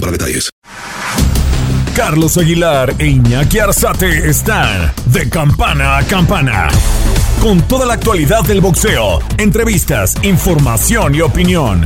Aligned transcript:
para 0.00 0.12
detalles. 0.12 0.50
Carlos 1.94 2.38
Aguilar 2.38 2.94
e 2.98 3.06
Iñaki 3.06 3.58
Arzate 3.58 4.28
están 4.28 4.92
de 5.06 5.28
campana 5.28 5.98
a 5.98 6.04
campana. 6.04 6.68
Con 7.42 7.60
toda 7.62 7.86
la 7.86 7.94
actualidad 7.94 8.42
del 8.44 8.60
boxeo, 8.60 9.20
entrevistas, 9.36 10.14
información 10.22 11.14
y 11.14 11.20
opinión. 11.20 11.84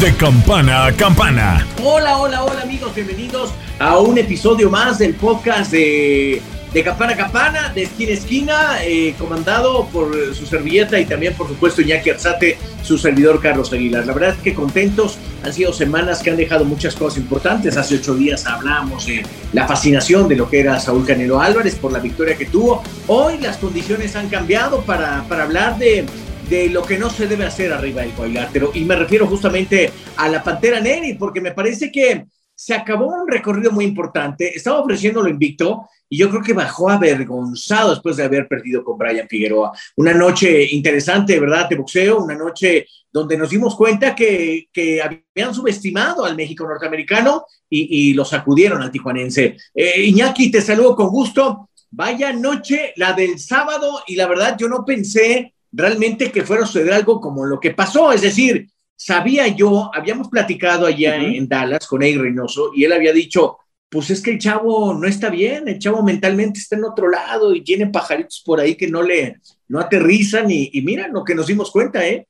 De 0.00 0.14
campana 0.14 0.86
a 0.86 0.92
campana. 0.92 1.66
Hola, 1.82 2.18
hola, 2.18 2.44
hola 2.44 2.62
amigos, 2.62 2.94
bienvenidos 2.94 3.50
a 3.78 3.98
un 3.98 4.18
episodio 4.18 4.70
más 4.70 4.98
del 4.98 5.14
podcast 5.14 5.72
de 5.72 6.40
de 6.76 6.84
campana 6.84 7.14
a 7.14 7.16
campana, 7.16 7.72
de 7.74 7.84
esquina 7.84 8.10
a 8.10 8.14
esquina, 8.14 8.84
eh, 8.84 9.14
comandado 9.18 9.86
por 9.86 10.34
su 10.34 10.44
servilleta 10.44 11.00
y 11.00 11.06
también, 11.06 11.32
por 11.32 11.48
supuesto, 11.48 11.80
Iñaki 11.80 12.10
Arzate, 12.10 12.58
su 12.82 12.98
servidor 12.98 13.40
Carlos 13.40 13.72
Aguilar. 13.72 14.04
La 14.04 14.12
verdad 14.12 14.34
es 14.36 14.42
que 14.42 14.52
contentos, 14.52 15.16
han 15.42 15.54
sido 15.54 15.72
semanas 15.72 16.22
que 16.22 16.28
han 16.28 16.36
dejado 16.36 16.66
muchas 16.66 16.94
cosas 16.94 17.16
importantes. 17.16 17.78
Hace 17.78 17.94
ocho 17.94 18.14
días 18.14 18.44
hablamos 18.44 19.06
de 19.06 19.24
la 19.54 19.66
fascinación 19.66 20.28
de 20.28 20.36
lo 20.36 20.50
que 20.50 20.60
era 20.60 20.78
Saúl 20.78 21.06
Canelo 21.06 21.40
Álvarez 21.40 21.76
por 21.76 21.92
la 21.92 21.98
victoria 21.98 22.36
que 22.36 22.44
tuvo. 22.44 22.82
Hoy 23.06 23.38
las 23.38 23.56
condiciones 23.56 24.14
han 24.14 24.28
cambiado 24.28 24.82
para, 24.82 25.24
para 25.30 25.44
hablar 25.44 25.78
de, 25.78 26.04
de 26.50 26.68
lo 26.68 26.82
que 26.82 26.98
no 26.98 27.08
se 27.08 27.26
debe 27.26 27.46
hacer 27.46 27.72
arriba 27.72 28.02
del 28.02 28.10
cuadrilátero. 28.10 28.72
Y 28.74 28.84
me 28.84 28.96
refiero 28.96 29.26
justamente 29.26 29.90
a 30.18 30.28
la 30.28 30.44
Pantera 30.44 30.78
Neri, 30.78 31.14
porque 31.14 31.40
me 31.40 31.52
parece 31.52 31.90
que 31.90 32.26
se 32.54 32.74
acabó 32.74 33.06
un 33.06 33.28
recorrido 33.28 33.70
muy 33.70 33.86
importante. 33.86 34.54
Estaba 34.54 34.80
ofreciéndolo 34.80 35.30
invicto 35.30 35.88
y 36.08 36.18
yo 36.18 36.30
creo 36.30 36.42
que 36.42 36.52
bajó 36.52 36.88
avergonzado 36.88 37.90
después 37.90 38.16
de 38.16 38.24
haber 38.24 38.46
perdido 38.48 38.84
con 38.84 38.96
Brian 38.96 39.28
Figueroa. 39.28 39.72
Una 39.96 40.14
noche 40.14 40.68
interesante, 40.72 41.38
¿verdad? 41.40 41.68
De 41.68 41.76
boxeo, 41.76 42.22
una 42.22 42.34
noche 42.34 42.86
donde 43.10 43.36
nos 43.36 43.50
dimos 43.50 43.74
cuenta 43.74 44.14
que, 44.14 44.68
que 44.72 45.00
habían 45.02 45.54
subestimado 45.54 46.24
al 46.24 46.36
México 46.36 46.66
norteamericano 46.66 47.44
y, 47.68 48.10
y 48.10 48.14
lo 48.14 48.24
sacudieron 48.24 48.82
al 48.82 48.90
tijuanense. 48.90 49.56
Eh, 49.74 50.02
Iñaki, 50.02 50.50
te 50.50 50.60
saludo 50.60 50.94
con 50.94 51.08
gusto. 51.08 51.70
Vaya 51.90 52.32
noche 52.32 52.92
la 52.96 53.12
del 53.12 53.38
sábado 53.38 54.02
y 54.06 54.16
la 54.16 54.26
verdad 54.26 54.56
yo 54.58 54.68
no 54.68 54.84
pensé 54.84 55.54
realmente 55.72 56.30
que 56.30 56.44
fuera 56.44 56.64
a 56.64 56.66
suceder 56.66 56.92
algo 56.92 57.20
como 57.20 57.44
lo 57.44 57.60
que 57.60 57.72
pasó, 57.72 58.12
es 58.12 58.22
decir, 58.22 58.68
sabía 58.96 59.46
yo, 59.48 59.90
habíamos 59.94 60.28
platicado 60.28 60.86
allá 60.86 61.16
en 61.16 61.48
Dallas 61.48 61.86
con 61.86 62.02
Ey 62.02 62.16
Reynoso 62.16 62.70
y 62.74 62.84
él 62.84 62.92
había 62.92 63.12
dicho, 63.12 63.58
pues 63.88 64.10
es 64.10 64.20
que 64.20 64.32
el 64.32 64.38
chavo 64.38 64.94
no 64.94 65.06
está 65.06 65.30
bien, 65.30 65.68
el 65.68 65.78
chavo 65.78 66.02
mentalmente 66.02 66.58
está 66.58 66.76
en 66.76 66.84
otro 66.84 67.08
lado 67.08 67.54
y 67.54 67.62
tiene 67.62 67.86
pajaritos 67.86 68.42
por 68.44 68.60
ahí 68.60 68.74
que 68.74 68.88
no 68.88 69.02
le, 69.02 69.36
no 69.68 69.80
aterrizan 69.80 70.50
y, 70.50 70.70
y 70.72 70.82
mira 70.82 71.08
lo 71.08 71.24
que 71.24 71.34
nos 71.34 71.46
dimos 71.46 71.70
cuenta, 71.70 72.06
¿eh? 72.06 72.26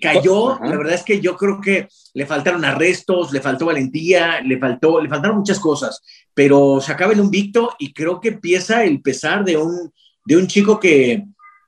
cayó, 0.00 0.58
la 0.62 0.76
verdad 0.76 0.94
es 0.94 1.02
que 1.02 1.20
yo 1.20 1.36
creo 1.36 1.60
que 1.60 1.88
le 2.14 2.26
faltaron 2.26 2.64
arrestos, 2.64 3.32
le 3.32 3.40
faltó 3.40 3.66
valentía, 3.66 4.40
le 4.42 4.58
faltó, 4.58 5.00
le 5.00 5.08
faltaron 5.08 5.38
muchas 5.38 5.58
cosas, 5.58 6.02
pero 6.34 6.80
se 6.80 6.92
acaba 6.92 7.12
el 7.12 7.20
invicto 7.20 7.74
y 7.78 7.92
creo 7.92 8.20
que 8.20 8.28
empieza 8.28 8.84
el 8.84 9.00
pesar 9.00 9.44
de 9.44 9.56
un, 9.56 9.90
de 10.24 10.36
un 10.36 10.46
chico 10.46 10.78
que, 10.78 11.24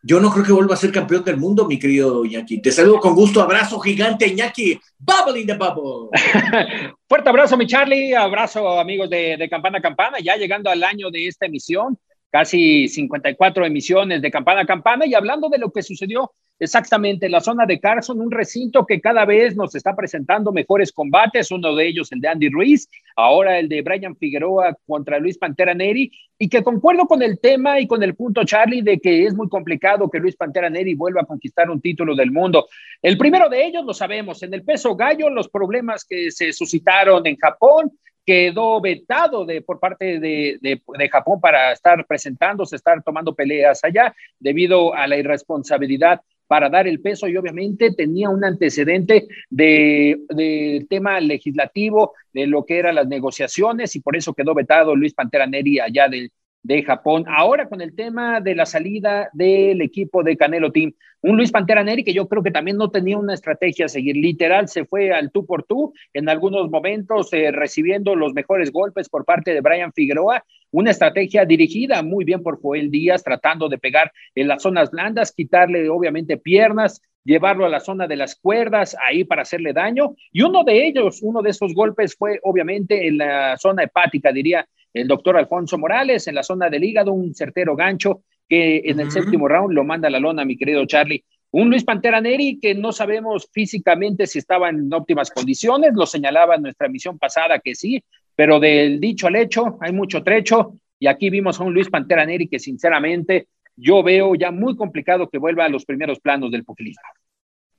yo 0.06 0.20
no 0.20 0.30
creo 0.30 0.44
que 0.44 0.52
vuelva 0.52 0.74
a 0.74 0.76
ser 0.76 0.92
campeón 0.92 1.24
del 1.24 1.38
mundo, 1.38 1.66
mi 1.66 1.78
querido 1.78 2.26
Iñaki. 2.26 2.60
Te 2.60 2.70
saludo 2.70 3.00
con 3.00 3.14
gusto, 3.14 3.40
abrazo 3.40 3.80
gigante, 3.80 4.26
Iñaki. 4.26 4.78
Bubble 4.98 5.40
in 5.40 5.46
the 5.46 5.54
bubble. 5.54 6.10
Fuerte 7.08 7.28
abrazo, 7.30 7.56
mi 7.56 7.66
Charlie. 7.66 8.14
Abrazo, 8.14 8.78
amigos 8.78 9.08
de, 9.08 9.38
de 9.38 9.48
Campana 9.48 9.78
a 9.78 9.80
Campana. 9.80 10.18
Ya 10.22 10.36
llegando 10.36 10.68
al 10.68 10.84
año 10.84 11.10
de 11.10 11.26
esta 11.26 11.46
emisión, 11.46 11.98
casi 12.34 12.88
54 12.88 13.64
emisiones 13.64 14.20
de 14.20 14.28
Campana 14.28 14.62
a 14.62 14.66
Campana. 14.66 15.06
Y 15.06 15.14
hablando 15.14 15.48
de 15.48 15.58
lo 15.58 15.70
que 15.70 15.84
sucedió 15.84 16.32
Exactamente, 16.60 17.28
la 17.28 17.40
zona 17.40 17.66
de 17.66 17.80
Carson, 17.80 18.20
un 18.20 18.30
recinto 18.30 18.86
que 18.86 19.00
cada 19.00 19.24
vez 19.24 19.56
nos 19.56 19.74
está 19.74 19.96
presentando 19.96 20.52
mejores 20.52 20.92
combates, 20.92 21.50
uno 21.50 21.74
de 21.74 21.88
ellos 21.88 22.12
el 22.12 22.20
de 22.20 22.28
Andy 22.28 22.48
Ruiz, 22.48 22.88
ahora 23.16 23.58
el 23.58 23.68
de 23.68 23.82
Brian 23.82 24.16
Figueroa 24.16 24.76
contra 24.86 25.18
Luis 25.18 25.36
Pantera 25.36 25.74
Neri, 25.74 26.12
y 26.38 26.48
que 26.48 26.62
concuerdo 26.62 27.06
con 27.06 27.22
el 27.22 27.40
tema 27.40 27.80
y 27.80 27.88
con 27.88 28.04
el 28.04 28.14
punto, 28.14 28.44
Charlie, 28.44 28.82
de 28.82 29.00
que 29.00 29.26
es 29.26 29.34
muy 29.34 29.48
complicado 29.48 30.08
que 30.08 30.20
Luis 30.20 30.36
Pantera 30.36 30.70
Neri 30.70 30.94
vuelva 30.94 31.22
a 31.22 31.26
conquistar 31.26 31.68
un 31.68 31.80
título 31.80 32.14
del 32.14 32.30
mundo. 32.30 32.68
El 33.02 33.18
primero 33.18 33.48
de 33.48 33.66
ellos 33.66 33.84
lo 33.84 33.92
sabemos, 33.92 34.40
en 34.44 34.54
el 34.54 34.62
peso 34.62 34.94
gallo, 34.94 35.30
los 35.30 35.48
problemas 35.48 36.04
que 36.04 36.30
se 36.30 36.52
suscitaron 36.52 37.26
en 37.26 37.36
Japón, 37.36 37.90
quedó 38.24 38.80
vetado 38.80 39.44
de, 39.44 39.62
por 39.62 39.78
parte 39.78 40.18
de, 40.18 40.58
de, 40.60 41.08
Japón 41.08 41.40
para 41.40 41.72
estar 41.72 42.06
presentándose, 42.06 42.76
estar 42.76 43.02
tomando 43.02 43.34
peleas 43.34 43.84
allá, 43.84 44.14
debido 44.38 44.94
a 44.94 45.06
la 45.06 45.16
irresponsabilidad 45.16 46.20
para 46.46 46.68
dar 46.68 46.86
el 46.86 47.00
peso 47.00 47.26
y 47.26 47.36
obviamente 47.36 47.92
tenía 47.92 48.28
un 48.28 48.44
antecedente 48.44 49.26
de, 49.48 50.18
de, 50.28 50.86
tema 50.88 51.18
legislativo 51.20 52.12
de 52.32 52.46
lo 52.46 52.64
que 52.64 52.78
eran 52.78 52.96
las 52.96 53.08
negociaciones 53.08 53.96
y 53.96 54.00
por 54.00 54.16
eso 54.16 54.34
quedó 54.34 54.54
vetado 54.54 54.94
Luis 54.94 55.14
Pantera 55.14 55.46
Neri 55.46 55.80
allá 55.80 56.08
del, 56.08 56.30
de 56.64 56.82
Japón. 56.82 57.24
Ahora 57.28 57.68
con 57.68 57.80
el 57.80 57.94
tema 57.94 58.40
de 58.40 58.54
la 58.54 58.66
salida 58.66 59.28
del 59.34 59.82
equipo 59.82 60.22
de 60.22 60.36
Canelo 60.36 60.72
Team, 60.72 60.94
un 61.20 61.36
Luis 61.36 61.52
Pantera 61.52 61.84
Neri 61.84 62.02
que 62.02 62.14
yo 62.14 62.26
creo 62.26 62.42
que 62.42 62.50
también 62.50 62.78
no 62.78 62.90
tenía 62.90 63.18
una 63.18 63.34
estrategia 63.34 63.84
a 63.84 63.88
seguir, 63.88 64.16
literal 64.16 64.66
se 64.68 64.86
fue 64.86 65.12
al 65.12 65.30
tú 65.30 65.44
por 65.46 65.64
tú 65.64 65.92
en 66.14 66.28
algunos 66.28 66.70
momentos 66.70 67.32
eh, 67.32 67.50
recibiendo 67.52 68.16
los 68.16 68.32
mejores 68.32 68.72
golpes 68.72 69.10
por 69.10 69.26
parte 69.26 69.52
de 69.52 69.60
Brian 69.60 69.92
Figueroa, 69.92 70.42
una 70.70 70.90
estrategia 70.90 71.44
dirigida 71.44 72.02
muy 72.02 72.24
bien 72.24 72.42
por 72.42 72.60
Joel 72.60 72.90
Díaz, 72.90 73.22
tratando 73.22 73.68
de 73.68 73.78
pegar 73.78 74.10
en 74.34 74.48
las 74.48 74.62
zonas 74.62 74.90
blandas, 74.90 75.32
quitarle 75.32 75.88
obviamente 75.90 76.38
piernas, 76.38 77.02
llevarlo 77.24 77.66
a 77.66 77.68
la 77.68 77.80
zona 77.80 78.06
de 78.06 78.16
las 78.16 78.36
cuerdas, 78.36 78.96
ahí 79.06 79.24
para 79.24 79.42
hacerle 79.42 79.72
daño. 79.72 80.14
Y 80.32 80.42
uno 80.42 80.64
de 80.64 80.86
ellos, 80.86 81.20
uno 81.22 81.42
de 81.42 81.50
esos 81.50 81.74
golpes 81.74 82.16
fue 82.16 82.38
obviamente 82.42 83.06
en 83.06 83.18
la 83.18 83.56
zona 83.56 83.82
hepática, 83.82 84.32
diría 84.32 84.66
el 84.94 85.08
doctor 85.08 85.36
Alfonso 85.36 85.76
Morales 85.76 86.26
en 86.28 86.36
la 86.36 86.44
zona 86.44 86.70
del 86.70 86.84
hígado, 86.84 87.12
un 87.12 87.34
certero 87.34 87.74
gancho 87.74 88.22
que 88.48 88.82
en 88.84 89.00
el 89.00 89.10
séptimo 89.10 89.48
round 89.48 89.74
lo 89.74 89.84
manda 89.84 90.08
a 90.08 90.10
la 90.10 90.20
lona, 90.20 90.44
mi 90.44 90.56
querido 90.56 90.86
Charlie. 90.86 91.24
Un 91.50 91.70
Luis 91.70 91.84
Pantera 91.84 92.20
Neri 92.20 92.58
que 92.60 92.74
no 92.74 92.92
sabemos 92.92 93.48
físicamente 93.52 94.26
si 94.26 94.38
estaba 94.38 94.68
en 94.68 94.92
óptimas 94.92 95.30
condiciones, 95.30 95.92
lo 95.94 96.06
señalaba 96.06 96.56
en 96.56 96.62
nuestra 96.62 96.86
emisión 96.86 97.18
pasada 97.18 97.58
que 97.58 97.74
sí, 97.74 98.02
pero 98.34 98.60
del 98.60 99.00
dicho 99.00 99.26
al 99.26 99.36
hecho 99.36 99.78
hay 99.80 99.92
mucho 99.92 100.22
trecho 100.22 100.78
y 100.98 101.06
aquí 101.06 101.30
vimos 101.30 101.60
a 101.60 101.64
un 101.64 101.74
Luis 101.74 101.90
Pantera 101.90 102.24
Neri 102.24 102.48
que 102.48 102.58
sinceramente 102.58 103.48
yo 103.76 104.02
veo 104.02 104.34
ya 104.34 104.50
muy 104.50 104.76
complicado 104.76 105.28
que 105.28 105.38
vuelva 105.38 105.64
a 105.64 105.68
los 105.68 105.84
primeros 105.84 106.20
planos 106.20 106.50
del 106.50 106.64
populismo. 106.64 107.02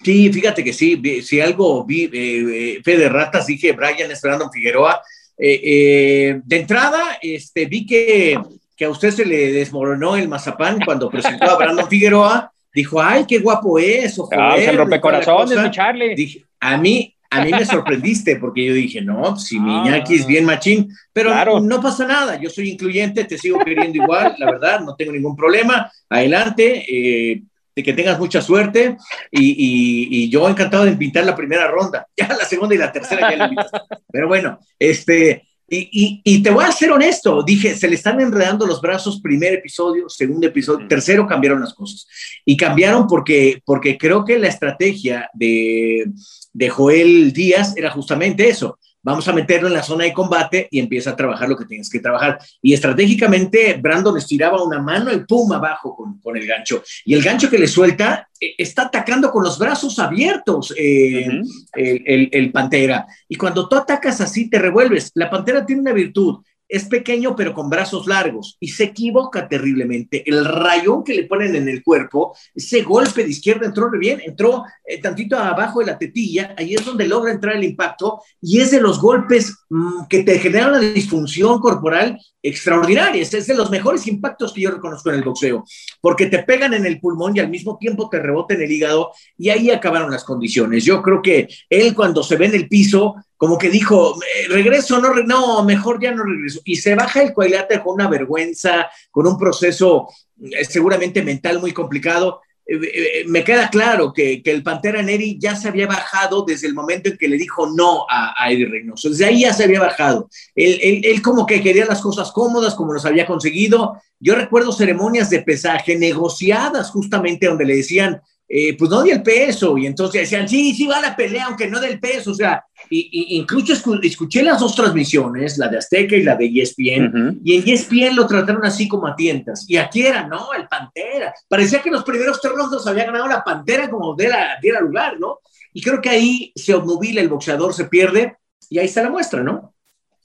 Sí, 0.03 0.31
fíjate 0.31 0.63
que 0.63 0.73
sí, 0.73 1.01
si 1.21 1.39
algo 1.39 1.85
vi, 1.85 2.09
eh, 2.11 2.81
fe 2.83 2.97
de 2.97 3.09
ratas, 3.09 3.47
dije 3.47 3.71
Brian 3.71 4.11
Esperando 4.11 4.49
Figueroa, 4.51 5.01
eh, 5.37 5.61
eh, 5.63 6.41
de 6.43 6.57
entrada, 6.57 7.17
este, 7.21 7.65
vi 7.65 7.85
que, 7.85 8.39
que, 8.75 8.85
a 8.85 8.89
usted 8.89 9.11
se 9.11 9.25
le 9.25 9.51
desmoronó 9.51 10.15
el 10.15 10.27
mazapán 10.27 10.79
cuando 10.83 11.09
presentó 11.09 11.51
a 11.51 11.57
Brandon 11.57 11.87
Figueroa. 11.87 12.51
Dijo, 12.73 13.01
ay, 13.01 13.25
qué 13.27 13.39
guapo 13.39 13.79
es. 13.79 14.19
Ojo, 14.19 14.29
ah, 14.37 14.55
rompecorazones, 14.75 15.71
Charlie. 15.71 16.15
Dije, 16.15 16.43
a 16.59 16.77
mí, 16.77 17.15
a 17.29 17.43
mí 17.43 17.51
me 17.51 17.65
sorprendiste 17.65 18.37
porque 18.37 18.65
yo 18.65 18.73
dije, 18.73 19.01
no, 19.01 19.37
si 19.37 19.59
mi 19.59 19.89
ah. 19.89 20.03
es 20.09 20.25
bien 20.25 20.45
machín, 20.45 20.89
pero 21.11 21.59
no 21.59 21.81
pasa 21.81 22.05
nada, 22.05 22.39
yo 22.39 22.49
soy 22.49 22.71
incluyente, 22.71 23.25
te 23.25 23.37
sigo 23.37 23.59
queriendo 23.59 23.97
igual, 23.97 24.35
la 24.37 24.51
verdad, 24.51 24.79
no 24.81 24.95
tengo 24.95 25.11
ningún 25.11 25.35
problema, 25.35 25.91
adelante, 26.09 26.85
eh, 26.87 27.43
de 27.75 27.83
que 27.83 27.93
tengas 27.93 28.17
mucha 28.17 28.41
suerte 28.41 28.97
y, 29.31 29.49
y, 29.49 30.07
y, 30.09 30.29
yo 30.29 30.47
encantado 30.47 30.85
de 30.85 30.93
pintar 30.93 31.25
la 31.25 31.35
primera 31.35 31.67
ronda, 31.67 32.07
ya 32.17 32.27
la 32.27 32.45
segunda 32.45 32.73
y 32.73 32.77
la 32.77 32.91
tercera 32.91 33.31
ya 33.31 33.37
la 33.37 33.67
Pero 34.11 34.27
bueno, 34.27 34.59
este, 34.79 35.47
y, 35.67 36.21
y, 36.23 36.43
te 36.43 36.51
voy 36.51 36.63
a 36.63 36.71
ser 36.71 36.91
honesto, 36.91 37.41
dije, 37.41 37.75
se 37.75 37.87
le 37.87 37.95
están 37.95 38.21
enredando 38.21 38.67
los 38.67 38.81
brazos, 38.81 39.19
primer 39.19 39.53
episodio, 39.55 40.07
segundo 40.07 40.45
episodio, 40.45 40.87
tercero 40.87 41.25
cambiaron 41.25 41.59
las 41.59 41.73
cosas. 41.73 42.07
Y 42.45 42.55
cambiaron 42.55 43.07
porque, 43.07 43.63
porque 43.65 43.97
creo 43.97 44.23
que 44.23 44.37
la 44.37 44.47
estrategia 44.47 45.27
de, 45.33 46.05
de 46.53 46.69
Joel 46.69 47.33
Díaz 47.33 47.75
era 47.75 47.89
justamente 47.89 48.47
eso, 48.47 48.77
vamos 49.05 49.27
a 49.27 49.33
meterlo 49.33 49.67
en 49.67 49.75
la 49.75 49.83
zona 49.83 50.05
de 50.05 50.13
combate 50.13 50.67
y 50.71 50.79
empieza 50.79 51.11
a 51.11 51.15
trabajar 51.15 51.47
lo 51.47 51.55
que 51.55 51.65
tienes 51.65 51.91
que 51.91 51.99
trabajar. 51.99 52.39
Y 52.59 52.73
estratégicamente, 52.73 53.79
Brandon 53.79 54.17
estiraba 54.17 54.63
una 54.63 54.81
mano 54.81 55.13
y 55.13 55.19
pum, 55.19 55.51
abajo 55.53 55.95
con, 55.95 56.19
con 56.19 56.35
el 56.35 56.47
gancho. 56.47 56.81
Y 57.05 57.13
el 57.13 57.21
gancho 57.21 57.47
que 57.47 57.59
le 57.59 57.67
suelta 57.67 58.27
eh, 58.41 58.55
está 58.57 58.83
atacando 58.83 59.29
con 59.29 59.43
los 59.43 59.59
brazos 59.59 59.99
abiertos 59.99 60.73
eh, 60.75 61.39
el, 61.75 62.29
el 62.31 62.51
Pantera. 62.51 63.05
Y 63.29 63.35
cuando 63.35 63.69
tú 63.69 63.75
atacas 63.75 64.21
así, 64.21 64.49
te 64.49 64.57
revuelves. 64.57 65.11
La 65.13 65.29
Pantera 65.29 65.63
tiene 65.63 65.83
una 65.83 65.93
virtud 65.93 66.39
es 66.67 66.85
pequeño 66.85 67.35
pero 67.35 67.53
con 67.53 67.69
brazos 67.69 68.07
largos 68.07 68.57
y 68.59 68.69
se 68.69 68.85
equivoca 68.85 69.47
terriblemente. 69.47 70.27
El 70.29 70.45
rayón 70.45 71.03
que 71.03 71.13
le 71.13 71.25
ponen 71.25 71.55
en 71.55 71.69
el 71.69 71.83
cuerpo, 71.83 72.35
ese 72.53 72.81
golpe 72.81 73.23
de 73.23 73.29
izquierda 73.29 73.65
entró 73.65 73.89
bien, 73.91 74.21
entró 74.25 74.63
eh, 74.85 74.99
tantito 75.01 75.37
abajo 75.37 75.79
de 75.79 75.85
la 75.85 75.97
tetilla, 75.97 76.55
ahí 76.57 76.75
es 76.75 76.83
donde 76.83 77.07
logra 77.07 77.31
entrar 77.31 77.55
el 77.55 77.63
impacto 77.63 78.21
y 78.41 78.59
es 78.59 78.71
de 78.71 78.81
los 78.81 78.99
golpes 78.99 79.55
mm, 79.69 80.05
que 80.09 80.23
te 80.23 80.39
generan 80.39 80.69
una 80.69 80.79
disfunción 80.79 81.59
corporal 81.59 82.19
extraordinaria. 82.41 83.21
Es 83.21 83.47
de 83.47 83.55
los 83.55 83.69
mejores 83.69 84.07
impactos 84.07 84.53
que 84.53 84.61
yo 84.61 84.71
reconozco 84.71 85.09
en 85.09 85.15
el 85.15 85.23
boxeo, 85.23 85.63
porque 86.01 86.27
te 86.27 86.43
pegan 86.43 86.73
en 86.73 86.85
el 86.85 86.99
pulmón 86.99 87.35
y 87.35 87.39
al 87.39 87.49
mismo 87.49 87.77
tiempo 87.77 88.09
te 88.09 88.19
rebota 88.19 88.53
en 88.53 88.61
el 88.61 88.71
hígado 88.71 89.11
y 89.37 89.49
ahí 89.49 89.71
acabaron 89.71 90.11
las 90.11 90.23
condiciones. 90.23 90.83
Yo 90.83 91.01
creo 91.01 91.21
que 91.21 91.47
él 91.69 91.93
cuando 91.95 92.23
se 92.23 92.35
ve 92.35 92.45
en 92.45 92.55
el 92.55 92.67
piso 92.67 93.15
como 93.37 93.57
que 93.57 93.69
dijo, 93.69 94.15
eh, 94.21 94.47
regreso, 94.47 94.99
no, 94.99 95.13
no, 95.13 95.63
mejor 95.63 96.01
ya 96.01 96.11
no 96.11 96.23
regreso. 96.23 96.61
Y 96.63 96.77
se 96.77 96.95
baja 96.95 97.21
el 97.21 97.33
cuadrilátero 97.33 97.83
con 97.83 97.95
una 97.95 98.07
vergüenza, 98.07 98.89
con 99.11 99.27
un 99.27 99.37
proceso 99.37 100.07
eh, 100.41 100.63
seguramente 100.65 101.21
mental 101.21 101.59
muy 101.59 101.73
complicado. 101.73 102.41
Eh, 102.67 103.25
me 103.27 103.43
queda 103.43 103.69
claro 103.69 104.11
que, 104.11 104.41
el 104.43 104.63
Pantera 104.63 105.01
Neri 105.03 105.37
ya 105.39 105.55
se 105.55 105.67
había 105.67 105.85
bajado 105.85 106.43
desde 106.43 106.65
el 106.65 106.73
momento 106.73 107.09
en 107.09 107.17
que 107.17 107.27
le 107.27 107.37
dijo 107.37 107.69
no 107.69 108.05
a, 108.09 108.33
Eddie 108.49 108.67
Reynoso. 108.67 109.09
Desde 109.09 109.25
ahí 109.25 109.41
ya 109.41 109.53
se 109.53 109.65
había 109.65 109.81
bajado. 109.81 110.29
Él, 110.55 111.01
él, 111.03 111.21
como 111.21 111.45
que 111.45 111.61
quería 111.61 111.85
las 111.85 112.01
cosas 112.01 112.31
cómodas, 112.31 112.73
como 112.73 112.93
los 112.93 113.05
había 113.05 113.27
conseguido. 113.27 114.01
Yo 114.19 114.35
recuerdo 114.35 114.71
ceremonias 114.71 115.29
de 115.29 115.41
pesaje 115.41 115.97
negociadas 115.97 116.89
justamente 116.89 117.47
donde 117.47 117.65
le 117.65 117.75
decían, 117.75 118.21
eh, 118.47 118.77
pues 118.77 118.91
no 118.91 119.01
di 119.01 119.11
el 119.11 119.23
peso, 119.23 119.77
y 119.77 119.85
entonces 119.85 120.21
decían, 120.21 120.47
sí, 120.47 120.73
sí 120.73 120.85
va 120.85 121.01
la 121.01 121.15
pelea, 121.15 121.45
aunque 121.45 121.67
no 121.67 121.79
del 121.79 121.99
peso, 121.99 122.31
o 122.31 122.35
sea, 122.35 122.63
y, 122.89 123.37
incluso 123.37 123.73
escuché 124.01 124.43
las 124.43 124.59
dos 124.59 124.75
transmisiones, 124.75 125.57
la 125.57 125.67
de 125.67 125.77
Azteca 125.77 126.15
y 126.15 126.23
la 126.23 126.35
de 126.35 126.45
ESPN, 126.45 127.41
y 127.43 127.57
en 127.57 127.67
ESPN 127.67 128.15
lo 128.15 128.27
trataron 128.27 128.65
así 128.65 128.87
como 128.87 129.07
a 129.07 129.15
tientas, 129.15 129.65
y 129.67 129.77
aquí 129.77 130.05
era, 130.05 130.27
no, 130.27 130.53
el 130.53 130.67
Pantera, 130.67 131.33
parecía 131.47 131.81
que 131.81 131.91
los 131.91 132.03
primeros 132.03 132.39
tres 132.39 132.53
rondos 132.53 132.85
había 132.87 133.05
ganado 133.05 133.27
la 133.27 133.43
Pantera 133.43 133.89
como 133.89 134.15
diera, 134.15 134.57
diera 134.61 134.79
lugar, 134.79 135.19
¿no? 135.19 135.39
Y 135.73 135.81
creo 135.81 136.01
que 136.01 136.09
ahí 136.09 136.53
se 136.55 136.73
obnubila 136.73 137.21
el 137.21 137.29
boxeador, 137.29 137.73
se 137.73 137.85
pierde, 137.85 138.37
y 138.69 138.79
ahí 138.79 138.85
está 138.85 139.03
la 139.03 139.09
muestra, 139.09 139.43
¿no? 139.43 139.74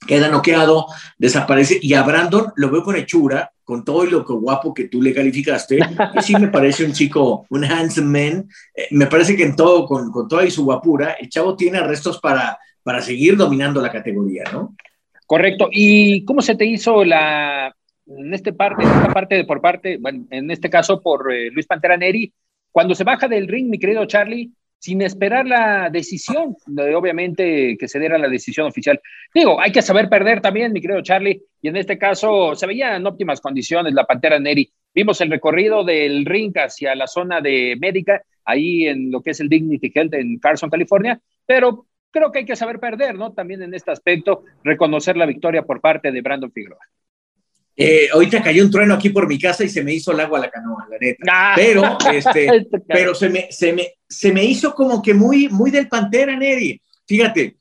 Queda 0.06 0.28
noqueado, 0.28 0.86
desaparece, 1.18 1.78
y 1.80 1.94
a 1.94 2.02
Brandon 2.02 2.52
lo 2.56 2.70
veo 2.70 2.82
con 2.82 2.96
hechura, 2.96 3.52
con 3.62 3.84
todo 3.84 4.04
lo 4.04 4.24
que 4.24 4.32
guapo 4.32 4.74
que 4.74 4.88
tú 4.88 5.02
le 5.02 5.14
calificaste, 5.14 5.78
que 6.12 6.22
sí 6.22 6.34
me 6.34 6.48
parece 6.48 6.84
un 6.84 6.92
chico, 6.92 7.46
un 7.50 7.64
handsome 7.64 8.30
man, 8.30 8.48
eh, 8.74 8.88
me 8.92 9.06
parece 9.06 9.36
que 9.36 9.44
en 9.44 9.54
todo, 9.54 9.86
con, 9.86 10.10
con 10.10 10.26
toda 10.26 10.44
y 10.44 10.50
su 10.50 10.64
guapura, 10.64 11.12
el 11.12 11.28
chavo 11.28 11.54
tiene 11.54 11.78
arrestos 11.78 12.18
para, 12.18 12.58
para 12.82 13.02
seguir 13.02 13.36
dominando 13.36 13.80
la 13.80 13.92
categoría, 13.92 14.44
¿no? 14.52 14.74
Correcto. 15.26 15.68
¿Y 15.70 16.24
cómo 16.24 16.42
se 16.42 16.56
te 16.56 16.64
hizo 16.64 17.04
la, 17.04 17.72
en 18.06 18.34
este 18.34 18.52
parte, 18.52 18.82
en 18.82 18.90
esta 18.90 19.12
parte 19.12 19.44
por 19.44 19.60
parte, 19.60 19.98
bueno, 19.98 20.24
en 20.30 20.50
este 20.50 20.68
caso 20.68 21.00
por 21.00 21.32
eh, 21.32 21.50
Luis 21.52 21.66
Pantera 21.66 21.96
Neri, 21.96 22.32
cuando 22.72 22.94
se 22.94 23.04
baja 23.04 23.28
del 23.28 23.48
ring, 23.48 23.68
mi 23.68 23.78
querido 23.78 24.04
Charlie, 24.06 24.50
sin 24.80 25.02
esperar 25.02 25.46
la 25.46 25.90
decisión, 25.90 26.56
obviamente 26.96 27.76
que 27.78 27.86
se 27.86 27.98
diera 27.98 28.16
la 28.16 28.28
decisión 28.28 28.66
oficial. 28.66 28.98
Digo, 29.32 29.60
hay 29.60 29.72
que 29.72 29.82
saber 29.82 30.08
perder 30.08 30.40
también, 30.40 30.72
mi 30.72 30.80
querido 30.80 31.02
Charlie, 31.02 31.42
y 31.60 31.68
en 31.68 31.76
este 31.76 31.98
caso 31.98 32.54
se 32.54 32.66
veía 32.66 32.96
en 32.96 33.06
óptimas 33.06 33.42
condiciones 33.42 33.92
la 33.92 34.06
Pantera 34.06 34.40
Neri. 34.40 34.72
Vimos 34.94 35.20
el 35.20 35.30
recorrido 35.30 35.84
del 35.84 36.24
ring 36.24 36.56
hacia 36.56 36.94
la 36.94 37.06
zona 37.06 37.42
de 37.42 37.76
médica, 37.78 38.22
ahí 38.44 38.88
en 38.88 39.10
lo 39.10 39.20
que 39.20 39.32
es 39.32 39.40
el 39.40 39.50
Dignity 39.50 39.92
Health 39.94 40.14
en 40.14 40.38
Carson, 40.38 40.70
California, 40.70 41.20
pero 41.44 41.86
creo 42.10 42.32
que 42.32 42.38
hay 42.38 42.46
que 42.46 42.56
saber 42.56 42.80
perder, 42.80 43.16
¿no? 43.16 43.34
También 43.34 43.62
en 43.62 43.74
este 43.74 43.90
aspecto, 43.90 44.44
reconocer 44.64 45.16
la 45.16 45.26
victoria 45.26 45.62
por 45.62 45.82
parte 45.82 46.10
de 46.10 46.22
Brandon 46.22 46.50
Figueroa. 46.50 46.80
Eh, 47.82 48.08
ahorita 48.12 48.42
cayó 48.42 48.62
un 48.62 48.70
trueno 48.70 48.92
aquí 48.92 49.08
por 49.08 49.26
mi 49.26 49.38
casa 49.38 49.64
y 49.64 49.70
se 49.70 49.82
me 49.82 49.94
hizo 49.94 50.12
el 50.12 50.20
agua 50.20 50.38
a 50.38 50.42
la 50.42 50.50
canoa, 50.50 50.86
la 50.90 50.98
neta. 51.00 51.24
Ah. 51.30 51.52
Pero, 51.56 51.98
este, 52.12 52.68
pero 52.86 53.14
se, 53.14 53.30
me, 53.30 53.48
se, 53.50 53.72
me, 53.72 53.94
se 54.06 54.32
me 54.32 54.44
hizo 54.44 54.74
como 54.74 55.00
que 55.00 55.14
muy, 55.14 55.48
muy 55.48 55.70
del 55.70 55.88
Pantera, 55.88 56.36
Neri. 56.36 56.80
Fíjate, 57.06 57.56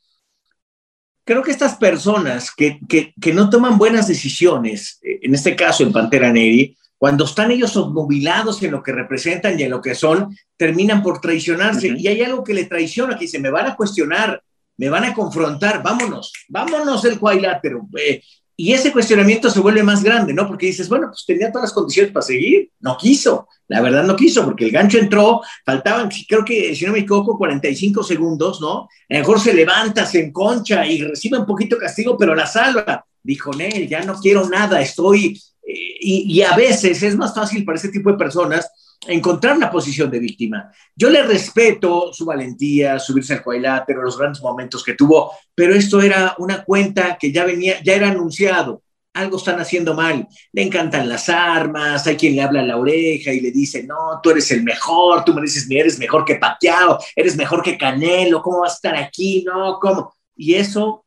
creo 1.23 1.41
que 1.41 1.51
estas 1.51 1.75
personas 1.75 2.51
que, 2.53 2.79
que, 2.89 3.13
que, 3.19 3.33
no 3.33 3.49
toman 3.49 3.77
buenas 3.77 4.09
decisiones, 4.09 4.99
eh, 5.03 5.19
en 5.21 5.35
este 5.35 5.55
caso 5.55 5.83
el 5.83 5.93
Pantera 5.93 6.33
Neri, 6.33 6.75
cuando 6.97 7.23
están 7.23 7.49
ellos 7.51 7.77
obnubilados 7.77 8.61
en 8.61 8.71
lo 8.71 8.83
que 8.83 8.91
representan 8.91 9.57
y 9.57 9.63
en 9.63 9.69
lo 9.69 9.81
que 9.81 9.95
son, 9.95 10.35
terminan 10.57 11.01
por 11.01 11.21
traicionarse. 11.21 11.95
Y 11.97 12.09
hay 12.09 12.21
algo 12.23 12.43
que 12.43 12.53
le 12.53 12.65
traiciona, 12.65 13.17
que 13.17 13.23
dice, 13.23 13.39
me 13.39 13.49
van 13.49 13.67
a 13.67 13.75
cuestionar, 13.77 14.43
me 14.75 14.89
van 14.89 15.05
a 15.05 15.13
confrontar, 15.13 15.81
vámonos, 15.81 16.33
vámonos 16.49 17.01
del 17.03 17.17
cuadrilátero. 17.17 17.87
Eh, 17.97 18.21
y 18.61 18.73
ese 18.73 18.91
cuestionamiento 18.91 19.49
se 19.49 19.61
vuelve 19.61 19.83
más 19.83 20.03
grande, 20.03 20.33
¿no? 20.33 20.45
Porque 20.45 20.65
dices, 20.65 20.89
bueno, 20.89 21.07
pues 21.07 21.23
tenía 21.25 21.49
todas 21.49 21.69
las 21.69 21.73
condiciones 21.73 22.11
para 22.11 22.25
seguir, 22.25 22.69
no 22.81 22.97
quiso, 22.97 23.47
la 23.69 23.79
verdad 23.79 24.03
no 24.03 24.17
quiso, 24.17 24.43
porque 24.43 24.65
el 24.65 24.71
gancho 24.71 24.97
entró, 24.97 25.39
faltaban, 25.65 26.09
creo 26.27 26.43
que, 26.43 26.75
si 26.75 26.85
no 26.85 26.91
me 26.91 26.99
equivoco, 26.99 27.37
45 27.37 28.03
segundos, 28.03 28.59
¿no? 28.59 28.79
A 28.81 29.13
lo 29.13 29.19
mejor 29.19 29.39
se 29.39 29.53
levanta, 29.53 30.05
se 30.05 30.19
enconcha 30.19 30.85
y 30.85 31.01
recibe 31.01 31.37
un 31.37 31.45
poquito 31.45 31.77
castigo, 31.77 32.17
pero 32.17 32.35
la 32.35 32.45
salva. 32.45 33.05
Dijo, 33.23 33.53
Nel, 33.53 33.87
ya 33.87 34.01
no 34.01 34.15
quiero 34.19 34.49
nada, 34.49 34.81
estoy... 34.81 35.41
Eh, 35.65 35.97
y, 36.01 36.39
y 36.39 36.41
a 36.41 36.53
veces 36.53 37.01
es 37.01 37.15
más 37.15 37.33
fácil 37.33 37.63
para 37.63 37.77
ese 37.77 37.87
tipo 37.87 38.11
de 38.11 38.17
personas 38.17 38.69
encontrar 39.07 39.57
la 39.57 39.71
posición 39.71 40.11
de 40.11 40.19
víctima. 40.19 40.71
Yo 40.95 41.09
le 41.09 41.23
respeto 41.23 42.11
su 42.13 42.25
valentía, 42.25 42.99
subirse 42.99 43.33
al 43.33 43.43
cuadrilátero, 43.43 44.01
los 44.01 44.17
grandes 44.17 44.41
momentos 44.41 44.83
que 44.83 44.93
tuvo, 44.93 45.31
pero 45.55 45.73
esto 45.73 46.01
era 46.01 46.35
una 46.37 46.63
cuenta 46.63 47.17
que 47.17 47.31
ya 47.31 47.45
venía, 47.45 47.81
ya 47.83 47.95
era 47.95 48.09
anunciado. 48.09 48.83
Algo 49.13 49.37
están 49.37 49.59
haciendo 49.59 49.95
mal. 49.95 50.27
Le 50.51 50.61
encantan 50.61 51.09
las 51.09 51.29
armas, 51.29 52.05
hay 52.05 52.15
quien 52.15 52.35
le 52.35 52.41
habla 52.41 52.59
a 52.61 52.65
la 52.65 52.77
oreja 52.77 53.33
y 53.33 53.39
le 53.39 53.51
dice, 53.51 53.83
no, 53.83 54.19
tú 54.21 54.29
eres 54.31 54.51
el 54.51 54.63
mejor, 54.63 55.23
tú 55.25 55.33
me 55.33 55.41
dices, 55.41 55.67
eres 55.69 55.97
mejor 55.97 56.25
que 56.25 56.35
Pacquiao, 56.35 56.99
eres 57.15 57.35
mejor 57.35 57.63
que 57.63 57.77
Canelo, 57.77 58.41
¿cómo 58.41 58.61
vas 58.61 58.73
a 58.73 58.75
estar 58.75 58.95
aquí? 58.95 59.43
No, 59.43 59.79
¿cómo? 59.79 60.13
Y 60.35 60.53
eso 60.53 61.05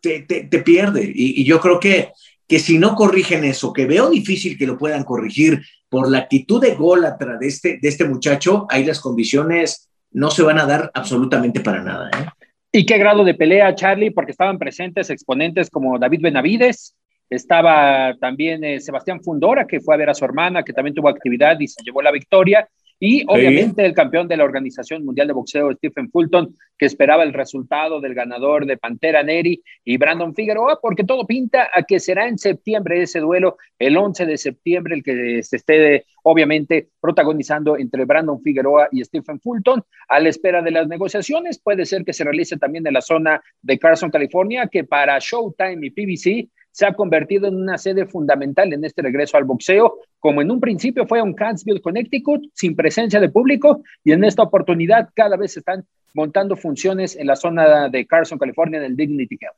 te, 0.00 0.22
pierde. 0.64 1.04
Y, 1.04 1.42
y 1.42 1.44
yo 1.44 1.60
creo 1.60 1.78
que 1.78 2.12
que 2.50 2.58
si 2.58 2.78
no 2.78 2.96
corrigen 2.96 3.44
eso, 3.44 3.72
que 3.72 3.86
veo 3.86 4.10
difícil 4.10 4.58
que 4.58 4.66
lo 4.66 4.76
puedan 4.76 5.04
corregir 5.04 5.62
por 5.88 6.10
la 6.10 6.18
actitud 6.18 6.60
de 6.60 6.74
gólatra 6.74 7.36
de 7.38 7.46
este, 7.46 7.78
de 7.80 7.88
este 7.88 8.04
muchacho, 8.04 8.66
ahí 8.68 8.84
las 8.84 8.98
condiciones 8.98 9.88
no 10.10 10.32
se 10.32 10.42
van 10.42 10.58
a 10.58 10.66
dar 10.66 10.90
absolutamente 10.92 11.60
para 11.60 11.80
nada. 11.80 12.10
¿eh? 12.10 12.26
¿Y 12.72 12.84
qué 12.84 12.98
grado 12.98 13.22
de 13.22 13.34
pelea, 13.34 13.72
Charlie? 13.76 14.10
Porque 14.10 14.32
estaban 14.32 14.58
presentes 14.58 15.10
exponentes 15.10 15.70
como 15.70 15.96
David 15.96 16.22
Benavides, 16.22 16.96
estaba 17.30 18.16
también 18.20 18.64
eh, 18.64 18.80
Sebastián 18.80 19.22
Fundora, 19.22 19.68
que 19.68 19.78
fue 19.78 19.94
a 19.94 19.98
ver 19.98 20.10
a 20.10 20.14
su 20.14 20.24
hermana, 20.24 20.64
que 20.64 20.72
también 20.72 20.96
tuvo 20.96 21.08
actividad 21.08 21.60
y 21.60 21.68
se 21.68 21.84
llevó 21.84 22.02
la 22.02 22.10
victoria, 22.10 22.68
y 23.02 23.24
obviamente 23.26 23.84
el 23.86 23.94
campeón 23.94 24.28
de 24.28 24.36
la 24.36 24.44
Organización 24.44 25.06
Mundial 25.06 25.26
de 25.26 25.32
Boxeo, 25.32 25.72
Stephen 25.72 26.10
Fulton, 26.10 26.54
que 26.76 26.84
esperaba 26.84 27.22
el 27.22 27.32
resultado 27.32 27.98
del 27.98 28.12
ganador 28.12 28.66
de 28.66 28.76
Pantera 28.76 29.22
Neri 29.22 29.62
y 29.82 29.96
Brandon 29.96 30.34
Figueroa, 30.34 30.78
porque 30.82 31.04
todo 31.04 31.26
pinta 31.26 31.70
a 31.74 31.82
que 31.82 31.98
será 31.98 32.28
en 32.28 32.36
septiembre 32.36 33.00
ese 33.00 33.20
duelo, 33.20 33.56
el 33.78 33.96
11 33.96 34.26
de 34.26 34.36
septiembre, 34.36 34.94
el 34.94 35.02
que 35.02 35.42
se 35.42 35.56
esté 35.56 36.04
obviamente 36.24 36.90
protagonizando 37.00 37.78
entre 37.78 38.04
Brandon 38.04 38.42
Figueroa 38.42 38.88
y 38.92 39.02
Stephen 39.02 39.40
Fulton. 39.40 39.82
A 40.06 40.20
la 40.20 40.28
espera 40.28 40.60
de 40.60 40.70
las 40.70 40.86
negociaciones, 40.86 41.58
puede 41.58 41.86
ser 41.86 42.04
que 42.04 42.12
se 42.12 42.24
realice 42.24 42.58
también 42.58 42.86
en 42.86 42.92
la 42.92 43.00
zona 43.00 43.42
de 43.62 43.78
Carson, 43.78 44.10
California, 44.10 44.68
que 44.70 44.84
para 44.84 45.18
Showtime 45.18 45.86
y 45.86 45.90
PBC 45.90 46.50
se 46.70 46.86
ha 46.86 46.94
convertido 46.94 47.48
en 47.48 47.56
una 47.56 47.78
sede 47.78 48.06
fundamental 48.06 48.72
en 48.72 48.84
este 48.84 49.02
regreso 49.02 49.36
al 49.36 49.44
boxeo, 49.44 49.98
como 50.18 50.42
en 50.42 50.50
un 50.50 50.60
principio 50.60 51.06
fue 51.06 51.22
un 51.22 51.34
Huntsville, 51.38 51.80
Connecticut, 51.80 52.44
sin 52.54 52.76
presencia 52.76 53.20
de 53.20 53.28
público, 53.28 53.82
y 54.04 54.12
en 54.12 54.24
esta 54.24 54.42
oportunidad 54.42 55.10
cada 55.14 55.36
vez 55.36 55.56
están 55.56 55.84
montando 56.14 56.56
funciones 56.56 57.16
en 57.16 57.26
la 57.26 57.36
zona 57.36 57.88
de 57.88 58.06
Carson, 58.06 58.38
California, 58.38 58.78
en 58.78 58.84
el 58.84 58.96
Dignity 58.96 59.38
Health. 59.40 59.56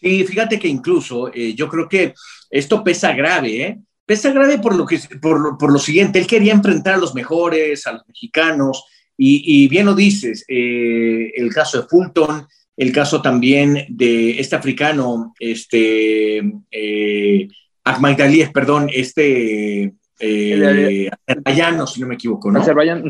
Sí, 0.00 0.24
fíjate 0.24 0.58
que 0.58 0.68
incluso 0.68 1.32
eh, 1.32 1.54
yo 1.54 1.68
creo 1.68 1.88
que 1.88 2.14
esto 2.50 2.84
pesa 2.84 3.14
grave, 3.14 3.62
¿eh? 3.62 3.78
Pesa 4.04 4.30
grave 4.30 4.58
por 4.58 4.76
lo, 4.76 4.86
que, 4.86 5.00
por, 5.20 5.58
por 5.58 5.72
lo 5.72 5.78
siguiente, 5.80 6.18
él 6.18 6.26
quería 6.28 6.52
enfrentar 6.52 6.94
a 6.94 6.98
los 6.98 7.14
mejores, 7.14 7.86
a 7.86 7.92
los 7.92 8.06
mexicanos, 8.06 8.84
y, 9.18 9.66
bien 9.68 9.86
lo 9.86 9.94
dices, 9.94 10.44
eh, 10.46 11.32
el 11.34 11.52
caso 11.52 11.80
de 11.80 11.88
Fulton, 11.88 12.46
el 12.76 12.92
caso 12.92 13.22
también 13.22 13.86
de 13.88 14.38
este 14.38 14.56
africano, 14.56 15.34
este, 15.40 16.38
eh, 16.70 17.48
perdón, 18.52 18.90
este, 18.92 19.94
eh, 20.18 21.10
azerbaiyano, 21.26 21.86
si 21.86 22.00
no 22.00 22.06
me 22.06 22.14
equivoco, 22.14 22.50
¿no? 22.50 22.60
Azerbaiyano. 22.60 23.04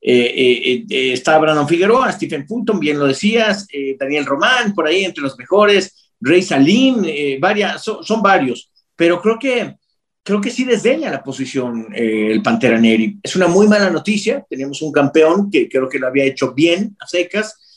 eh, 0.00 0.84
eh, 0.88 1.12
está 1.12 1.38
Brandon 1.38 1.68
Figueroa, 1.68 2.12
Stephen 2.12 2.46
Fulton, 2.46 2.78
bien 2.78 2.98
lo 2.98 3.06
decías, 3.06 3.66
Daniel 3.98 4.26
Román, 4.26 4.74
por 4.74 4.86
ahí 4.86 5.04
entre 5.04 5.22
los 5.22 5.36
mejores, 5.38 6.12
Rey 6.20 6.42
Salim, 6.42 7.04
varias, 7.40 7.82
son, 7.82 8.22
varios, 8.22 8.70
pero 8.96 9.20
creo 9.20 9.38
que, 9.38 9.76
creo 10.22 10.40
que 10.40 10.50
sí 10.50 10.64
desdeña 10.64 11.10
la 11.10 11.22
posición 11.22 11.88
el 11.94 12.42
Pantera 12.42 12.78
Neri. 12.78 13.18
Es 13.22 13.36
una 13.36 13.46
muy 13.46 13.66
mala 13.66 13.90
noticia, 13.90 14.44
tenemos 14.48 14.82
un 14.82 14.92
campeón 14.92 15.50
que 15.50 15.68
creo 15.68 15.88
que 15.88 15.98
lo 15.98 16.06
había 16.06 16.24
hecho 16.24 16.54
bien 16.54 16.96
a 17.00 17.06
secas, 17.06 17.67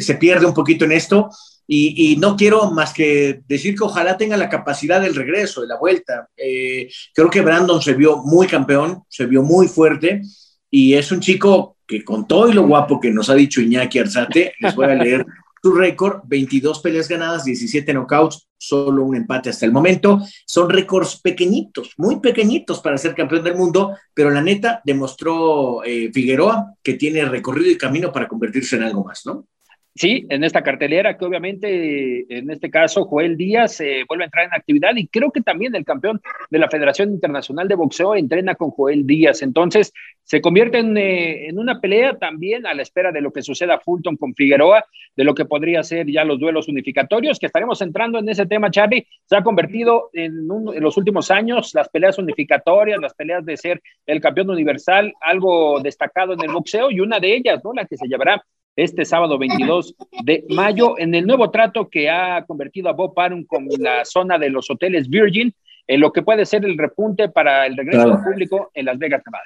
se 0.00 0.14
pierde 0.16 0.46
un 0.46 0.54
poquito 0.54 0.84
en 0.84 0.92
esto, 0.92 1.30
y, 1.66 2.16
no 2.16 2.36
quiero 2.36 2.70
más 2.70 2.92
que 2.92 3.40
decir 3.48 3.74
que 3.74 3.84
ojalá 3.84 4.18
tenga 4.18 4.36
la 4.36 4.50
capacidad 4.50 5.00
del 5.00 5.14
regreso, 5.14 5.62
de 5.62 5.68
la 5.68 5.78
vuelta. 5.78 6.28
creo 6.36 7.30
que 7.30 7.40
Brandon 7.40 7.80
se 7.80 7.94
vio 7.94 8.18
muy 8.18 8.46
campeón, 8.46 9.04
se 9.08 9.26
vio 9.26 9.42
muy 9.42 9.68
fuerte 9.68 10.22
y 10.70 10.94
es 10.94 11.12
un 11.12 11.20
chico 11.20 11.76
que 11.86 12.04
con 12.04 12.26
todo 12.26 12.48
y 12.48 12.52
lo 12.52 12.66
guapo 12.66 13.00
que 13.00 13.10
nos 13.10 13.30
ha 13.30 13.34
dicho 13.34 13.60
Iñaki 13.60 13.98
Arzate, 13.98 14.54
les 14.60 14.74
voy 14.74 14.86
a 14.86 14.94
leer 14.94 15.24
su 15.62 15.72
récord, 15.72 16.22
22 16.24 16.80
peleas 16.80 17.08
ganadas, 17.08 17.44
17 17.44 17.92
knockouts, 17.92 18.48
solo 18.58 19.04
un 19.04 19.14
empate 19.14 19.50
hasta 19.50 19.64
el 19.64 19.70
momento. 19.70 20.20
Son 20.44 20.68
récords 20.68 21.20
pequeñitos, 21.20 21.92
muy 21.98 22.18
pequeñitos 22.18 22.80
para 22.80 22.98
ser 22.98 23.14
campeón 23.14 23.44
del 23.44 23.54
mundo, 23.54 23.96
pero 24.12 24.30
la 24.30 24.42
neta 24.42 24.80
demostró 24.84 25.84
eh, 25.84 26.10
Figueroa 26.12 26.74
que 26.82 26.94
tiene 26.94 27.24
recorrido 27.26 27.70
y 27.70 27.78
camino 27.78 28.10
para 28.10 28.26
convertirse 28.26 28.74
en 28.76 28.82
algo 28.82 29.04
más, 29.04 29.22
¿no? 29.24 29.46
Sí, 29.94 30.26
en 30.30 30.42
esta 30.42 30.62
cartelera 30.62 31.18
que 31.18 31.24
obviamente 31.26 32.24
en 32.38 32.50
este 32.50 32.70
caso 32.70 33.04
Joel 33.04 33.36
Díaz 33.36 33.78
eh, 33.82 34.04
vuelve 34.08 34.24
a 34.24 34.26
entrar 34.26 34.46
en 34.46 34.54
actividad 34.54 34.96
y 34.96 35.06
creo 35.06 35.30
que 35.30 35.42
también 35.42 35.74
el 35.74 35.84
campeón 35.84 36.22
de 36.48 36.58
la 36.58 36.70
Federación 36.70 37.10
Internacional 37.10 37.68
de 37.68 37.74
Boxeo 37.74 38.14
entrena 38.14 38.54
con 38.54 38.70
Joel 38.70 39.06
Díaz. 39.06 39.42
Entonces 39.42 39.92
se 40.24 40.40
convierte 40.40 40.78
en, 40.78 40.96
eh, 40.96 41.48
en, 41.48 41.58
una 41.58 41.78
pelea 41.78 42.16
también 42.16 42.66
a 42.66 42.72
la 42.72 42.80
espera 42.80 43.12
de 43.12 43.20
lo 43.20 43.32
que 43.32 43.42
suceda 43.42 43.80
Fulton 43.80 44.16
con 44.16 44.34
Figueroa, 44.34 44.82
de 45.14 45.24
lo 45.24 45.34
que 45.34 45.44
podría 45.44 45.82
ser 45.82 46.06
ya 46.10 46.24
los 46.24 46.40
duelos 46.40 46.68
unificatorios, 46.68 47.38
que 47.38 47.46
estaremos 47.46 47.82
entrando 47.82 48.18
en 48.18 48.26
ese 48.30 48.46
tema, 48.46 48.70
Charlie. 48.70 49.06
Se 49.26 49.36
ha 49.36 49.42
convertido 49.42 50.08
en, 50.14 50.48
en 50.74 50.82
los 50.82 50.96
últimos 50.96 51.30
años 51.30 51.72
las 51.74 51.90
peleas 51.90 52.18
unificatorias, 52.18 52.98
las 52.98 53.12
peleas 53.12 53.44
de 53.44 53.58
ser 53.58 53.82
el 54.06 54.22
campeón 54.22 54.48
universal, 54.48 55.12
algo 55.20 55.80
destacado 55.80 56.32
en 56.32 56.42
el 56.42 56.52
boxeo 56.52 56.90
y 56.90 57.00
una 57.00 57.20
de 57.20 57.34
ellas, 57.34 57.60
¿no? 57.62 57.74
La 57.74 57.84
que 57.84 57.98
se 57.98 58.08
llevará 58.08 58.42
este 58.76 59.04
sábado 59.04 59.38
22 59.38 59.94
de 60.24 60.44
mayo 60.48 60.98
en 60.98 61.14
el 61.14 61.26
nuevo 61.26 61.50
trato 61.50 61.88
que 61.88 62.08
ha 62.08 62.44
convertido 62.46 62.88
a 62.88 62.92
Bob 62.92 63.18
Arum 63.18 63.44
con 63.44 63.66
la 63.78 64.04
zona 64.04 64.38
de 64.38 64.50
los 64.50 64.70
hoteles 64.70 65.08
Virgin 65.08 65.54
en 65.86 66.00
lo 66.00 66.12
que 66.12 66.22
puede 66.22 66.46
ser 66.46 66.64
el 66.64 66.78
repunte 66.78 67.28
para 67.28 67.66
el 67.66 67.76
regreso 67.76 68.08
del 68.08 68.22
público 68.22 68.70
en 68.74 68.86
Las 68.86 68.98
Vegas, 68.98 69.22
Nevada. 69.26 69.44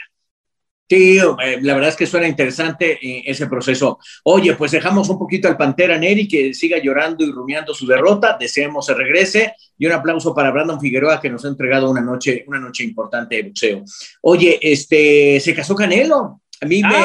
Sí, 0.89 1.19
eh, 1.19 1.59
la 1.63 1.75
verdad 1.75 1.91
es 1.91 1.97
que 1.97 2.07
suena 2.07 2.29
interesante 2.29 2.93
eh, 3.03 3.25
ese 3.27 3.49
proceso. 3.49 3.99
Oye, 4.23 4.55
pues 4.55 4.71
dejamos 4.71 5.09
un 5.09 5.19
poquito 5.19 5.49
al 5.49 5.57
Pantera 5.57 5.99
Neri 5.99 6.29
que 6.29 6.55
siga 6.55 6.79
llorando 6.79 7.25
y 7.25 7.33
rumiando 7.33 7.75
su 7.75 7.89
derrota. 7.89 8.37
Deseemos 8.39 8.87
se 8.87 8.95
regrese 8.95 9.55
y 9.77 9.87
un 9.87 9.93
aplauso 9.93 10.33
para 10.33 10.53
Brandon 10.53 10.81
Figueroa 10.81 11.21
que 11.21 11.29
nos 11.29 11.45
ha 11.45 11.49
entregado 11.49 11.91
una 11.91 12.03
noche, 12.03 12.45
una 12.47 12.61
noche 12.61 12.85
importante 12.85 13.35
de 13.35 13.43
boxeo. 13.43 13.85
Oye, 14.23 14.61
este, 14.63 15.41
se 15.41 15.55
casó 15.55 15.75
Canelo. 15.75 16.43
A 16.61 16.67
mí 16.67 16.81
ah, 16.85 17.05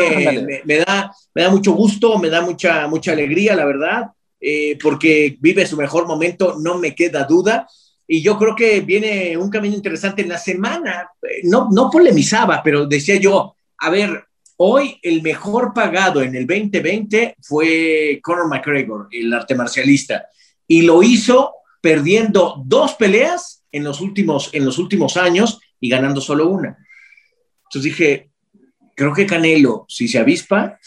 me, 0.65 0.77
da, 0.77 1.11
me 1.33 1.43
da 1.43 1.49
mucho 1.49 1.73
gusto, 1.73 2.17
me 2.17 2.29
da 2.29 2.41
mucha, 2.41 2.87
mucha 2.87 3.11
alegría, 3.11 3.55
la 3.55 3.65
verdad, 3.65 4.05
eh, 4.39 4.77
porque 4.81 5.37
vive 5.39 5.65
su 5.65 5.77
mejor 5.77 6.07
momento, 6.07 6.57
no 6.59 6.77
me 6.77 6.95
queda 6.95 7.25
duda. 7.25 7.67
Y 8.07 8.21
yo 8.21 8.37
creo 8.37 8.55
que 8.55 8.81
viene 8.81 9.37
un 9.37 9.49
camino 9.49 9.75
interesante 9.75 10.21
en 10.21 10.29
la 10.29 10.37
semana. 10.37 11.09
No, 11.43 11.69
no 11.71 11.89
polemizaba, 11.89 12.61
pero 12.63 12.85
decía 12.85 13.15
yo, 13.17 13.55
a 13.77 13.89
ver, 13.89 14.25
hoy 14.57 14.99
el 15.01 15.21
mejor 15.21 15.73
pagado 15.73 16.21
en 16.21 16.35
el 16.35 16.45
2020 16.45 17.35
fue 17.41 18.19
Conor 18.21 18.47
McGregor, 18.47 19.07
el 19.11 19.33
arte 19.33 19.55
marcialista, 19.55 20.25
y 20.67 20.83
lo 20.83 21.03
hizo 21.03 21.53
perdiendo 21.81 22.61
dos 22.65 22.93
peleas 22.93 23.63
en 23.71 23.83
los 23.83 24.01
últimos, 24.01 24.49
en 24.53 24.65
los 24.65 24.77
últimos 24.77 25.17
años 25.17 25.59
y 25.79 25.89
ganando 25.89 26.21
solo 26.21 26.47
una. 26.47 26.77
Entonces 27.63 27.83
dije, 27.83 28.30
creo 29.01 29.13
que 29.13 29.25
Canelo, 29.25 29.85
si 29.89 30.07
se 30.07 30.19
avispa, 30.19 30.77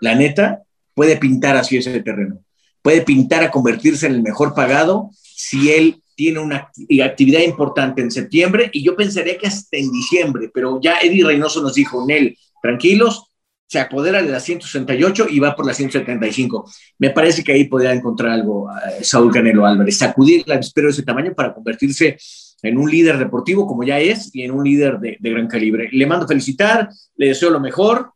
la 0.00 0.14
neta, 0.14 0.62
puede 0.94 1.18
pintar 1.18 1.54
así 1.54 1.76
ese 1.76 2.00
terreno. 2.00 2.42
Puede 2.80 3.02
pintar 3.02 3.44
a 3.44 3.50
convertirse 3.50 4.06
en 4.06 4.14
el 4.14 4.22
mejor 4.22 4.54
pagado 4.54 5.10
si 5.22 5.70
él 5.70 6.02
tiene 6.14 6.38
una 6.38 6.70
actividad 7.04 7.40
importante 7.40 8.00
en 8.00 8.10
septiembre 8.10 8.70
y 8.72 8.82
yo 8.82 8.96
pensaría 8.96 9.36
que 9.36 9.46
hasta 9.46 9.76
en 9.76 9.90
diciembre, 9.90 10.50
pero 10.52 10.80
ya 10.80 10.96
Eddie 11.02 11.24
Reynoso 11.24 11.60
nos 11.60 11.74
dijo, 11.74 12.06
Nel, 12.06 12.38
tranquilos, 12.62 13.26
se 13.66 13.78
apodera 13.78 14.22
de 14.22 14.30
la 14.30 14.40
168 14.40 15.26
y 15.28 15.38
va 15.38 15.54
por 15.54 15.66
la 15.66 15.74
175. 15.74 16.72
Me 16.98 17.10
parece 17.10 17.44
que 17.44 17.52
ahí 17.52 17.64
podría 17.64 17.92
encontrar 17.92 18.32
algo 18.32 18.70
eh, 18.70 19.04
Saúl 19.04 19.30
Canelo 19.30 19.66
Álvarez, 19.66 19.98
sacudir 19.98 20.42
la 20.46 20.54
espero 20.54 20.86
de 20.86 20.92
ese 20.92 21.02
tamaño 21.02 21.34
para 21.34 21.52
convertirse 21.52 22.16
en 22.62 22.78
un 22.78 22.90
líder 22.90 23.18
deportivo 23.18 23.66
como 23.66 23.84
ya 23.84 23.98
es 23.98 24.34
y 24.34 24.42
en 24.42 24.50
un 24.50 24.64
líder 24.64 24.98
de, 24.98 25.16
gran 25.20 25.46
calibre. 25.46 25.88
Le 25.92 26.06
mando 26.06 26.26
felicitar, 26.26 26.88
le 27.16 27.28
deseo 27.28 27.50
lo 27.50 27.60
mejor. 27.60 28.12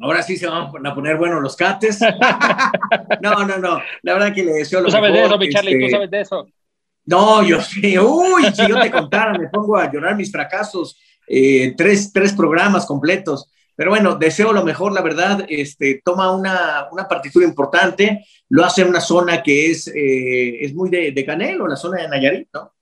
Ahora 0.00 0.22
sí 0.22 0.36
se 0.36 0.46
van 0.46 0.86
a 0.86 0.94
poner 0.94 1.16
buenos 1.16 1.40
los 1.40 1.56
cates. 1.56 2.00
no, 3.20 3.44
no, 3.44 3.58
no. 3.58 3.80
La 4.02 4.14
verdad 4.14 4.34
que 4.34 4.44
le 4.44 4.52
deseo 4.52 4.80
lo 4.80 4.88
mejor. 4.88 5.00
Tú 5.00 5.06
sabes 5.06 5.20
de 5.20 5.26
eso, 5.26 5.38
mi 5.38 5.48
Charlie, 5.50 5.78
tú 5.78 5.84
este, 5.84 5.90
sabes 5.90 6.10
de 6.10 6.20
eso. 6.20 6.48
No, 7.06 7.42
yo 7.42 7.60
sí. 7.60 7.98
Uy, 7.98 8.44
si 8.54 8.66
yo 8.66 8.80
te 8.80 8.90
contara, 8.90 9.36
me 9.38 9.48
pongo 9.48 9.76
a 9.76 9.90
llorar 9.90 10.16
mis 10.16 10.32
fracasos. 10.32 10.98
Eh, 11.26 11.74
tres, 11.76 12.12
tres 12.12 12.32
programas 12.32 12.86
completos. 12.86 13.50
Pero 13.76 13.90
bueno, 13.90 14.14
deseo 14.16 14.52
lo 14.52 14.64
mejor, 14.64 14.92
la 14.92 15.02
verdad, 15.02 15.44
este, 15.48 16.00
toma 16.04 16.34
una, 16.34 16.86
una 16.92 17.08
partitura 17.08 17.46
importante, 17.46 18.24
lo 18.48 18.64
hace 18.64 18.82
en 18.82 18.88
una 18.88 19.00
zona 19.00 19.42
que 19.42 19.70
es, 19.70 19.88
eh, 19.88 20.64
es 20.64 20.74
muy 20.74 20.90
de, 20.90 21.12
de, 21.12 21.24
Canelo, 21.24 21.66
la 21.66 21.76
zona 21.76 22.02
de 22.02 22.08
Nayarit, 22.08 22.48
¿no? 22.52 22.72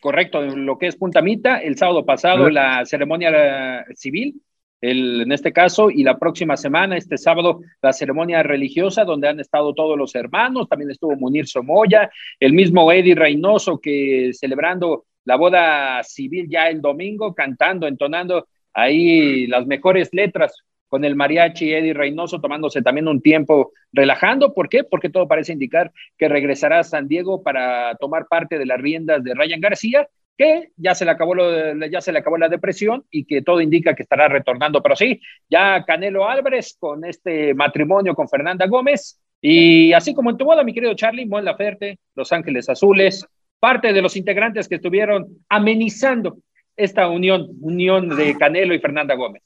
Correcto, 0.00 0.42
lo 0.42 0.76
que 0.76 0.88
es 0.88 0.96
Puntamita, 0.96 1.58
el 1.58 1.78
sábado 1.78 2.04
pasado 2.04 2.50
la 2.50 2.84
ceremonia 2.84 3.84
civil, 3.94 4.40
el, 4.80 5.22
en 5.22 5.32
este 5.32 5.52
caso, 5.52 5.90
y 5.90 6.02
la 6.02 6.18
próxima 6.18 6.56
semana, 6.56 6.96
este 6.96 7.16
sábado, 7.16 7.60
la 7.80 7.92
ceremonia 7.92 8.42
religiosa, 8.42 9.04
donde 9.04 9.28
han 9.28 9.40
estado 9.40 9.72
todos 9.74 9.96
los 9.96 10.14
hermanos, 10.14 10.68
también 10.68 10.90
estuvo 10.90 11.16
Munir 11.16 11.46
Somoya, 11.46 12.10
el 12.38 12.52
mismo 12.52 12.90
Eddie 12.92 13.14
Reynoso, 13.14 13.78
que 13.78 14.32
celebrando 14.34 15.06
la 15.24 15.36
boda 15.36 16.02
civil 16.04 16.46
ya 16.48 16.68
el 16.68 16.80
domingo, 16.80 17.34
cantando, 17.34 17.86
entonando 17.86 18.46
ahí 18.76 19.46
las 19.46 19.66
mejores 19.66 20.10
letras 20.12 20.62
con 20.88 21.04
el 21.04 21.16
mariachi 21.16 21.72
Eddie 21.72 21.94
Reynoso 21.94 22.40
tomándose 22.40 22.82
también 22.82 23.08
un 23.08 23.20
tiempo 23.20 23.72
relajando. 23.92 24.54
¿Por 24.54 24.68
qué? 24.68 24.84
Porque 24.84 25.10
todo 25.10 25.26
parece 25.26 25.52
indicar 25.52 25.90
que 26.16 26.28
regresará 26.28 26.78
a 26.78 26.84
San 26.84 27.08
Diego 27.08 27.42
para 27.42 27.96
tomar 27.96 28.26
parte 28.28 28.58
de 28.58 28.66
las 28.66 28.80
riendas 28.80 29.24
de 29.24 29.34
Ryan 29.34 29.60
García, 29.60 30.08
que 30.38 30.68
ya 30.76 30.94
se 30.94 31.04
le 31.04 31.10
acabó 31.10 31.34
lo, 31.34 31.86
ya 31.86 32.00
se 32.00 32.12
le 32.12 32.18
acabó 32.18 32.36
la 32.36 32.48
depresión 32.48 33.04
y 33.10 33.24
que 33.24 33.42
todo 33.42 33.60
indica 33.60 33.94
que 33.94 34.02
estará 34.02 34.28
retornando. 34.28 34.82
Pero 34.82 34.94
sí, 34.94 35.20
ya 35.48 35.84
Canelo 35.84 36.28
Álvarez 36.28 36.76
con 36.78 37.04
este 37.04 37.54
matrimonio 37.54 38.14
con 38.14 38.28
Fernanda 38.28 38.66
Gómez 38.66 39.18
y 39.40 39.92
así 39.92 40.14
como 40.14 40.30
en 40.30 40.36
tu 40.36 40.44
boda, 40.44 40.62
mi 40.62 40.74
querido 40.74 40.94
Charlie, 40.94 41.26
Mon 41.26 41.44
Laferte, 41.44 41.98
Los 42.14 42.32
Ángeles 42.32 42.68
Azules, 42.68 43.26
parte 43.58 43.92
de 43.92 44.02
los 44.02 44.16
integrantes 44.16 44.68
que 44.68 44.76
estuvieron 44.76 45.26
amenizando 45.48 46.38
esta 46.76 47.08
unión, 47.08 47.48
unión 47.60 48.08
de 48.08 48.36
Canelo 48.36 48.74
y 48.74 48.78
Fernanda 48.78 49.14
Gómez? 49.14 49.42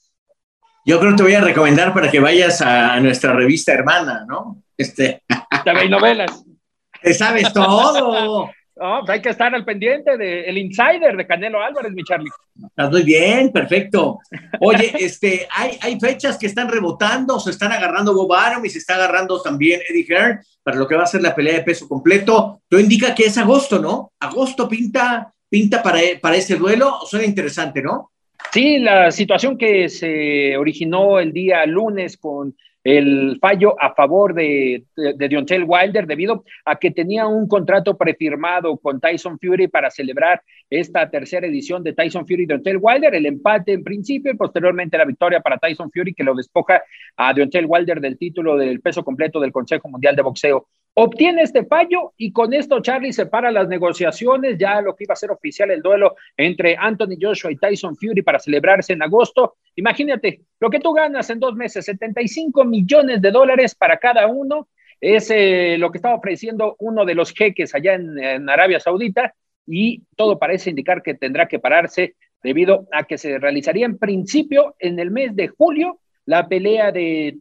Yo 0.85 0.99
creo 0.99 1.11
que 1.11 1.17
te 1.17 1.23
voy 1.23 1.33
a 1.35 1.41
recomendar 1.41 1.93
para 1.93 2.09
que 2.09 2.19
vayas 2.19 2.61
a 2.61 2.99
nuestra 2.99 3.33
revista 3.33 3.71
hermana, 3.71 4.25
¿no? 4.27 4.63
Este. 4.77 5.23
TV 5.63 5.89
novelas. 5.89 6.43
Te 7.01 7.13
sabes 7.13 7.51
todo. 7.53 8.51
Pues 8.73 9.09
hay 9.09 9.21
que 9.21 9.29
estar 9.29 9.53
al 9.53 9.63
pendiente 9.63 10.17
del 10.17 10.57
insider 10.57 11.15
de 11.15 11.27
Canelo 11.27 11.61
Álvarez, 11.61 11.91
mi 11.93 12.03
Charlie. 12.03 12.31
Estás 12.67 12.89
muy 12.89 13.03
bien, 13.03 13.51
perfecto. 13.51 14.19
Oye, 14.59 14.91
este, 14.99 15.47
hay, 15.51 15.77
hay 15.81 15.99
fechas 15.99 16.37
que 16.37 16.47
están 16.47 16.67
rebotando, 16.67 17.39
se 17.39 17.51
están 17.51 17.71
agarrando 17.71 18.15
Bob 18.15 18.33
Arum 18.33 18.65
y 18.65 18.69
se 18.69 18.79
está 18.79 18.95
agarrando 18.95 19.39
también 19.39 19.81
Eddie 19.87 20.05
Hearn 20.07 20.39
para 20.63 20.77
lo 20.77 20.87
que 20.87 20.95
va 20.95 21.03
a 21.03 21.07
ser 21.07 21.21
la 21.21 21.35
pelea 21.35 21.55
de 21.55 21.63
peso 21.63 21.87
completo. 21.87 22.61
Tú 22.67 22.79
indica 22.79 23.13
que 23.13 23.25
es 23.25 23.37
agosto, 23.37 23.77
¿no? 23.77 24.13
Agosto 24.19 24.67
pinta 24.67 25.31
pinta 25.51 25.83
para, 25.83 25.99
para 26.21 26.37
ese 26.37 26.55
duelo? 26.55 27.01
Suena 27.05 27.25
interesante, 27.25 27.81
¿no? 27.81 28.11
Sí, 28.53 28.79
la 28.79 29.11
situación 29.11 29.57
que 29.57 29.89
se 29.89 30.57
originó 30.57 31.19
el 31.19 31.33
día 31.33 31.65
lunes 31.65 32.17
con 32.17 32.55
el 32.83 33.37
fallo 33.39 33.75
a 33.79 33.93
favor 33.93 34.33
de, 34.33 34.85
de, 34.95 35.27
Deontay 35.27 35.61
Wilder 35.61 36.07
debido 36.07 36.43
a 36.65 36.77
que 36.77 36.89
tenía 36.89 37.27
un 37.27 37.47
contrato 37.47 37.95
prefirmado 37.95 38.77
con 38.77 38.99
Tyson 38.99 39.37
Fury 39.39 39.67
para 39.67 39.91
celebrar 39.91 40.41
esta 40.67 41.07
tercera 41.09 41.45
edición 41.45 41.83
de 41.83 41.93
Tyson 41.93 42.25
Fury 42.25 42.43
y 42.43 42.45
Deontay 42.47 42.77
Wilder, 42.77 43.13
el 43.13 43.27
empate 43.27 43.73
en 43.73 43.83
principio 43.83 44.31
y 44.31 44.37
posteriormente 44.37 44.97
la 44.97 45.05
victoria 45.05 45.41
para 45.41 45.57
Tyson 45.57 45.91
Fury 45.91 46.13
que 46.13 46.23
lo 46.23 46.33
despoja 46.33 46.81
a 47.17 47.33
Deontay 47.33 47.65
Wilder 47.65 48.01
del 48.01 48.17
título 48.17 48.57
del 48.57 48.81
peso 48.81 49.03
completo 49.03 49.39
del 49.39 49.51
Consejo 49.51 49.87
Mundial 49.87 50.15
de 50.15 50.23
Boxeo. 50.23 50.67
Obtiene 50.93 51.43
este 51.43 51.65
fallo 51.65 52.13
y 52.17 52.33
con 52.33 52.53
esto 52.53 52.81
Charlie 52.81 53.13
separa 53.13 53.49
las 53.49 53.67
negociaciones, 53.69 54.57
ya 54.57 54.81
lo 54.81 54.93
que 54.93 55.05
iba 55.05 55.13
a 55.13 55.17
ser 55.17 55.31
oficial 55.31 55.71
el 55.71 55.81
duelo 55.81 56.15
entre 56.35 56.75
Anthony 56.77 57.17
Joshua 57.19 57.51
y 57.51 57.55
Tyson 57.55 57.95
Fury 57.95 58.21
para 58.21 58.39
celebrarse 58.39 58.93
en 58.93 59.01
agosto. 59.01 59.55
Imagínate, 59.75 60.41
lo 60.59 60.69
que 60.69 60.79
tú 60.79 60.91
ganas 60.91 61.29
en 61.29 61.39
dos 61.39 61.55
meses, 61.55 61.85
75 61.85 62.65
millones 62.65 63.21
de 63.21 63.31
dólares 63.31 63.73
para 63.73 63.97
cada 63.97 64.27
uno, 64.27 64.67
es 64.99 65.31
eh, 65.31 65.77
lo 65.79 65.91
que 65.91 65.97
estaba 65.97 66.15
ofreciendo 66.15 66.75
uno 66.79 67.05
de 67.05 67.15
los 67.15 67.33
jeques 67.33 67.73
allá 67.73 67.95
en 67.95 68.49
Arabia 68.49 68.79
Saudita 68.79 69.33
y 69.65 70.03
todo 70.15 70.37
parece 70.37 70.69
indicar 70.69 71.01
que 71.01 71.13
tendrá 71.13 71.47
que 71.47 71.59
pararse 71.59 72.15
debido 72.43 72.87
a 72.91 73.05
que 73.05 73.17
se 73.17 73.39
realizaría 73.39 73.85
en 73.85 73.97
principio 73.97 74.75
en 74.79 74.99
el 74.99 75.11
mes 75.11 75.35
de 75.35 75.47
julio 75.47 75.99
la 76.31 76.47
pelea 76.47 76.93
de, 76.93 77.39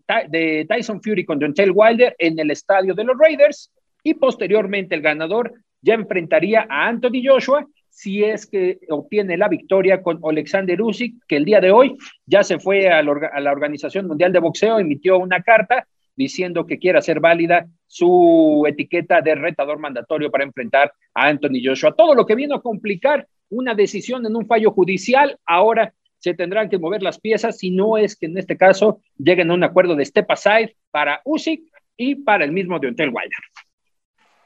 Tyson 0.68 1.00
Fury 1.00 1.24
con 1.24 1.38
Taylor 1.54 1.76
Wilder 1.76 2.16
en 2.18 2.36
el 2.40 2.50
estadio 2.50 2.92
de 2.92 3.04
los 3.04 3.16
Raiders 3.16 3.70
y 4.02 4.14
posteriormente 4.14 4.96
el 4.96 5.00
ganador 5.00 5.52
ya 5.80 5.94
enfrentaría 5.94 6.66
a 6.68 6.88
Anthony 6.88 7.22
Joshua 7.24 7.64
si 7.88 8.24
es 8.24 8.46
que 8.46 8.80
obtiene 8.88 9.36
la 9.36 9.46
victoria 9.46 10.02
con 10.02 10.18
Alexander 10.24 10.82
Usyk, 10.82 11.24
que 11.28 11.36
el 11.36 11.44
día 11.44 11.60
de 11.60 11.70
hoy 11.70 11.96
ya 12.26 12.42
se 12.42 12.58
fue 12.58 12.88
a 12.88 13.00
la, 13.00 13.52
Organización 13.52 14.08
Mundial 14.08 14.32
de 14.32 14.40
Boxeo, 14.40 14.80
emitió 14.80 15.18
una 15.18 15.40
carta 15.40 15.86
diciendo 16.16 16.66
que 16.66 16.80
quiere 16.80 16.98
hacer 16.98 17.20
válida 17.20 17.68
su 17.86 18.64
etiqueta 18.66 19.20
de 19.20 19.36
retador 19.36 19.78
mandatorio 19.78 20.32
para 20.32 20.42
enfrentar 20.42 20.92
a 21.14 21.28
Anthony 21.28 21.62
Joshua. 21.64 21.94
Todo 21.94 22.16
lo 22.16 22.26
que 22.26 22.34
vino 22.34 22.56
a 22.56 22.62
complicar 22.62 23.28
una 23.50 23.72
decisión 23.72 24.26
en 24.26 24.34
un 24.34 24.48
fallo 24.48 24.72
judicial, 24.72 25.38
ahora 25.46 25.94
se 26.20 26.34
tendrán 26.34 26.68
que 26.68 26.78
mover 26.78 27.02
las 27.02 27.18
piezas 27.18 27.58
si 27.58 27.70
no 27.70 27.96
es 27.96 28.14
que 28.14 28.26
en 28.26 28.38
este 28.38 28.56
caso 28.56 29.00
lleguen 29.18 29.50
a 29.50 29.54
un 29.54 29.64
acuerdo 29.64 29.96
de 29.96 30.04
step 30.04 30.30
aside 30.30 30.76
para 30.90 31.20
Usyk 31.24 31.62
y 31.96 32.14
para 32.14 32.44
el 32.44 32.52
mismo 32.52 32.78
Deontay 32.78 33.08
Wilder. 33.08 33.40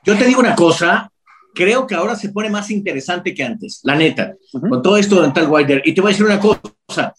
Yo 0.05 0.17
te 0.17 0.25
digo 0.27 0.41
una 0.41 0.55
cosa, 0.55 1.11
creo 1.55 1.87
que 1.87 1.95
ahora 1.95 2.15
se 2.15 2.31
pone 2.31 2.51
más 2.51 2.71
interesante 2.71 3.35
que 3.35 3.43
antes, 3.43 3.81
la 3.85 3.97
neta, 3.97 4.35
con 4.53 4.83
todo 4.83 4.97
esto 4.97 5.17
de 5.17 5.21
Deontay 5.23 5.47
Wilder. 5.47 5.83
Y 5.85 5.93
te 5.93 6.01
voy 6.01 6.11
a 6.11 6.13
decir 6.13 6.27
una 6.27 6.41
cosa, 6.41 7.15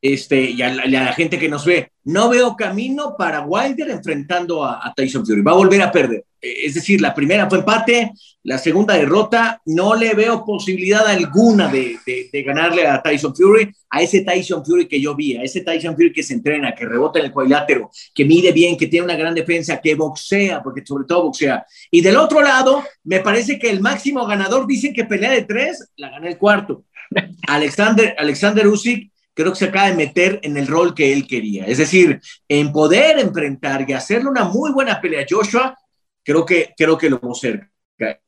este, 0.00 0.50
y 0.50 0.62
a 0.62 0.72
la, 0.72 1.12
gente 1.12 1.38
que 1.38 1.48
nos 1.48 1.64
ve, 1.64 1.90
no 2.04 2.28
veo 2.28 2.54
camino 2.56 3.16
para 3.18 3.40
Wilder 3.40 3.90
enfrentando 3.90 4.64
a, 4.64 4.92
Tyson 4.94 5.26
Fury. 5.26 5.42
Va 5.42 5.52
a 5.52 5.56
volver 5.56 5.82
a 5.82 5.90
perder. 5.90 6.24
Eh, 6.40 6.66
es 6.66 6.74
decir, 6.74 7.00
la 7.00 7.12
primera 7.12 7.48
fue 7.48 7.58
empate, 7.58 8.12
la 8.44 8.58
segunda 8.58 8.94
derrota. 8.94 9.60
No 9.66 9.96
le 9.96 10.14
veo 10.14 10.44
posibilidad 10.44 11.04
alguna 11.04 11.66
de, 11.68 11.98
ganarle 12.46 12.86
a 12.86 13.02
Tyson 13.02 13.34
Fury, 13.34 13.72
a 13.90 14.00
ese 14.00 14.20
Tyson 14.20 14.64
Fury 14.64 14.86
que 14.86 15.00
yo 15.00 15.16
vi, 15.16 15.36
a 15.36 15.42
ese 15.42 15.62
Tyson 15.62 15.96
Fury 15.96 16.12
que 16.12 16.22
se 16.22 16.34
entrena, 16.34 16.76
que 16.76 16.86
rebota 16.86 17.18
en 17.18 17.26
el 17.26 17.32
cuadrilátero, 17.32 17.90
que 18.14 18.24
mide 18.24 18.52
bien, 18.52 18.76
que 18.76 18.86
tiene 18.86 19.04
una 19.04 19.16
gran 19.16 19.34
defensa, 19.34 19.80
que 19.80 19.96
boxea, 19.96 20.62
porque 20.62 20.86
sobre 20.86 21.06
todo 21.06 21.24
boxea. 21.24 21.66
Y 21.90 22.00
del 22.02 22.16
otro 22.16 22.40
lado, 22.40 22.84
me 23.02 23.18
parece 23.18 23.58
que 23.58 23.68
el 23.68 23.80
máximo 23.80 24.24
ganador, 24.26 24.64
dicen 24.66 24.94
que 24.94 25.04
pelea 25.04 25.32
de 25.32 25.42
tres, 25.42 25.90
la 25.96 26.10
gana 26.10 26.28
el 26.28 26.38
cuarto. 26.38 26.84
Alexander, 27.48 28.14
Alexander 28.16 28.66
Usyk 28.68 29.10
creo 29.38 29.52
que 29.52 29.58
se 29.60 29.66
acaba 29.66 29.88
de 29.88 29.94
meter 29.94 30.40
en 30.42 30.56
el 30.56 30.66
rol 30.66 30.92
que 30.96 31.12
él 31.12 31.24
quería. 31.24 31.64
Es 31.64 31.78
decir, 31.78 32.20
en 32.48 32.72
poder 32.72 33.20
enfrentar 33.20 33.88
y 33.88 33.92
hacerle 33.92 34.28
una 34.28 34.42
muy 34.42 34.72
buena 34.72 35.00
pelea 35.00 35.22
a 35.22 35.26
Joshua, 35.30 35.78
creo 36.24 36.44
que, 36.44 36.74
creo 36.76 36.98
que 36.98 37.08
lo 37.08 37.20
cerca. 37.34 37.70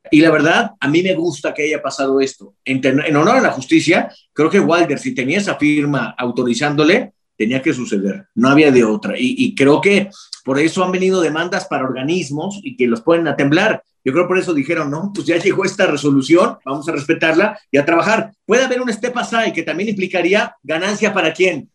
Y 0.09 0.21
la 0.21 0.31
verdad, 0.31 0.71
a 0.79 0.87
mí 0.87 1.03
me 1.03 1.15
gusta 1.15 1.53
que 1.53 1.65
haya 1.65 1.83
pasado 1.83 2.21
esto. 2.21 2.55
En, 2.65 2.81
honor 3.17 3.39
a 3.39 3.41
la 3.41 3.51
justicia, 3.51 4.09
creo 4.33 4.49
que 4.49 4.61
Wilder, 4.61 5.01
si 5.01 5.13
tenía 5.13 5.39
esa 5.39 5.57
firma 5.57 6.15
autorizándole, 6.17 7.13
tenía 7.37 7.61
que 7.61 7.75
suceder. 7.75 8.29
No 8.37 8.49
había 8.49 8.71
de 8.71 8.85
otra. 8.85 9.19
Y, 9.19 9.35
y 9.37 9.57
creo 9.57 9.81
que 9.81 10.11
por 10.45 10.61
eso 10.61 10.85
han 10.85 10.93
venido 10.93 11.21
demandas 11.21 11.65
para 11.65 11.87
organismos 11.87 12.61
y 12.63 12.77
que 12.77 12.87
los 12.87 13.01
pueden 13.01 13.27
a 13.27 13.35
temblar. 13.35 13.83
Yo 14.05 14.13
creo 14.13 14.27
por 14.27 14.39
eso 14.39 14.55
dijeron, 14.55 14.91
no, 14.91 15.13
pues 15.15 15.27
ya 15.27 15.37
llegó 15.37 15.65
esta 15.65 15.87
resolución, 15.87 16.59
vamos 16.65 16.89
a 16.89 16.93
respetarla 16.93 17.59
y 17.71 17.79
a 17.79 17.85
trabajar. 17.85 18.33
Puede 18.47 18.65
haber 18.65 18.81
un 18.81 18.93
step 18.93 19.17
aside 19.19 19.53
que 19.53 19.63
también 19.63 19.91
implicaría 19.91 20.57
ganancia 20.63 21.13
para 21.13 21.33
quién? 21.33 21.71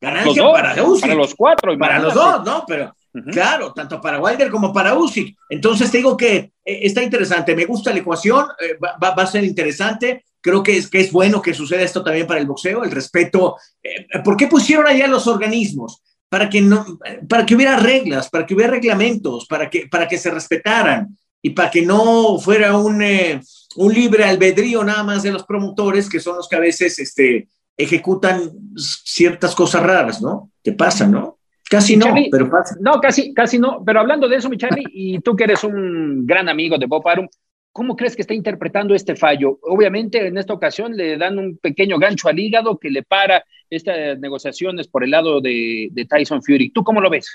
Ganancia 0.00 0.42
para 0.42 0.82
Usyk. 0.82 1.02
Para 1.02 1.14
los 1.14 1.34
cuatro. 1.34 1.78
Para 1.78 1.98
los 1.98 2.14
dos, 2.14 2.44
¿no? 2.44 2.64
Pero 2.66 2.94
claro, 3.30 3.72
tanto 3.72 4.00
para 4.00 4.20
Wilder 4.20 4.50
como 4.50 4.72
para 4.72 4.94
Usyk. 4.94 5.36
Entonces 5.48 5.90
te 5.90 5.98
digo 5.98 6.16
que 6.16 6.36
eh, 6.36 6.52
está 6.64 7.02
interesante, 7.02 7.54
me 7.54 7.64
gusta 7.64 7.92
la 7.92 8.00
ecuación, 8.00 8.46
eh, 8.60 8.76
va, 8.82 9.08
a 9.08 9.26
ser 9.26 9.44
interesante. 9.44 10.24
Creo 10.40 10.62
que 10.62 10.76
es, 10.76 10.88
que 10.88 11.00
es 11.00 11.12
bueno 11.12 11.40
que 11.40 11.54
suceda 11.54 11.82
esto 11.82 12.02
también 12.02 12.26
para 12.26 12.40
el 12.40 12.46
boxeo, 12.46 12.84
el 12.84 12.90
respeto. 12.90 13.56
Eh, 13.82 14.06
¿Por 14.22 14.36
qué 14.36 14.46
pusieron 14.46 14.86
allá 14.86 15.06
los 15.06 15.26
organismos? 15.26 16.02
Para 16.28 16.50
que, 16.50 16.60
no, 16.60 16.84
para 17.28 17.46
que 17.46 17.54
hubiera 17.54 17.76
reglas, 17.76 18.28
para 18.28 18.44
que 18.44 18.54
hubiera 18.54 18.72
reglamentos, 18.72 19.46
para 19.46 19.70
que, 19.70 19.86
para 19.86 20.08
que 20.08 20.18
se 20.18 20.30
respetaran 20.30 21.16
y 21.44 21.50
para 21.50 21.70
que 21.70 21.82
no 21.82 22.38
fuera 22.38 22.74
un, 22.78 23.02
eh, 23.02 23.38
un 23.76 23.92
libre 23.92 24.24
albedrío 24.24 24.82
nada 24.82 25.02
más 25.02 25.22
de 25.22 25.30
los 25.30 25.44
promotores, 25.44 26.08
que 26.08 26.18
son 26.18 26.36
los 26.36 26.48
que 26.48 26.56
a 26.56 26.60
veces 26.60 26.98
este, 26.98 27.48
ejecutan 27.76 28.50
ciertas 28.76 29.54
cosas 29.54 29.82
raras, 29.82 30.22
¿no? 30.22 30.50
¿Qué 30.62 30.72
pasa, 30.72 31.06
no? 31.06 31.38
Casi 31.68 31.98
no, 31.98 32.06
pero 32.30 32.48
pasa. 32.48 32.76
No, 32.80 32.98
casi, 32.98 33.34
casi 33.34 33.58
no. 33.58 33.82
Pero 33.84 34.00
hablando 34.00 34.26
de 34.26 34.36
eso, 34.36 34.48
mi 34.48 34.56
Charlie, 34.56 34.86
y 34.90 35.18
tú 35.20 35.36
que 35.36 35.44
eres 35.44 35.62
un 35.64 36.26
gran 36.26 36.48
amigo 36.48 36.78
de 36.78 36.86
Bob 36.86 37.06
Arum, 37.06 37.28
¿cómo 37.72 37.94
crees 37.94 38.16
que 38.16 38.22
está 38.22 38.32
interpretando 38.32 38.94
este 38.94 39.14
fallo? 39.14 39.58
Obviamente, 39.64 40.26
en 40.26 40.38
esta 40.38 40.54
ocasión 40.54 40.96
le 40.96 41.18
dan 41.18 41.38
un 41.38 41.58
pequeño 41.58 41.98
gancho 41.98 42.30
al 42.30 42.38
hígado 42.38 42.78
que 42.78 42.88
le 42.88 43.02
para 43.02 43.44
estas 43.68 44.18
negociaciones 44.18 44.88
por 44.88 45.04
el 45.04 45.10
lado 45.10 45.42
de, 45.42 45.88
de 45.92 46.06
Tyson 46.06 46.42
Fury. 46.42 46.70
¿Tú 46.70 46.82
cómo 46.82 47.02
lo 47.02 47.10
ves? 47.10 47.28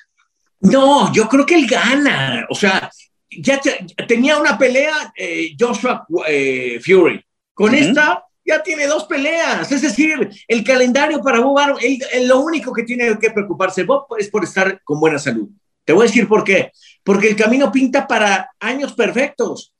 No, 0.61 1.13
yo 1.13 1.27
creo 1.27 1.45
que 1.45 1.53
él 1.53 1.67
gana. 1.67 2.47
O 2.49 2.55
sea, 2.55 2.89
ya 3.29 3.59
tenía 4.07 4.37
una 4.37 4.57
pelea 4.57 5.13
eh, 5.15 5.55
Joshua 5.59 6.05
eh, 6.27 6.79
Fury. 6.83 7.23
Con 7.53 7.75
esta 7.75 8.25
ya 8.45 8.63
tiene 8.63 8.87
dos 8.87 9.05
peleas. 9.05 9.71
Es 9.71 9.81
decir, 9.81 10.29
el 10.47 10.63
calendario 10.63 11.21
para 11.21 11.39
Bob 11.39 11.59
Arum, 11.59 11.77
lo 12.23 12.39
único 12.39 12.73
que 12.73 12.83
tiene 12.83 13.17
que 13.19 13.31
preocuparse 13.31 13.83
Bob 13.83 14.07
es 14.17 14.29
por 14.29 14.43
estar 14.43 14.81
con 14.83 14.99
buena 14.99 15.19
salud. 15.19 15.49
Te 15.83 15.93
voy 15.93 16.05
a 16.05 16.07
decir 16.07 16.27
por 16.27 16.43
qué. 16.43 16.71
Porque 17.03 17.29
el 17.29 17.35
camino 17.35 17.71
pinta 17.71 18.07
para 18.07 18.49
años 18.59 18.93
perfectos. 18.93 19.73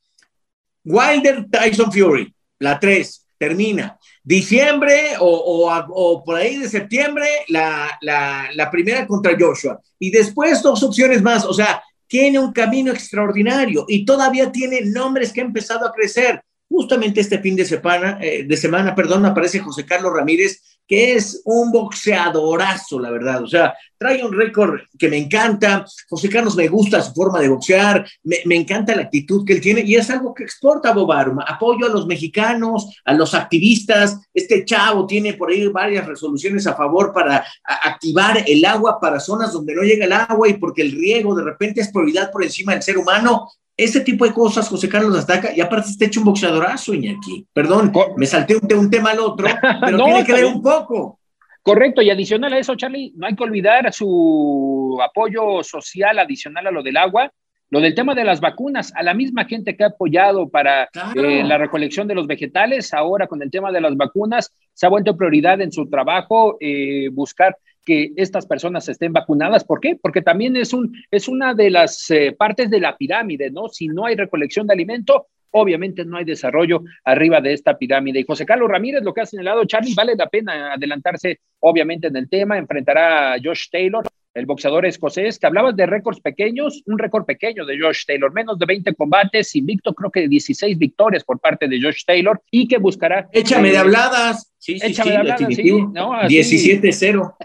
Wilder 0.84 1.48
Tyson 1.50 1.92
Fury, 1.92 2.34
la 2.60 2.80
3, 2.80 3.28
termina. 3.38 3.98
Diciembre 4.24 5.14
o, 5.20 6.24
por 6.26 6.36
ahí 6.36 6.58
de 6.58 6.70
septiembre, 6.70 7.28
la, 7.48 7.98
la 8.02 8.72
primera 8.72 9.08
contra 9.08 9.36
Joshua. 9.40 9.80
Y 9.98 10.12
después 10.12 10.62
dos 10.62 10.84
opciones 10.84 11.22
más. 11.22 11.46
O 11.46 11.54
sea, 11.54 11.82
tiene 12.10 12.40
un 12.40 12.52
camino 12.52 12.92
extraordinario 12.92 13.86
y 13.88 14.04
todavía 14.04 14.52
tiene 14.52 14.82
nombres 14.82 15.32
que 15.32 15.42
han 15.42 15.48
empezado 15.48 15.88
a 15.88 15.94
crecer. 15.94 16.42
Justamente 16.68 17.22
este 17.22 17.40
fin 17.40 17.56
de 17.56 17.66
semana, 17.66 18.18
eh, 18.22 18.44
de 18.44 18.58
perdón, 18.96 19.26
aparece 19.26 19.60
José 19.60 19.86
Carlos 19.86 20.12
Ramírez, 20.14 20.79
que 20.90 21.14
es 21.14 21.44
un 21.46 21.72
boxeadorazo, 21.72 23.00
la 23.00 23.12
verdad. 23.12 23.44
O 23.44 23.48
sea, 23.48 23.76
trae 23.96 24.26
un 24.26 24.34
récord 24.34 24.80
que 24.98 25.08
me 25.08 25.18
encanta. 25.18 25.86
José 26.10 26.30
Carlos 26.30 26.56
me 26.56 26.68
gusta 26.68 27.00
su 27.00 27.14
forma 27.14 27.40
de 27.40 27.48
boxear, 27.48 28.10
me, 28.24 28.56
encanta 28.56 28.96
la 28.96 29.04
actitud 29.04 29.46
que 29.46 29.54
él 29.54 29.62
tiene 29.62 29.82
y 29.86 29.96
es 29.96 30.10
algo 30.10 30.34
que 30.34 30.44
exporta 30.44 30.92
Bob 30.92 31.12
Apoyo 31.46 31.86
a 31.86 31.90
los 31.90 32.08
mexicanos, 32.08 33.00
a 33.06 33.14
los 33.14 33.36
activistas. 33.36 34.20
Este 34.34 34.66
chavo 34.66 35.06
tiene 35.06 35.36
por 35.36 35.52
ahí 35.52 35.68
varias 35.68 36.08
resoluciones 36.08 36.66
a 36.66 36.74
favor 36.74 37.14
para 37.14 37.46
activar 37.64 38.44
el 38.48 38.66
agua 38.66 39.00
para 39.00 39.20
zonas 39.20 39.54
donde 39.54 39.76
no 39.76 39.84
llega 39.84 40.06
el 40.06 40.14
agua 40.14 40.50
y 40.50 40.56
porque 40.56 40.82
el 40.82 40.94
riego 40.94 41.36
de 41.36 41.44
repente 41.44 41.82
es 41.82 41.92
prioridad 41.92 42.32
por 42.32 42.44
encima 42.44 42.74
del 42.74 42.82
ser 42.82 42.98
humano. 42.98 43.48
Ese 43.80 44.02
tipo 44.02 44.26
de 44.26 44.34
cosas, 44.34 44.68
José 44.68 44.90
Carlos 44.90 45.16
destaca, 45.16 45.56
y 45.56 45.62
aparte 45.62 45.90
está 45.90 46.04
hecho 46.04 46.20
un 46.20 46.26
boxeadorazo, 46.26 46.94
Iñaki. 46.94 47.48
Perdón, 47.54 47.94
me 48.18 48.26
salté 48.26 48.58
un, 48.58 48.68
un 48.78 48.90
tema 48.90 49.12
al 49.12 49.20
otro, 49.20 49.48
pero 49.86 50.04
tiene 50.04 50.26
que 50.26 50.34
ver 50.34 50.46
un 50.46 50.62
poco. 50.62 51.18
Correcto, 51.64 52.02
y 52.02 52.10
adicional 52.10 52.52
a 52.52 52.58
eso, 52.58 52.76
Charlie, 52.76 53.14
no 53.16 53.28
hay 53.28 53.36
que 53.38 53.44
olvidar 53.44 53.94
su 53.94 55.00
apoyo 55.02 55.64
social 55.64 56.20
adicional 56.20 56.68
a 56.68 56.72
lo 56.72 56.84
del 56.84 56.98
agua, 56.98 57.32
lo 57.70 57.80
del 57.80 57.96
tema 57.96 58.16
de 58.16 58.26
las 58.26 58.42
vacunas, 58.42 58.92
a 58.96 59.04
la 59.04 59.14
misma 59.14 59.46
gente 59.46 59.78
que 59.78 59.86
ha 59.86 59.88
apoyado 59.88 60.50
para 60.50 60.90
eh, 61.16 61.44
la 61.46 61.58
recolección 61.58 62.06
de 62.08 62.16
los 62.16 62.28
vegetales, 62.28 62.94
ahora 62.94 63.28
con 63.28 63.42
el 63.42 63.50
tema 63.50 63.72
de 63.72 63.80
las 63.80 63.96
vacunas, 63.96 64.54
se 64.74 64.88
ha 64.88 64.90
vuelto 64.90 65.16
prioridad 65.16 65.62
en 65.62 65.72
su 65.72 65.90
trabajo 65.90 66.58
eh, 66.60 67.08
buscar 67.14 67.56
que 67.90 68.14
estas 68.18 68.46
personas 68.46 68.88
estén 68.88 69.12
vacunadas. 69.12 69.64
¿Por 69.64 69.80
qué? 69.80 69.98
Porque 70.00 70.22
también 70.22 70.56
es, 70.56 70.74
un, 70.74 70.94
es 71.10 71.28
una 71.28 71.56
de 71.56 71.72
las 71.72 72.12
eh, 72.12 72.36
partes 72.38 72.70
de 72.70 72.80
la 72.80 72.96
pirámide, 72.96 73.50
¿no? 73.50 73.68
Si 73.68 73.88
no 73.88 74.06
hay 74.06 74.16
recolección 74.16 74.68
de 74.68 74.74
alimento, 74.74 75.26
obviamente 75.50 76.06
no 76.06 76.18
hay 76.18 76.24
desarrollo 76.24 76.84
arriba 77.04 77.42
de 77.42 77.54
esta 77.54 77.80
pirámide. 77.80 78.20
Y 78.20 78.26
José 78.26 78.46
Carlos 78.46 78.70
Ramírez, 78.70 79.02
lo 79.02 79.12
que 79.12 79.22
ha 79.22 79.26
señalado 79.26 79.66
Charlie, 79.66 79.96
vale 79.96 80.16
la 80.16 80.28
pena 80.28 80.74
adelantarse, 80.74 81.40
obviamente, 81.62 82.10
en 82.10 82.18
el 82.18 82.30
tema. 82.30 82.60
Enfrentará 82.60 83.34
a 83.34 83.38
Josh 83.44 83.70
Taylor, 83.72 84.06
el 84.34 84.46
boxeador 84.46 84.86
escocés, 84.86 85.40
que 85.40 85.48
hablabas 85.48 85.76
de 85.76 85.86
récords 85.86 86.20
pequeños, 86.22 86.84
un 86.86 86.98
récord 86.98 87.26
pequeño 87.26 87.66
de 87.66 87.80
Josh 87.80 88.06
Taylor, 88.06 88.32
menos 88.34 88.60
de 88.60 88.66
20 88.66 88.94
combates, 88.96 89.56
invicto, 89.56 89.94
creo 89.94 90.12
que 90.12 90.28
16 90.28 90.78
victorias 90.78 91.24
por 91.24 91.40
parte 91.40 91.68
de 91.68 91.82
Josh 91.82 92.04
Taylor, 92.06 92.42
y 92.52 92.68
que 92.68 92.78
buscará. 92.78 93.28
Échame 93.32 93.72
de 93.72 93.78
habladas. 93.78 94.54
Sí, 94.58 94.80
sí, 94.80 94.88
Échame 94.88 95.12
de 95.12 95.18
habladas, 95.18 95.56
sí. 95.56 95.64
17-0. 95.64 97.36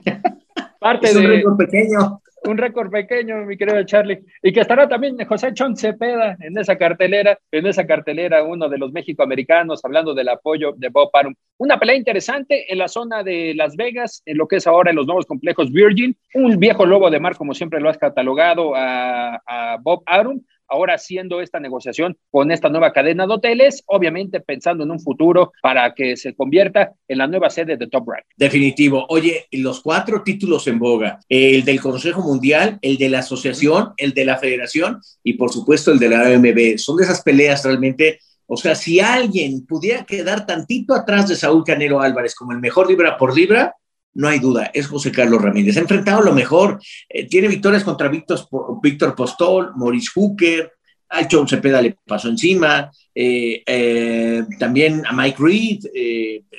Parte 0.79 1.07
es 1.09 1.17
un 1.17 1.27
récord 1.27 1.57
pequeño. 1.57 2.21
Un 2.45 2.59
récord 2.59 2.91
pequeño, 2.91 3.45
mi 3.47 3.57
querido 3.57 3.83
Charlie. 3.85 4.23
Y 4.43 4.53
que 4.53 4.61
estará 4.61 4.89
también 4.89 5.17
José 5.27 5.53
Chon 5.55 5.77
Cepeda 5.77 6.37
en 6.41 6.57
esa 6.59 6.77
cartelera, 6.77 7.39
en 7.51 7.67
esa 7.67 7.87
cartelera, 7.87 8.43
uno 8.45 8.69
de 8.69 8.79
los 8.79 8.93
mexicoamericanos, 8.93 9.85
hablando 9.85 10.15
del 10.15 10.29
apoyo 10.29 10.73
de 10.77 10.89
Bob 10.89 11.11
Arum. 11.15 11.35
Una 11.59 11.79
pelea 11.79 11.97
interesante 11.97 12.73
en 12.73 12.79
la 12.79 12.89
zona 12.89 13.23
de 13.23 13.55
Las 13.55 13.77
Vegas, 13.77 14.23
en 14.27 14.39
lo 14.39 14.47
que 14.47 14.57
es 14.57 14.67
ahora 14.67 14.91
en 14.91 14.97
los 14.97 15.07
nuevos 15.07 15.27
complejos 15.27 15.73
Virgin. 15.73 16.17
Un 16.35 16.59
viejo 16.59 16.85
lobo 16.85 17.11
de 17.11 17.21
mar, 17.21 17.37
como 17.37 17.55
siempre 17.55 17.81
lo 17.81 17.89
has 17.89 17.99
catalogado 17.99 18.75
a, 18.75 19.41
a 19.47 19.79
Bob 19.81 20.03
Arum 20.07 20.41
ahora 20.69 20.95
haciendo 20.95 21.41
esta 21.41 21.61
negociación 21.61 22.17
con 22.31 22.51
esta 22.51 22.69
nueva 22.69 22.93
cadena 22.93 23.27
de 23.27 23.35
hoteles, 23.35 23.83
obviamente 23.87 24.41
pensando 24.41 24.85
en 24.85 24.91
un 24.91 25.01
futuro 25.01 25.53
para 25.63 25.95
que 25.95 26.17
se 26.17 26.35
convierta 26.35 26.93
en 27.09 27.19
la 27.19 27.27
nueva 27.27 27.51
sede 27.51 27.77
de 27.77 27.87
Top 27.87 28.09
Rank. 28.09 28.25
Definitivo. 28.37 29.07
Oye, 29.09 29.47
los 29.53 29.81
cuatro 29.81 30.23
títulos 30.23 30.67
en 30.67 30.79
boga, 30.79 31.21
el 31.29 31.65
del 31.65 31.81
Consejo 31.81 32.23
Mundial, 32.23 32.79
el 32.83 32.97
de 32.97 33.09
la 33.09 33.21
Asociación, 33.21 33.93
el 33.97 34.13
de 34.15 34.25
la 34.25 34.39
Federación 34.39 35.01
y 35.23 35.35
por 35.35 35.53
supuesto 35.53 35.93
el 35.93 35.99
de 35.99 36.09
la 36.09 36.27
AMB, 36.27 36.79
son 36.79 36.97
de 36.97 37.05
esas 37.05 37.23
peleas 37.23 37.65
realmente 37.65 38.19
o 38.47 38.57
sea, 38.57 38.75
si 38.75 39.01
alguien 39.01 39.65
pudiera 39.67 40.05
quedar 40.05 40.47
tantito 40.47 40.95
atrás 40.95 41.29
de 41.29 41.37
Saúl 41.37 41.65
Canelo 41.65 42.01
Álvarez 42.01 42.35
como 42.35 42.53
el 42.53 42.61
mejor 42.61 42.89
libra 42.89 43.17
por 43.17 43.35
libra, 43.35 43.75
no 44.15 44.29
hay 44.29 44.39
duda, 44.39 44.71
es 44.73 44.87
José 44.87 45.11
Carlos 45.11 45.43
Ramírez. 45.43 45.77
Ha 45.77 45.81
enfrentado 45.81 46.23
lo 46.23 46.33
mejor. 46.33 46.81
Eh, 47.09 47.27
tiene 47.29 47.49
victorias 47.49 47.85
contra 47.85 48.09
Víctor, 48.09 48.41
Víctor 48.83 49.15
Postol, 49.15 49.73
Maurice 49.77 50.11
Hooker, 50.15 50.73
a 51.11 51.29
John 51.31 51.47
Cepeda 51.47 51.81
le 51.83 51.97
pasó 52.05 52.29
encima, 52.29 52.91
eh, 53.15 53.63
eh, 53.67 54.43
también 54.59 55.03
a 55.07 55.13
Mike 55.13 55.37
Reed, 55.39 55.81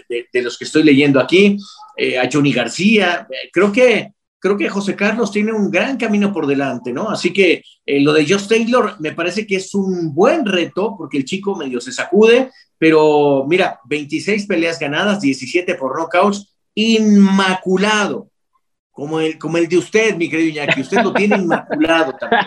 de, 0.08 0.42
los 0.42 0.58
que 0.58 0.66
estoy 0.66 0.84
leyendo 0.84 1.20
aquí, 1.20 1.58
a 2.22 2.30
Johnny 2.32 2.54
García. 2.54 3.28
creo 3.52 3.72
que 3.72 4.12
creo 4.40 4.56
que 4.56 4.70
José 4.70 4.96
Carlos 4.96 5.32
tiene 5.32 5.52
un 5.52 5.72
gran 5.72 5.98
camino 5.98 6.32
por 6.32 6.46
delante, 6.46 6.94
¿no? 6.94 7.10
Así 7.10 7.34
que 7.34 7.64
lo 7.86 8.14
de 8.14 8.26
Josh 8.28 8.48
Taylor 8.48 8.96
me 9.00 9.12
parece 9.12 9.48
que 9.48 9.56
es 9.56 9.74
un 9.74 10.14
buen 10.14 10.46
reto 10.46 10.96
porque 10.96 11.18
el 11.18 11.26
chico 11.26 11.56
medio 11.56 11.82
se 11.82 11.92
sacude, 11.92 12.52
pero 12.78 13.46
mira, 13.48 13.80
26 13.86 14.46
peleas 14.46 14.78
ganadas, 14.78 15.20
17 15.20 15.76
por 15.76 15.98
knockouts, 15.98 16.55
inmaculado, 16.76 18.30
como 18.92 19.20
el, 19.20 19.38
como 19.38 19.58
el 19.58 19.68
de 19.68 19.78
usted, 19.78 20.16
mi 20.16 20.30
querido 20.30 20.50
Iñaki. 20.50 20.82
Usted 20.82 21.02
lo 21.02 21.14
tiene 21.14 21.36
inmaculado 21.36 22.14
también. 22.14 22.44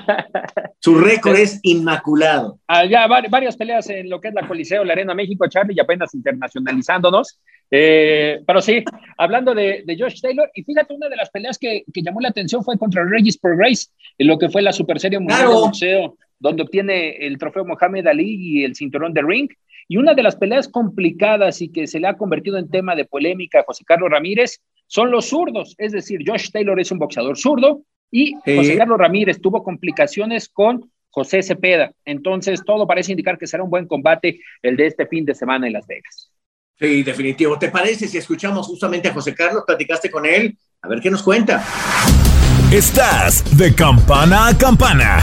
Su 0.78 0.98
récord 0.98 1.36
es 1.36 1.60
inmaculado. 1.62 2.58
Ah, 2.68 2.86
ya 2.86 3.06
varias 3.06 3.56
peleas 3.56 3.90
en 3.90 4.08
lo 4.08 4.20
que 4.20 4.28
es 4.28 4.34
la 4.34 4.46
Coliseo, 4.46 4.84
la 4.84 4.94
Arena 4.94 5.14
México, 5.14 5.46
Charlie, 5.48 5.74
y 5.76 5.80
apenas 5.80 6.14
internacionalizándonos. 6.14 7.38
Eh, 7.70 8.40
pero 8.46 8.62
sí, 8.62 8.82
hablando 9.18 9.54
de, 9.54 9.82
de, 9.84 9.96
Josh 9.98 10.22
Taylor, 10.22 10.50
y 10.54 10.62
fíjate, 10.62 10.94
una 10.94 11.08
de 11.08 11.16
las 11.16 11.28
peleas 11.28 11.58
que, 11.58 11.84
que 11.92 12.02
llamó 12.02 12.20
la 12.20 12.30
atención 12.30 12.64
fue 12.64 12.78
contra 12.78 13.04
Regis 13.04 13.38
Grace, 13.42 13.88
en 14.16 14.26
lo 14.26 14.38
que 14.38 14.48
fue 14.48 14.62
la 14.62 14.72
Super 14.72 14.98
Serie 14.98 15.18
Mundial 15.18 15.48
de 15.48 15.54
Boxeo, 15.54 16.16
donde 16.38 16.62
obtiene 16.62 17.26
el 17.26 17.36
trofeo 17.36 17.64
Mohamed 17.64 18.06
Ali 18.06 18.36
y 18.38 18.64
el 18.64 18.74
cinturón 18.74 19.12
de 19.12 19.22
ring. 19.22 19.50
Y 19.88 19.96
una 19.96 20.14
de 20.14 20.22
las 20.22 20.36
peleas 20.36 20.68
complicadas 20.68 21.62
y 21.62 21.70
que 21.70 21.86
se 21.86 21.98
le 21.98 22.08
ha 22.08 22.16
convertido 22.16 22.58
en 22.58 22.70
tema 22.70 22.94
de 22.94 23.06
polémica 23.06 23.60
a 23.60 23.64
José 23.64 23.84
Carlos 23.84 24.10
Ramírez 24.10 24.60
son 24.86 25.10
los 25.10 25.26
zurdos. 25.26 25.74
Es 25.78 25.92
decir, 25.92 26.20
Josh 26.26 26.50
Taylor 26.50 26.78
es 26.78 26.92
un 26.92 26.98
boxeador 26.98 27.38
zurdo 27.38 27.82
y 28.10 28.34
José 28.34 28.76
Carlos 28.76 28.98
Ramírez 28.98 29.40
tuvo 29.40 29.62
complicaciones 29.62 30.48
con 30.48 30.90
José 31.10 31.42
Cepeda. 31.42 31.90
Entonces, 32.04 32.62
todo 32.64 32.86
parece 32.86 33.12
indicar 33.12 33.38
que 33.38 33.46
será 33.46 33.62
un 33.62 33.70
buen 33.70 33.86
combate 33.86 34.40
el 34.62 34.76
de 34.76 34.86
este 34.86 35.06
fin 35.06 35.24
de 35.24 35.34
semana 35.34 35.66
en 35.66 35.72
Las 35.72 35.86
Vegas. 35.86 36.30
Sí, 36.78 37.02
definitivo. 37.02 37.58
¿Te 37.58 37.68
parece 37.70 38.06
si 38.06 38.18
escuchamos 38.18 38.66
justamente 38.66 39.08
a 39.08 39.12
José 39.12 39.34
Carlos? 39.34 39.64
¿Platicaste 39.66 40.10
con 40.10 40.24
él? 40.24 40.56
A 40.82 40.88
ver 40.88 41.00
qué 41.00 41.10
nos 41.10 41.22
cuenta. 41.22 41.64
Estás 42.72 43.42
de 43.56 43.74
campana 43.74 44.48
a 44.48 44.56
campana. 44.56 45.22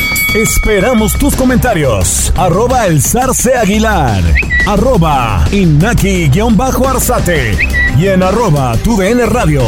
Esperamos 0.33 1.19
tus 1.19 1.35
comentarios. 1.35 2.31
Arroba 2.37 2.87
el 2.87 3.01
zarce 3.01 3.53
aguilar. 3.53 4.23
Arroba 4.65 5.43
inaki-arzate. 5.51 7.57
Y 7.99 8.07
en 8.07 8.23
arroba 8.23 8.77
tu 8.77 8.97
radio. 8.97 9.61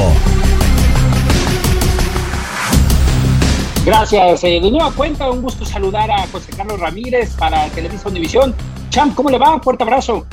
Gracias. 3.85 4.43
Eh, 4.45 4.61
de 4.61 4.71
nueva 4.71 4.93
cuenta, 4.93 5.29
un 5.29 5.41
gusto 5.41 5.65
saludar 5.65 6.09
a 6.09 6.25
José 6.27 6.53
Carlos 6.55 6.79
Ramírez 6.79 7.35
para 7.35 7.67
Televisa 7.71 8.07
Univisión. 8.07 8.55
Champ, 8.89 9.13
¿cómo 9.15 9.29
le 9.29 9.37
va? 9.37 9.59
Fuerte 9.59 9.83
abrazo. 9.83 10.25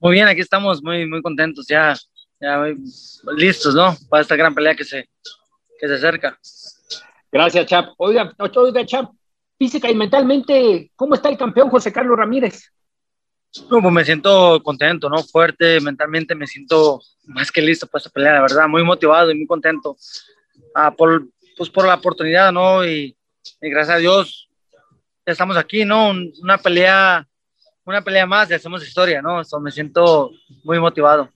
Muy 0.00 0.14
bien, 0.14 0.26
aquí 0.26 0.40
estamos 0.40 0.82
muy, 0.82 1.06
muy 1.06 1.22
contentos, 1.22 1.64
ya, 1.68 1.94
ya 2.40 2.60
listos, 3.36 3.72
¿no? 3.72 3.96
Para 4.08 4.22
esta 4.22 4.34
gran 4.34 4.52
pelea 4.52 4.74
que 4.74 4.84
se, 4.84 5.08
que 5.78 5.86
se 5.86 5.94
acerca. 5.94 6.36
Gracias, 7.32 7.66
Chap. 7.66 7.90
Oiga, 7.98 8.34
oiga, 8.38 8.86
Chap, 8.86 9.10
física 9.58 9.90
y 9.90 9.94
mentalmente, 9.94 10.90
¿cómo 10.96 11.14
está 11.14 11.28
el 11.28 11.36
campeón 11.36 11.68
José 11.68 11.92
Carlos 11.92 12.16
Ramírez? 12.16 12.72
No, 13.70 13.82
pues 13.82 13.92
me 13.92 14.04
siento 14.04 14.62
contento, 14.62 15.08
¿no? 15.10 15.22
Fuerte, 15.22 15.80
mentalmente 15.80 16.34
me 16.34 16.46
siento 16.46 17.00
más 17.26 17.52
que 17.52 17.60
listo 17.60 17.86
para 17.86 18.00
esta 18.00 18.10
pelea, 18.10 18.34
la 18.34 18.42
verdad, 18.42 18.68
muy 18.68 18.82
motivado 18.84 19.30
y 19.30 19.34
muy 19.34 19.46
contento 19.46 19.96
ah, 20.74 20.92
por, 20.92 21.26
pues 21.56 21.68
por 21.68 21.86
la 21.86 21.96
oportunidad, 21.96 22.52
¿no? 22.52 22.84
Y, 22.86 23.16
gracias 23.60 23.96
a 23.96 24.00
Dios 24.00 24.48
ya 25.26 25.32
estamos 25.32 25.56
aquí, 25.56 25.84
¿no? 25.84 26.10
Una 26.42 26.58
pelea, 26.58 27.26
una 27.84 28.02
pelea 28.02 28.26
más 28.26 28.50
y 28.50 28.54
hacemos 28.54 28.86
historia, 28.86 29.20
¿no? 29.20 29.40
Eso 29.40 29.60
me 29.60 29.70
siento 29.70 30.30
muy 30.64 30.78
motivado. 30.80 31.28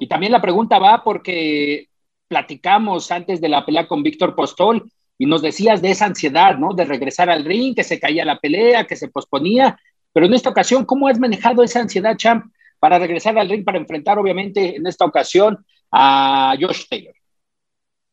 Y 0.00 0.08
también 0.08 0.32
la 0.32 0.42
pregunta 0.42 0.78
va 0.78 1.04
porque 1.04 1.88
platicamos 2.26 3.10
antes 3.10 3.40
de 3.40 3.48
la 3.48 3.64
pelea 3.64 3.86
con 3.86 4.02
Víctor 4.02 4.34
Postol 4.34 4.90
y 5.18 5.26
nos 5.26 5.42
decías 5.42 5.82
de 5.82 5.90
esa 5.90 6.06
ansiedad, 6.06 6.56
¿no? 6.56 6.72
De 6.72 6.84
regresar 6.84 7.28
al 7.28 7.44
ring, 7.44 7.74
que 7.74 7.84
se 7.84 7.98
caía 7.98 8.24
la 8.24 8.38
pelea, 8.38 8.86
que 8.86 8.96
se 8.96 9.08
posponía, 9.08 9.78
pero 10.12 10.26
en 10.26 10.34
esta 10.34 10.50
ocasión, 10.50 10.84
¿cómo 10.84 11.08
has 11.08 11.18
manejado 11.18 11.62
esa 11.62 11.80
ansiedad, 11.80 12.16
Champ, 12.16 12.52
para 12.78 12.98
regresar 12.98 13.36
al 13.36 13.48
ring, 13.48 13.64
para 13.64 13.78
enfrentar, 13.78 14.18
obviamente, 14.18 14.76
en 14.76 14.86
esta 14.86 15.04
ocasión 15.04 15.64
a 15.90 16.54
Josh 16.58 16.86
Taylor? 16.88 17.14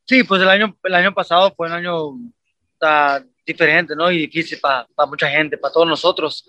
Sí, 0.07 0.23
pues 0.23 0.41
el 0.41 0.49
año, 0.49 0.75
el 0.83 0.95
año 0.95 1.13
pasado 1.13 1.53
fue 1.55 1.67
un 1.67 1.73
año 1.73 2.07
uh, 2.09 3.25
diferente, 3.45 3.95
¿no? 3.95 4.11
Y 4.11 4.27
difícil 4.27 4.59
para 4.59 4.87
mucha 5.07 5.29
gente, 5.29 5.57
para 5.57 5.73
todos 5.73 5.87
nosotros. 5.87 6.47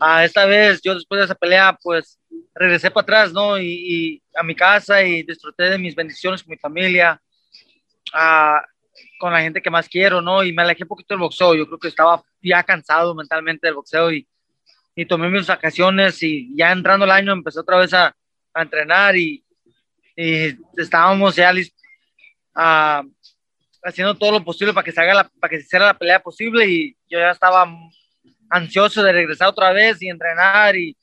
Uh, 0.00 0.20
esta 0.22 0.46
vez, 0.46 0.80
yo 0.82 0.94
después 0.94 1.18
de 1.18 1.24
esa 1.26 1.34
pelea, 1.34 1.78
pues 1.82 2.18
regresé 2.54 2.90
para 2.90 3.02
atrás, 3.02 3.32
¿no? 3.32 3.58
Y, 3.58 3.66
y, 3.66 4.22
a 4.34 4.42
mi 4.42 4.54
casa 4.54 5.02
y 5.02 5.22
disfruté 5.22 5.64
de 5.64 5.78
mis 5.78 5.94
bendiciones 5.94 6.42
con 6.42 6.50
mi 6.50 6.56
familia, 6.56 7.20
uh, 8.14 8.73
con 9.24 9.32
la 9.32 9.40
gente 9.40 9.62
que 9.62 9.70
más 9.70 9.88
quiero, 9.88 10.20
¿no? 10.20 10.44
Y 10.44 10.52
me 10.52 10.60
alejé 10.60 10.84
un 10.84 10.88
poquito 10.88 11.14
del 11.14 11.20
boxeo. 11.20 11.54
Yo 11.54 11.66
creo 11.66 11.78
que 11.78 11.88
estaba 11.88 12.22
ya 12.42 12.62
cansado 12.62 13.14
mentalmente 13.14 13.66
del 13.66 13.76
boxeo 13.76 14.12
y, 14.12 14.28
y 14.94 15.06
tomé 15.06 15.30
mis 15.30 15.46
vacaciones 15.46 16.22
y 16.22 16.54
ya 16.54 16.70
entrando 16.70 17.06
el 17.06 17.10
año 17.10 17.32
empecé 17.32 17.58
otra 17.58 17.78
vez 17.78 17.94
a, 17.94 18.14
a 18.52 18.62
entrenar 18.62 19.16
y, 19.16 19.42
y, 20.14 20.54
estábamos 20.76 21.36
ya 21.36 21.50
listos, 21.54 21.80
uh, 22.54 23.00
haciendo 23.82 24.14
todo 24.14 24.32
lo 24.32 24.44
posible 24.44 24.74
para 24.74 24.84
que 24.84 24.92
se 24.92 25.00
haga 25.00 25.14
la, 25.14 25.30
para 25.40 25.48
que 25.48 25.56
se 25.56 25.62
hiciera 25.62 25.86
la 25.86 25.98
pelea 25.98 26.20
posible 26.20 26.68
y 26.68 26.94
yo 27.08 27.18
ya 27.18 27.30
estaba 27.30 27.66
ansioso 28.50 29.02
de 29.02 29.12
regresar 29.12 29.48
otra 29.48 29.72
vez 29.72 30.02
y 30.02 30.10
entrenar 30.10 30.76
y, 30.76 30.94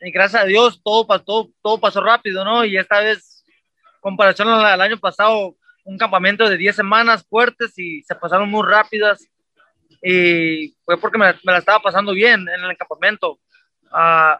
y 0.00 0.10
gracias 0.10 0.42
a 0.42 0.44
Dios 0.44 0.82
todo, 0.82 1.06
todo, 1.20 1.50
todo 1.62 1.78
pasó 1.78 2.00
rápido, 2.02 2.44
¿no? 2.44 2.64
Y 2.64 2.76
esta 2.76 2.98
vez, 2.98 3.44
comparación 4.00 4.48
al 4.48 4.80
año 4.80 4.98
pasado, 4.98 5.54
un 5.90 5.98
campamento 5.98 6.48
de 6.48 6.56
10 6.56 6.76
semanas 6.76 7.26
fuertes 7.28 7.76
y 7.76 8.02
se 8.02 8.14
pasaron 8.14 8.48
muy 8.48 8.64
rápidas 8.64 9.26
y 10.00 10.72
fue 10.84 10.96
porque 10.98 11.18
me, 11.18 11.34
la 11.42 11.58
estaba 11.58 11.80
pasando 11.80 12.12
bien 12.12 12.46
en 12.48 12.64
el 12.64 12.76
campamento. 12.76 13.40
Uh, 13.92 14.38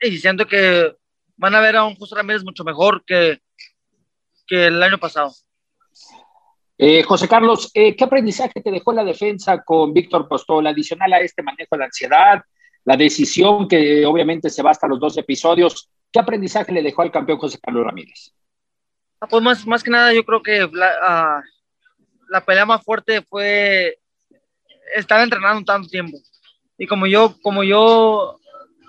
y 0.00 0.18
siento 0.18 0.44
que 0.44 0.92
van 1.36 1.54
a 1.54 1.60
ver 1.60 1.76
a 1.76 1.84
un 1.84 1.94
José 1.94 2.16
Ramírez 2.16 2.42
mucho 2.42 2.64
mejor 2.64 3.04
que, 3.04 3.38
que 4.44 4.66
el 4.66 4.82
año 4.82 4.98
pasado. 4.98 5.32
Eh, 6.76 7.04
José 7.04 7.28
Carlos, 7.28 7.70
eh, 7.72 7.94
¿qué 7.94 8.04
aprendizaje 8.04 8.60
te 8.60 8.72
dejó 8.72 8.92
la 8.92 9.04
defensa 9.04 9.62
con 9.62 9.94
Víctor 9.94 10.28
Postol, 10.28 10.66
adicional 10.66 11.12
a 11.12 11.20
este 11.20 11.44
manejo 11.44 11.76
de 11.78 11.84
ansiedad, 11.84 12.42
la 12.84 12.96
decisión 12.96 13.68
que 13.68 14.04
obviamente 14.04 14.50
se 14.50 14.64
va 14.64 14.72
hasta 14.72 14.88
los 14.88 14.98
dos 14.98 15.16
episodios? 15.16 15.90
¿Qué 16.10 16.18
aprendizaje 16.18 16.72
le 16.72 16.82
dejó 16.82 17.02
al 17.02 17.12
campeón 17.12 17.38
José 17.38 17.58
Carlos 17.62 17.84
Ramírez? 17.84 18.34
Ah, 19.20 19.26
pues 19.26 19.42
más, 19.42 19.66
más 19.66 19.82
que 19.82 19.90
nada, 19.90 20.12
yo 20.12 20.24
creo 20.24 20.42
que 20.42 20.68
la, 20.72 21.40
uh, 21.40 21.56
la 22.28 22.44
pelea 22.44 22.66
más 22.66 22.82
fuerte 22.84 23.22
fue 23.22 23.98
estar 24.94 25.20
entrenando 25.22 25.64
tanto 25.64 25.88
tiempo. 25.88 26.18
Y 26.78 26.86
como 26.86 27.06
yo, 27.06 27.34
como 27.40 27.64
yo, 27.64 28.38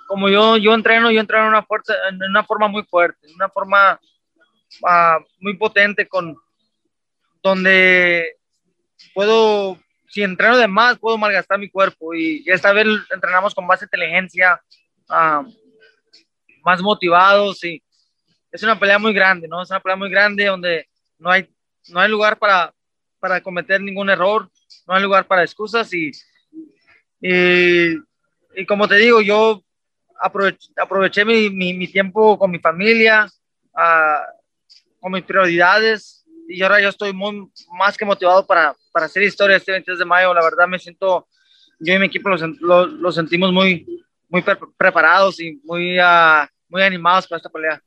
como 0.07 0.29
yo, 0.29 0.57
yo 0.57 0.73
entreno, 0.73 1.11
yo 1.11 1.19
entreno 1.21 1.43
en 1.43 1.49
una, 1.49 1.63
fuerza, 1.63 1.93
en 2.09 2.21
una 2.21 2.43
forma 2.43 2.67
muy 2.67 2.83
fuerte, 2.83 3.27
en 3.27 3.35
una 3.35 3.49
forma 3.49 3.99
uh, 4.81 5.23
muy 5.39 5.55
potente, 5.55 6.07
con 6.07 6.35
donde 7.41 8.35
puedo, 9.13 9.79
si 10.09 10.23
entreno 10.23 10.57
de 10.57 10.67
más, 10.67 10.97
puedo 10.99 11.17
malgastar 11.17 11.59
mi 11.59 11.69
cuerpo. 11.69 12.13
Y 12.13 12.43
esta 12.47 12.73
vez 12.73 12.87
entrenamos 13.13 13.55
con 13.55 13.65
más 13.65 13.81
inteligencia, 13.81 14.61
uh, 15.09 15.49
más 16.63 16.81
motivados 16.81 17.63
y 17.63 17.81
es 18.57 18.63
una 18.63 18.79
pelea 18.79 18.97
muy 18.97 19.13
grande, 19.13 19.47
¿no? 19.47 19.61
Es 19.61 19.69
una 19.69 19.79
pelea 19.79 19.95
muy 19.95 20.09
grande 20.09 20.45
donde 20.45 20.87
no 21.19 21.29
hay, 21.29 21.47
no 21.89 21.99
hay 21.99 22.09
lugar 22.09 22.37
para, 22.37 22.73
para 23.19 23.41
cometer 23.41 23.79
ningún 23.79 24.09
error, 24.09 24.49
no 24.87 24.95
hay 24.95 25.03
lugar 25.03 25.27
para 25.27 25.43
excusas 25.43 25.93
y, 25.93 26.11
y, 27.21 27.95
y 28.55 28.65
como 28.67 28.87
te 28.87 28.95
digo, 28.95 29.21
yo 29.21 29.63
aproveché, 30.19 30.71
aproveché 30.75 31.23
mi, 31.23 31.49
mi, 31.49 31.73
mi, 31.73 31.87
tiempo 31.87 32.37
con 32.37 32.49
mi 32.49 32.59
familia, 32.59 33.27
uh, 33.73 34.99
con 34.99 35.11
mis 35.11 35.23
prioridades 35.23 36.25
y 36.47 36.63
ahora 36.63 36.81
yo 36.81 36.89
estoy 36.89 37.13
muy, 37.13 37.47
más 37.77 37.95
que 37.95 38.05
motivado 38.05 38.45
para, 38.45 38.75
para 38.91 39.05
hacer 39.05 39.21
historia 39.21 39.57
este 39.57 39.71
23 39.71 39.99
de 39.99 40.05
mayo. 40.05 40.33
La 40.33 40.43
verdad 40.43 40.67
me 40.67 40.79
siento, 40.79 41.27
yo 41.79 41.93
y 41.93 41.99
mi 41.99 42.07
equipo 42.07 42.29
lo, 42.29 42.37
lo, 42.59 42.87
lo 42.87 43.11
sentimos 43.11 43.53
muy, 43.53 43.85
muy 44.29 44.41
pre 44.41 44.57
preparados 44.77 45.39
y 45.39 45.61
muy, 45.63 45.99
uh, 45.99 46.47
muy 46.69 46.81
animados 46.81 47.27
para 47.27 47.37
esta 47.37 47.49
pelea. 47.49 47.81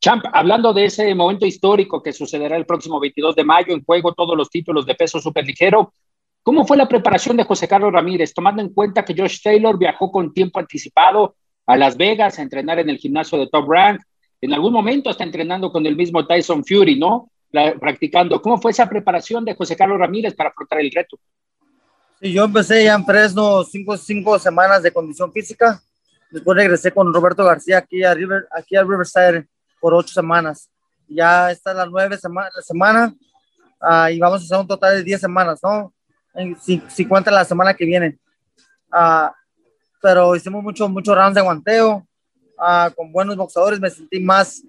Champ, 0.00 0.24
hablando 0.32 0.72
de 0.72 0.84
ese 0.84 1.12
momento 1.14 1.44
histórico 1.44 2.02
que 2.02 2.12
sucederá 2.12 2.56
el 2.56 2.66
próximo 2.66 3.00
22 3.00 3.34
de 3.34 3.44
mayo, 3.44 3.74
en 3.74 3.84
juego 3.84 4.14
todos 4.14 4.36
los 4.36 4.48
títulos 4.48 4.86
de 4.86 4.94
peso 4.94 5.20
superligero, 5.20 5.92
¿cómo 6.42 6.64
fue 6.64 6.76
la 6.76 6.86
preparación 6.86 7.36
de 7.36 7.44
José 7.44 7.66
Carlos 7.66 7.92
Ramírez, 7.92 8.32
tomando 8.32 8.62
en 8.62 8.72
cuenta 8.72 9.04
que 9.04 9.14
Josh 9.16 9.40
Taylor 9.42 9.76
viajó 9.76 10.12
con 10.12 10.32
tiempo 10.32 10.60
anticipado 10.60 11.34
a 11.66 11.76
Las 11.76 11.96
Vegas 11.96 12.38
a 12.38 12.42
entrenar 12.42 12.78
en 12.78 12.90
el 12.90 12.98
gimnasio 12.98 13.38
de 13.38 13.48
Top 13.48 13.68
Rank, 13.68 14.00
en 14.40 14.52
algún 14.54 14.72
momento 14.72 15.10
está 15.10 15.24
entrenando 15.24 15.72
con 15.72 15.84
el 15.84 15.96
mismo 15.96 16.24
Tyson 16.26 16.64
Fury, 16.64 16.96
¿no? 16.96 17.30
La, 17.50 17.74
practicando. 17.74 18.40
¿Cómo 18.40 18.60
fue 18.60 18.70
esa 18.70 18.88
preparación 18.88 19.44
de 19.44 19.54
José 19.54 19.74
Carlos 19.74 19.98
Ramírez 19.98 20.34
para 20.34 20.50
afrontar 20.50 20.80
el 20.80 20.92
reto? 20.92 21.18
Sí, 22.20 22.32
yo 22.32 22.44
empecé 22.44 22.84
ya 22.84 22.94
en 22.94 23.04
Fresno 23.04 23.64
cinco, 23.64 23.96
cinco 23.96 24.38
semanas 24.38 24.82
de 24.82 24.92
condición 24.92 25.32
física. 25.32 25.80
Después 26.30 26.56
regresé 26.56 26.92
con 26.92 27.12
Roberto 27.12 27.44
García 27.44 27.78
aquí 27.78 28.04
a, 28.04 28.14
River, 28.14 28.46
aquí 28.52 28.76
a 28.76 28.82
Riverside 28.82 29.48
por 29.80 29.94
ocho 29.94 30.12
semanas. 30.12 30.68
Ya 31.08 31.50
está 31.50 31.72
la 31.72 31.86
nueve 31.86 32.18
sema 32.18 32.48
la 32.54 32.62
semana 32.62 33.14
uh, 33.80 34.08
y 34.10 34.18
vamos 34.18 34.42
a 34.42 34.44
hacer 34.44 34.58
un 34.58 34.66
total 34.66 34.96
de 34.96 35.04
diez 35.04 35.20
semanas, 35.20 35.60
¿no? 35.62 35.92
Si, 36.60 36.82
si 36.88 37.06
cuenta 37.06 37.30
la 37.30 37.44
semana 37.44 37.74
que 37.74 37.84
viene. 37.84 38.18
Uh, 38.92 39.30
pero 40.00 40.36
hicimos 40.36 40.62
muchos 40.62 40.88
mucho 40.90 41.14
rounds 41.14 41.34
de 41.34 41.40
guanteo 41.40 42.06
uh, 42.58 42.94
con 42.94 43.10
buenos 43.10 43.36
boxeadores. 43.36 43.80
Me 43.80 43.90
sentí 43.90 44.20
más, 44.20 44.62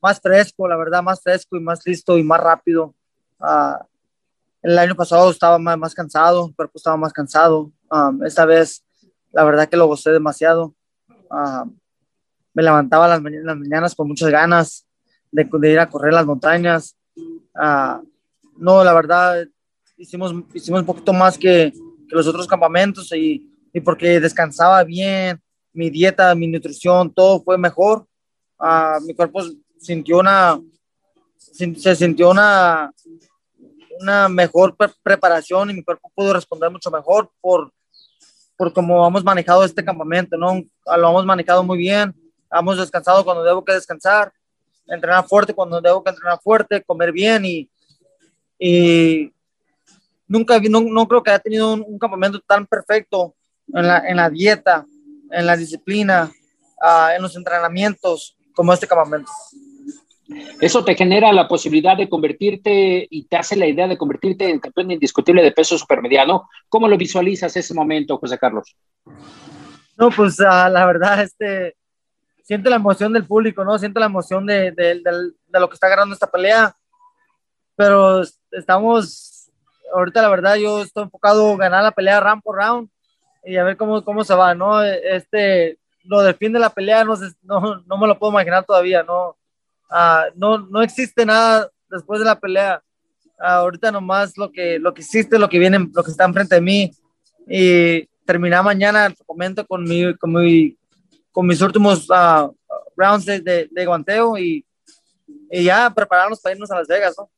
más 0.00 0.20
fresco, 0.20 0.66
la 0.66 0.76
verdad, 0.76 1.02
más 1.02 1.22
fresco 1.22 1.56
y 1.56 1.60
más 1.60 1.86
listo 1.86 2.18
y 2.18 2.22
más 2.22 2.40
rápido. 2.40 2.94
el 4.62 4.78
año 4.78 4.94
pasado 4.94 5.30
estaba 5.30 5.58
más, 5.58 5.78
más 5.78 5.94
cansado, 5.94 6.52
cuerpo 6.54 6.72
estaba 6.76 6.96
más 6.96 7.12
cansado. 7.12 7.70
Um, 7.90 8.24
esta 8.24 8.44
vez, 8.44 8.84
la 9.32 9.44
verdad 9.44 9.68
que 9.68 9.76
lo 9.76 9.86
gocé 9.86 10.10
demasiado. 10.10 10.74
Me 12.58 12.64
levantaba 12.64 13.06
las, 13.06 13.22
mañanas, 13.22 13.46
las 13.46 13.56
mañanas 13.56 13.94
con 13.94 14.08
muchas 14.08 14.30
ganas 14.30 14.84
de, 15.30 15.48
de, 15.48 15.70
ir 15.70 15.78
a 15.78 15.88
correr 15.88 16.12
las 16.12 16.26
montañas. 16.26 16.96
Uh, 17.16 18.04
no, 18.56 18.82
la 18.82 18.92
verdad, 18.92 19.46
hicimos, 19.96 20.34
hicimos 20.52 20.80
un 20.80 20.86
poquito 20.86 21.12
más 21.12 21.38
que, 21.38 21.72
que 21.72 22.16
los 22.16 22.26
otros 22.26 22.48
campamentos 22.48 23.12
y, 23.12 23.48
y, 23.72 23.80
porque 23.80 24.18
descansaba 24.18 24.82
bien, 24.82 25.40
mi 25.72 25.88
dieta, 25.88 26.34
mi 26.34 26.48
nutrición, 26.48 27.14
todo 27.14 27.40
fue 27.44 27.56
mejor. 27.56 28.08
Uh, 28.58 29.00
mi 29.06 29.14
cuerpo 29.14 29.40
sintió 29.78 30.18
una, 30.18 30.60
se 31.38 31.94
sintió 31.94 32.30
una, 32.30 32.92
una 34.00 34.28
mejor 34.28 34.76
pre 34.76 34.88
preparación 35.00 35.70
y 35.70 35.74
mi 35.74 35.84
cuerpo 35.84 36.10
pudo 36.12 36.32
responder 36.32 36.72
mucho 36.72 36.90
mejor 36.90 37.30
por, 37.40 37.70
por 38.56 38.72
cómo 38.72 39.06
hemos 39.06 39.22
manejado 39.22 39.62
este 39.62 39.84
campamento, 39.84 40.36
¿no? 40.36 40.60
Lo 40.96 41.10
hemos 41.10 41.24
manejado 41.24 41.62
muy 41.62 41.78
bien 41.78 42.12
hemos 42.50 42.78
descansado 42.78 43.24
cuando 43.24 43.44
debo 43.44 43.64
que 43.64 43.72
descansar, 43.72 44.32
entrenar 44.86 45.26
fuerte 45.26 45.54
cuando 45.54 45.80
debo 45.80 46.02
que 46.02 46.10
entrenar 46.10 46.40
fuerte, 46.40 46.82
comer 46.82 47.12
bien 47.12 47.44
y, 47.44 47.70
y 48.58 49.32
nunca, 50.26 50.60
no, 50.60 50.80
no 50.80 51.06
creo 51.06 51.22
que 51.22 51.30
haya 51.30 51.38
tenido 51.38 51.72
un, 51.72 51.84
un, 51.86 51.98
campamento 51.98 52.40
tan 52.40 52.66
perfecto 52.66 53.34
en 53.74 53.86
la, 53.86 53.98
en 54.08 54.16
la 54.16 54.30
dieta, 54.30 54.86
en 55.30 55.46
la 55.46 55.56
disciplina, 55.56 56.30
uh, 56.82 57.10
en 57.14 57.22
los 57.22 57.36
entrenamientos 57.36 58.36
como 58.54 58.72
este 58.72 58.86
campamento. 58.86 59.30
Eso 60.60 60.84
te 60.84 60.94
genera 60.94 61.32
la 61.32 61.48
posibilidad 61.48 61.96
de 61.96 62.08
convertirte 62.08 63.06
y 63.08 63.24
te 63.24 63.36
hace 63.36 63.56
la 63.56 63.66
idea 63.66 63.88
de 63.88 63.96
convertirte 63.96 64.50
en 64.50 64.58
campeón 64.58 64.90
indiscutible 64.90 65.42
de 65.42 65.52
peso 65.52 65.78
supermediano. 65.78 66.48
¿Cómo 66.68 66.86
lo 66.86 66.98
visualizas 66.98 67.56
ese 67.56 67.72
momento, 67.72 68.18
José 68.18 68.36
Carlos? 68.36 68.76
No, 69.96 70.10
pues 70.10 70.38
uh, 70.40 70.70
la 70.70 70.84
verdad, 70.84 71.22
este, 71.22 71.77
siente 72.48 72.70
la 72.70 72.76
emoción 72.76 73.12
del 73.12 73.26
público, 73.26 73.62
¿no? 73.62 73.78
Siente 73.78 74.00
la 74.00 74.06
emoción 74.06 74.46
de, 74.46 74.72
de, 74.72 75.02
de, 75.02 75.32
de, 75.48 75.60
lo 75.60 75.68
que 75.68 75.74
está 75.74 75.86
agarrando 75.86 76.14
esta 76.14 76.30
pelea. 76.30 76.74
Pero 77.76 78.22
estamos, 78.52 79.50
ahorita 79.94 80.22
la 80.22 80.30
verdad, 80.30 80.54
yo 80.56 80.80
estoy 80.80 81.02
enfocado 81.02 81.52
en 81.52 81.58
ganar 81.58 81.84
la 81.84 81.90
pelea 81.90 82.20
round 82.20 82.42
por 82.42 82.56
round 82.56 82.88
y 83.44 83.58
a 83.58 83.64
ver 83.64 83.76
cómo, 83.76 84.02
cómo 84.02 84.24
se 84.24 84.34
va, 84.34 84.54
¿no? 84.54 84.82
Este, 84.82 85.78
lo 86.04 86.22
defiende 86.22 86.58
la 86.58 86.70
pelea, 86.70 87.04
no, 87.04 87.16
no, 87.42 87.82
no 87.86 87.98
me 87.98 88.06
lo 88.06 88.18
puedo 88.18 88.32
imaginar 88.32 88.64
todavía, 88.64 89.02
¿no? 89.02 89.36
Uh, 89.90 90.32
no, 90.34 90.56
no 90.56 90.80
existe 90.80 91.26
nada 91.26 91.68
después 91.90 92.18
de 92.18 92.26
la 92.26 92.40
pelea. 92.40 92.82
Uh, 93.38 93.60
ahorita 93.60 93.92
nomás 93.92 94.38
lo 94.38 94.50
que, 94.50 94.78
lo 94.78 94.94
que 94.94 95.02
existe, 95.02 95.38
lo 95.38 95.50
que 95.50 95.58
viene, 95.58 95.86
lo 95.92 96.02
que 96.02 96.10
está 96.10 96.24
enfrente 96.24 96.54
de 96.54 96.62
mí. 96.62 96.92
Y 97.46 98.06
terminar 98.24 98.64
mañana, 98.64 99.14
comento 99.26 99.66
con 99.66 99.84
mi, 99.84 100.16
con 100.16 100.32
mi 100.32 100.78
con 101.38 101.46
mis 101.46 101.60
últimos 101.60 102.10
uh, 102.10 102.52
rounds 102.96 103.24
de, 103.24 103.40
de, 103.40 103.68
de, 103.70 103.86
guanteo 103.86 104.36
y, 104.36 104.66
y 105.52 105.62
ya 105.62 105.88
prepararnos 105.88 106.40
para 106.40 106.56
irnos 106.56 106.68
a 106.72 106.78
Las 106.78 106.88
Vegas, 106.88 107.14
¿no? 107.16 107.30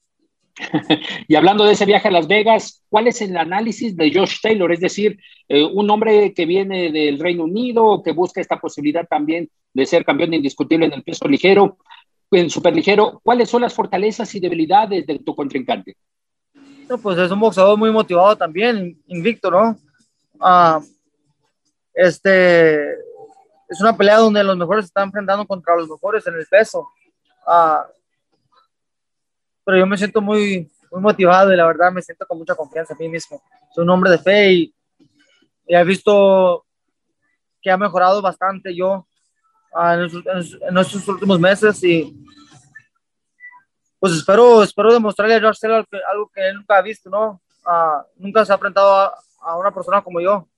y 1.28 1.34
hablando 1.34 1.66
de 1.66 1.72
ese 1.72 1.84
viaje 1.84 2.08
a 2.08 2.10
Las 2.10 2.26
Vegas, 2.26 2.82
¿cuál 2.88 3.08
es 3.08 3.20
el 3.20 3.36
análisis 3.36 3.94
de 3.94 4.10
Josh 4.10 4.40
Taylor? 4.40 4.72
Es 4.72 4.80
decir, 4.80 5.20
eh, 5.50 5.64
un 5.64 5.90
hombre 5.90 6.32
que 6.32 6.46
viene 6.46 6.90
del 6.90 7.18
Reino 7.18 7.44
Unido, 7.44 8.02
que 8.02 8.12
busca 8.12 8.40
esta 8.40 8.58
posibilidad 8.58 9.06
también 9.06 9.50
de 9.74 9.84
ser 9.84 10.02
campeón 10.06 10.32
indiscutible 10.32 10.86
en 10.86 10.94
el 10.94 11.02
peso 11.02 11.28
ligero, 11.28 11.76
en 12.30 12.48
superligero. 12.48 13.20
¿Cuáles 13.22 13.50
son 13.50 13.60
las 13.60 13.74
fortalezas 13.74 14.34
y 14.34 14.40
debilidades 14.40 15.06
de 15.06 15.18
tu 15.18 15.36
contrincante? 15.36 15.94
No, 16.88 16.96
pues 16.96 17.18
es 17.18 17.30
un 17.30 17.40
boxeador 17.40 17.76
muy 17.76 17.90
motivado 17.90 18.34
también, 18.34 18.98
invicto, 19.08 19.50
¿no? 19.50 19.76
Ah, 20.40 20.80
este 21.92 23.09
es 23.70 23.80
una 23.80 23.96
pelea 23.96 24.18
donde 24.18 24.42
los 24.42 24.56
mejores 24.56 24.86
están 24.86 25.04
enfrentando 25.04 25.46
contra 25.46 25.76
los 25.76 25.88
mejores 25.88 26.26
en 26.26 26.34
el 26.34 26.46
peso. 26.46 26.88
Ah, 27.46 27.86
pero 29.64 29.78
yo 29.78 29.86
me 29.86 29.96
siento 29.96 30.20
muy, 30.20 30.68
muy 30.90 31.00
motivado 31.00 31.52
y 31.52 31.56
la 31.56 31.66
verdad 31.66 31.92
me 31.92 32.02
siento 32.02 32.26
con 32.26 32.38
mucha 32.38 32.56
confianza 32.56 32.94
en 32.94 32.98
mí 32.98 33.08
mismo. 33.08 33.40
Soy 33.72 33.84
un 33.84 33.90
hombre 33.90 34.10
de 34.10 34.18
fe 34.18 34.52
y, 34.52 34.74
he 35.68 35.84
visto 35.84 36.66
que 37.62 37.70
ha 37.70 37.76
mejorado 37.76 38.20
bastante 38.20 38.74
yo 38.74 39.06
ah, 39.72 39.94
en, 39.94 40.78
estos, 40.78 41.06
últimos 41.06 41.38
meses 41.38 41.80
y 41.84 42.26
pues 44.00 44.14
espero, 44.14 44.64
espero 44.64 44.92
demostrarle 44.92 45.36
a 45.36 45.40
George 45.40 45.64
algo, 46.10 46.28
que 46.34 46.48
él 46.48 46.56
nunca 46.56 46.78
ha 46.78 46.82
visto, 46.82 47.08
¿no? 47.08 47.40
Ah, 47.64 48.04
nunca 48.16 48.44
se 48.44 48.50
ha 48.50 48.56
enfrentado 48.56 48.92
a, 48.96 49.14
a, 49.42 49.56
una 49.56 49.72
persona 49.72 50.02
como 50.02 50.20
yo, 50.20 50.48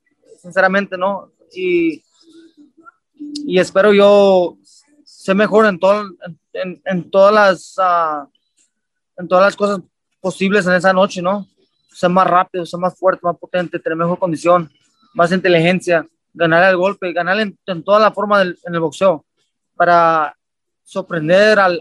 sinceramente, 0.41 0.97
¿no? 0.97 1.31
Y, 1.53 2.03
y 3.47 3.59
espero 3.59 3.93
yo 3.93 4.57
ser 5.05 5.35
mejor 5.35 5.67
en, 5.67 5.79
todo, 5.79 6.05
en, 6.53 6.83
en 6.85 7.11
todas 7.11 7.35
las... 7.35 7.79
Uh, 7.79 8.33
en 9.17 9.29
todas 9.29 9.45
las 9.45 9.57
cosas 9.57 9.81
posibles 10.21 10.67
en 10.67 10.75
esa 10.75 10.93
noche, 10.93 11.23
¿no? 11.23 11.47
Ser 11.93 12.11
más 12.11 12.27
rápido, 12.27 12.65
ser 12.65 12.81
más 12.81 12.97
fuerte, 12.97 13.21
más 13.23 13.37
potente, 13.39 13.79
tener 13.79 13.97
mejor 13.97 14.19
condición, 14.19 14.71
más 15.15 15.33
inteligencia, 15.33 16.07
ganar 16.33 16.71
el 16.71 16.77
golpe, 16.77 17.13
ganar 17.13 17.39
en, 17.41 17.83
toda 17.85 18.01
la 18.01 18.13
forma 18.13 18.43
en 18.43 18.57
el 18.75 18.81
boxeo, 18.81 19.25
para 19.77 20.37
sorprender 20.85 21.59
al, 21.59 21.79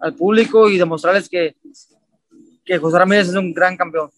al 0.00 0.14
público 0.14 0.68
y 0.68 0.78
demostrarles 0.78 1.28
que, 1.28 1.56
que 2.64 2.78
José 2.78 2.98
Ramírez 2.98 3.28
es 3.28 3.34
un 3.34 3.52
gran 3.52 3.76
campeón. 3.76 4.10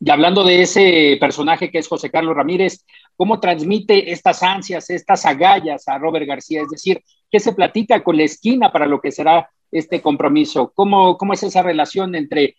Y 0.00 0.10
hablando 0.10 0.42
de 0.42 0.62
ese 0.62 1.16
personaje 1.20 1.70
que 1.70 1.78
es 1.78 1.86
José 1.86 2.10
Carlos 2.10 2.34
Ramírez, 2.34 2.84
¿cómo 3.16 3.40
transmite 3.40 4.12
estas 4.12 4.42
ansias, 4.42 4.90
estas 4.90 5.24
agallas 5.26 5.86
a 5.88 5.98
Robert 5.98 6.26
García? 6.26 6.62
Es 6.62 6.70
decir, 6.70 7.02
¿qué 7.30 7.40
se 7.40 7.52
platica 7.52 8.02
con 8.02 8.16
la 8.16 8.24
esquina 8.24 8.72
para 8.72 8.86
lo 8.86 9.00
que 9.00 9.12
será 9.12 9.50
este 9.70 10.02
compromiso? 10.02 10.72
¿Cómo, 10.74 11.16
cómo 11.16 11.32
es 11.32 11.42
esa 11.42 11.62
relación 11.62 12.14
entre 12.14 12.56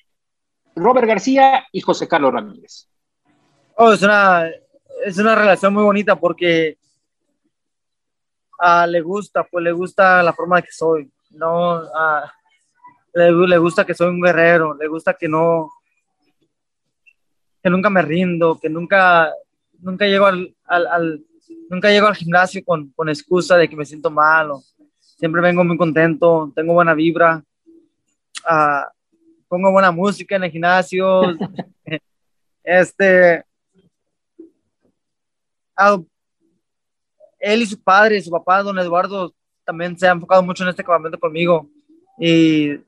Robert 0.75 1.07
García 1.07 1.65
y 1.71 1.81
José 1.81 2.07
Carlos 2.07 2.33
Ramírez? 2.33 2.87
Oh, 3.75 3.93
es, 3.93 4.01
una, 4.01 4.49
es 5.05 5.17
una 5.17 5.35
relación 5.35 5.73
muy 5.73 5.83
bonita 5.83 6.15
porque 6.15 6.77
uh, 8.59 8.87
le 8.87 9.01
gusta, 9.01 9.43
pues 9.43 9.63
le 9.63 9.71
gusta 9.71 10.21
la 10.23 10.33
forma 10.33 10.61
que 10.61 10.71
soy, 10.71 11.11
no, 11.31 11.81
uh, 11.81 12.27
le, 13.13 13.31
le, 13.31 13.57
gusta 13.57 13.85
que 13.85 13.93
soy 13.93 14.09
un 14.09 14.21
guerrero, 14.21 14.75
le 14.75 14.87
gusta 14.87 15.13
que 15.13 15.27
no, 15.27 15.71
que 17.61 17.69
nunca 17.69 17.89
me 17.89 18.01
rindo, 18.01 18.59
que 18.59 18.69
nunca, 18.69 19.31
nunca 19.83 20.05
llego 20.05 20.25
al, 20.25 20.55
al, 20.65 21.23
nunca 21.69 21.89
llego 21.89 22.07
al 22.07 22.15
gimnasio 22.15 22.63
con, 22.65 22.89
con 22.91 23.09
excusa 23.09 23.57
de 23.57 23.69
que 23.69 23.75
me 23.75 23.85
siento 23.85 24.09
mal 24.09 24.51
Siempre 25.23 25.41
vengo 25.41 25.63
muy 25.63 25.77
contento, 25.77 26.51
tengo 26.53 26.73
buena 26.73 26.93
vibra, 26.93 27.41
uh, 28.49 28.91
pongo 29.47 29.71
buena 29.71 29.89
música 29.89 30.35
en 30.35 30.43
el 30.43 30.51
gimnasio. 30.51 31.21
este, 32.63 33.45
uh, 35.77 36.05
él 37.39 37.61
y 37.61 37.65
su 37.65 37.81
padre, 37.81 38.21
su 38.21 38.31
papá, 38.31 38.63
don 38.63 38.77
Eduardo, 38.79 39.33
también 39.63 39.97
se 39.97 40.07
han 40.07 40.17
enfocado 40.17 40.43
mucho 40.43 40.63
en 40.63 40.71
este 40.71 40.83
campamento 40.83 41.17
conmigo. 41.17 41.69
Y, 42.19 42.79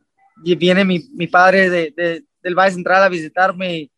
viene 0.58 0.84
mi, 0.84 1.08
mi 1.13 1.27
padre 1.27 1.69
de, 1.69 1.93
de, 1.95 2.25
del 2.43 2.55
Valle 2.55 2.73
Central 2.73 3.03
a 3.03 3.08
visitarme 3.08 3.89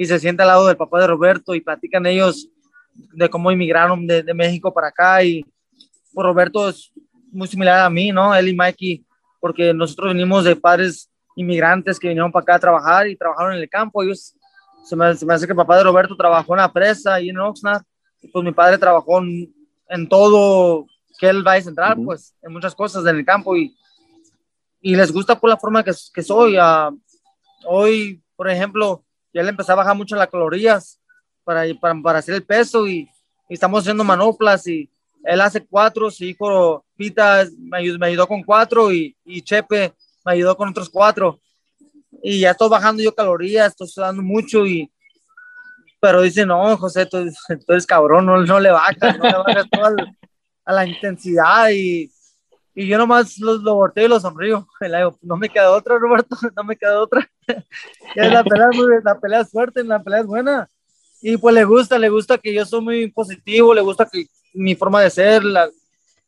y, 0.00 0.06
se 0.06 0.18
sienta 0.18 0.44
al 0.44 0.48
lado 0.48 0.66
del 0.66 0.76
papá 0.76 1.00
de 1.00 1.06
Roberto 1.06 1.54
y 1.54 1.60
platican 1.60 2.06
ellos 2.06 2.48
de 2.94 3.28
cómo 3.28 3.52
inmigraron 3.52 4.06
de, 4.06 4.22
de 4.22 4.34
México 4.34 4.72
para 4.72 4.88
acá. 4.88 5.22
Y 5.22 5.44
pues, 6.12 6.24
Roberto 6.24 6.68
es 6.68 6.90
muy 7.30 7.46
similar 7.46 7.80
a 7.80 7.90
mí, 7.90 8.10
¿no? 8.10 8.34
Él 8.34 8.48
y 8.48 8.56
Mikey, 8.56 9.04
porque 9.40 9.74
nosotros 9.74 10.12
venimos 10.14 10.44
de 10.44 10.56
padres 10.56 11.10
inmigrantes 11.36 11.98
que 11.98 12.08
vinieron 12.08 12.32
para 12.32 12.42
acá 12.42 12.54
a 12.54 12.58
trabajar 12.58 13.08
y 13.08 13.16
trabajaron 13.16 13.54
en 13.54 13.60
el 13.60 13.68
campo. 13.68 14.02
Ellos, 14.02 14.34
se 14.84 14.96
me, 14.96 15.14
se 15.14 15.26
me 15.26 15.34
hace 15.34 15.46
que 15.46 15.52
el 15.52 15.56
papá 15.56 15.76
de 15.76 15.84
Roberto 15.84 16.16
trabajó 16.16 16.54
en 16.54 16.60
la 16.60 16.72
presa 16.72 17.20
y 17.20 17.28
en 17.28 17.38
Oxnard, 17.38 17.82
y 18.22 18.28
pues 18.28 18.44
mi 18.44 18.52
padre 18.52 18.78
trabajó 18.78 19.18
en, 19.18 19.52
en 19.88 20.08
todo 20.08 20.86
que 21.18 21.28
él 21.28 21.46
va 21.46 21.54
a 21.54 21.60
centrar, 21.60 21.98
pues, 22.02 22.34
en 22.42 22.52
muchas 22.52 22.74
cosas 22.74 23.04
en 23.04 23.16
el 23.16 23.24
campo 23.26 23.54
y, 23.54 23.76
y 24.80 24.96
les 24.96 25.12
gusta 25.12 25.38
por 25.38 25.50
la 25.50 25.58
forma 25.58 25.84
que, 25.84 25.92
que 26.14 26.22
soy. 26.22 26.56
Uh, 26.56 26.98
hoy, 27.66 28.22
por 28.34 28.48
ejemplo, 28.48 29.04
ya 29.32 29.42
le 29.42 29.50
empecé 29.50 29.72
a 29.72 29.76
bajar 29.76 29.96
mucho 29.96 30.16
las 30.16 30.28
calorías 30.28 31.00
para, 31.44 31.64
para, 31.80 31.94
para 32.02 32.18
hacer 32.18 32.34
el 32.34 32.44
peso 32.44 32.86
y, 32.86 33.08
y 33.48 33.54
estamos 33.54 33.80
haciendo 33.80 34.04
manoplas 34.04 34.66
y, 34.66 34.90
él 35.24 35.40
hace 35.40 35.64
cuatro, 35.64 36.10
su 36.10 36.24
hijo 36.24 36.84
Pita 36.96 37.46
me 37.58 37.78
ayudó, 37.78 37.98
me 37.98 38.06
ayudó 38.06 38.26
con 38.26 38.42
cuatro 38.42 38.92
y, 38.92 39.16
y, 39.24 39.42
Chepe 39.42 39.92
me 40.24 40.32
ayudó 40.32 40.56
con 40.56 40.68
otros 40.68 40.88
cuatro. 40.88 41.40
Y 42.22 42.40
ya 42.40 42.50
estoy 42.50 42.68
bajando 42.68 43.02
yo 43.02 43.14
calorías, 43.14 43.68
estoy 43.68 43.88
sudando 43.88 44.22
mucho 44.22 44.66
y... 44.66 44.90
Pero 46.00 46.22
dice, 46.22 46.46
no, 46.46 46.76
José, 46.78 47.04
tú, 47.04 47.18
eres 47.68 47.86
cabrón, 47.86 48.24
no, 48.24 48.38
no, 48.42 48.60
le 48.60 48.70
bajas, 48.70 49.18
no 49.18 49.24
le 49.24 49.36
bajas 49.36 49.66
toda 49.70 49.94
a 50.64 50.72
la 50.72 50.86
intensidad 50.86 51.68
y, 51.70 52.10
y 52.74 52.86
yo 52.86 52.98
nomás 52.98 53.38
lo, 53.38 53.54
lo 53.56 53.74
volteo 53.74 54.06
y 54.06 54.08
lo 54.08 54.20
sonrío. 54.20 54.66
Le 54.80 54.96
digo, 54.96 55.18
no 55.22 55.36
me 55.36 55.48
queda 55.48 55.70
otra, 55.70 55.98
Roberto, 55.98 56.36
no 56.56 56.64
me 56.64 56.76
queda 56.76 57.00
otra. 57.00 57.28
la, 58.16 58.44
pelea, 58.44 58.68
la 59.04 59.18
pelea 59.18 59.40
es 59.40 59.50
fuerte, 59.50 59.84
la 59.84 60.02
pelea 60.02 60.20
es 60.20 60.26
buena. 60.26 60.68
Y 61.22 61.36
pues 61.36 61.54
le 61.54 61.64
gusta, 61.64 61.98
le 61.98 62.08
gusta 62.08 62.38
que 62.38 62.54
yo 62.54 62.64
soy 62.64 62.80
muy 62.80 63.10
positivo, 63.10 63.74
le 63.74 63.82
gusta 63.82 64.08
que, 64.10 64.26
mi 64.54 64.74
forma 64.74 65.02
de 65.02 65.10
ser, 65.10 65.44
la, 65.44 65.68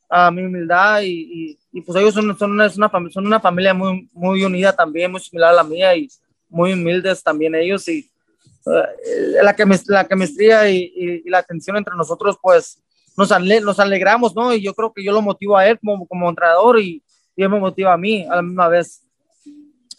a 0.08 0.30
mi 0.30 0.42
humildad 0.42 1.00
y, 1.02 1.58
y, 1.72 1.80
pues 1.80 1.98
ellos 1.98 2.12
son, 2.12 2.36
son, 2.38 2.52
una, 2.52 2.68
son 2.68 3.26
una 3.26 3.40
familia 3.40 3.72
muy, 3.72 4.08
muy 4.12 4.44
unida 4.44 4.72
también, 4.72 5.10
muy 5.10 5.20
similar 5.20 5.50
a 5.50 5.56
la 5.56 5.64
mía 5.64 5.96
y 5.96 6.08
muy 6.50 6.74
humildes 6.74 7.22
también 7.22 7.54
ellos 7.54 7.88
y 7.88 8.10
uh, 8.66 9.42
la, 9.42 9.56
que 9.56 9.64
la 9.86 10.06
chemistría 10.06 10.68
y, 10.68 10.92
y, 10.94 11.30
la 11.30 11.38
atención 11.38 11.78
entre 11.78 11.96
nosotros 11.96 12.36
pues 12.42 12.78
nos, 13.16 13.32
ale, 13.32 13.60
nos 13.60 13.78
alegramos, 13.78 14.34
¿no? 14.34 14.54
Y 14.54 14.62
yo 14.62 14.74
creo 14.74 14.92
que 14.92 15.04
yo 15.04 15.12
lo 15.12 15.22
motivo 15.22 15.56
a 15.56 15.66
él 15.66 15.78
como, 15.78 16.06
como 16.06 16.28
entrenador 16.28 16.80
y, 16.80 17.02
y 17.36 17.42
él 17.42 17.48
me 17.48 17.60
motiva 17.60 17.92
a 17.92 17.98
mí 17.98 18.24
a 18.24 18.36
la 18.36 18.42
misma 18.42 18.68
vez. 18.68 19.02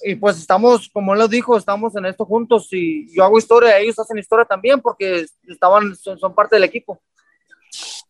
Y 0.05 0.15
pues 0.15 0.37
estamos, 0.37 0.89
como 0.89 1.13
él 1.13 1.19
lo 1.19 1.27
dijo, 1.27 1.55
estamos 1.55 1.95
en 1.95 2.05
esto 2.05 2.25
juntos 2.25 2.67
y 2.71 3.13
yo 3.15 3.23
hago 3.23 3.37
historia, 3.37 3.79
ellos 3.79 3.97
hacen 3.99 4.17
historia 4.17 4.45
también 4.45 4.81
porque 4.81 5.25
estaban, 5.47 5.95
son, 5.95 6.19
son 6.19 6.35
parte 6.35 6.55
del 6.55 6.65
equipo 6.65 6.99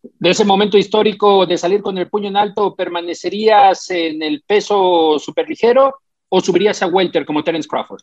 de 0.04 0.30
ese 0.30 0.44
momento 0.44 0.78
histórico 0.78 1.46
de 1.46 1.58
salir 1.58 1.82
con 1.82 1.98
el 1.98 2.10
puño 2.10 2.28
en 2.28 2.38
alto, 2.38 2.76
¿permanecerías 2.76 3.90
en 3.90 4.22
el 4.22 4.44
peso 4.46 5.18
superligero 5.20 5.96
o 6.30 6.42
subirías 6.42 6.82
a 6.82 6.88
welter 6.88 7.26
como 7.26 7.44
Terence 7.44 7.68
Crawford? 7.68 8.02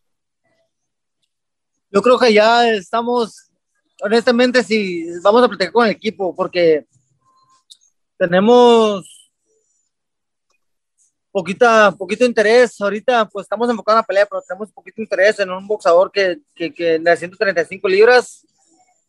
Yo 1.91 2.01
creo 2.03 2.19
que 2.19 2.33
ya 2.33 2.69
estamos, 2.71 3.51
honestamente, 4.03 4.63
si 4.63 5.05
vamos 5.23 5.43
a 5.43 5.49
platicar 5.49 5.73
con 5.73 5.87
el 5.87 5.93
equipo, 5.93 6.35
porque 6.35 6.87
tenemos 8.21 9.31
poquita, 11.33 11.91
poquito 11.93 12.27
interés. 12.27 12.79
Ahorita, 12.79 13.27
pues 13.27 13.45
estamos 13.45 13.69
enfocados 13.71 13.97
en 13.97 14.03
la 14.03 14.07
pelea, 14.07 14.27
pero 14.27 14.43
tenemos 14.43 14.71
poquito 14.71 15.01
interés 15.01 15.41
en 15.41 15.51
un 15.51 15.67
boxador 15.67 16.13
que, 16.13 16.39
que, 16.55 16.73
que 16.73 16.99
de 16.99 17.17
135 17.17 17.89
libras 17.89 18.47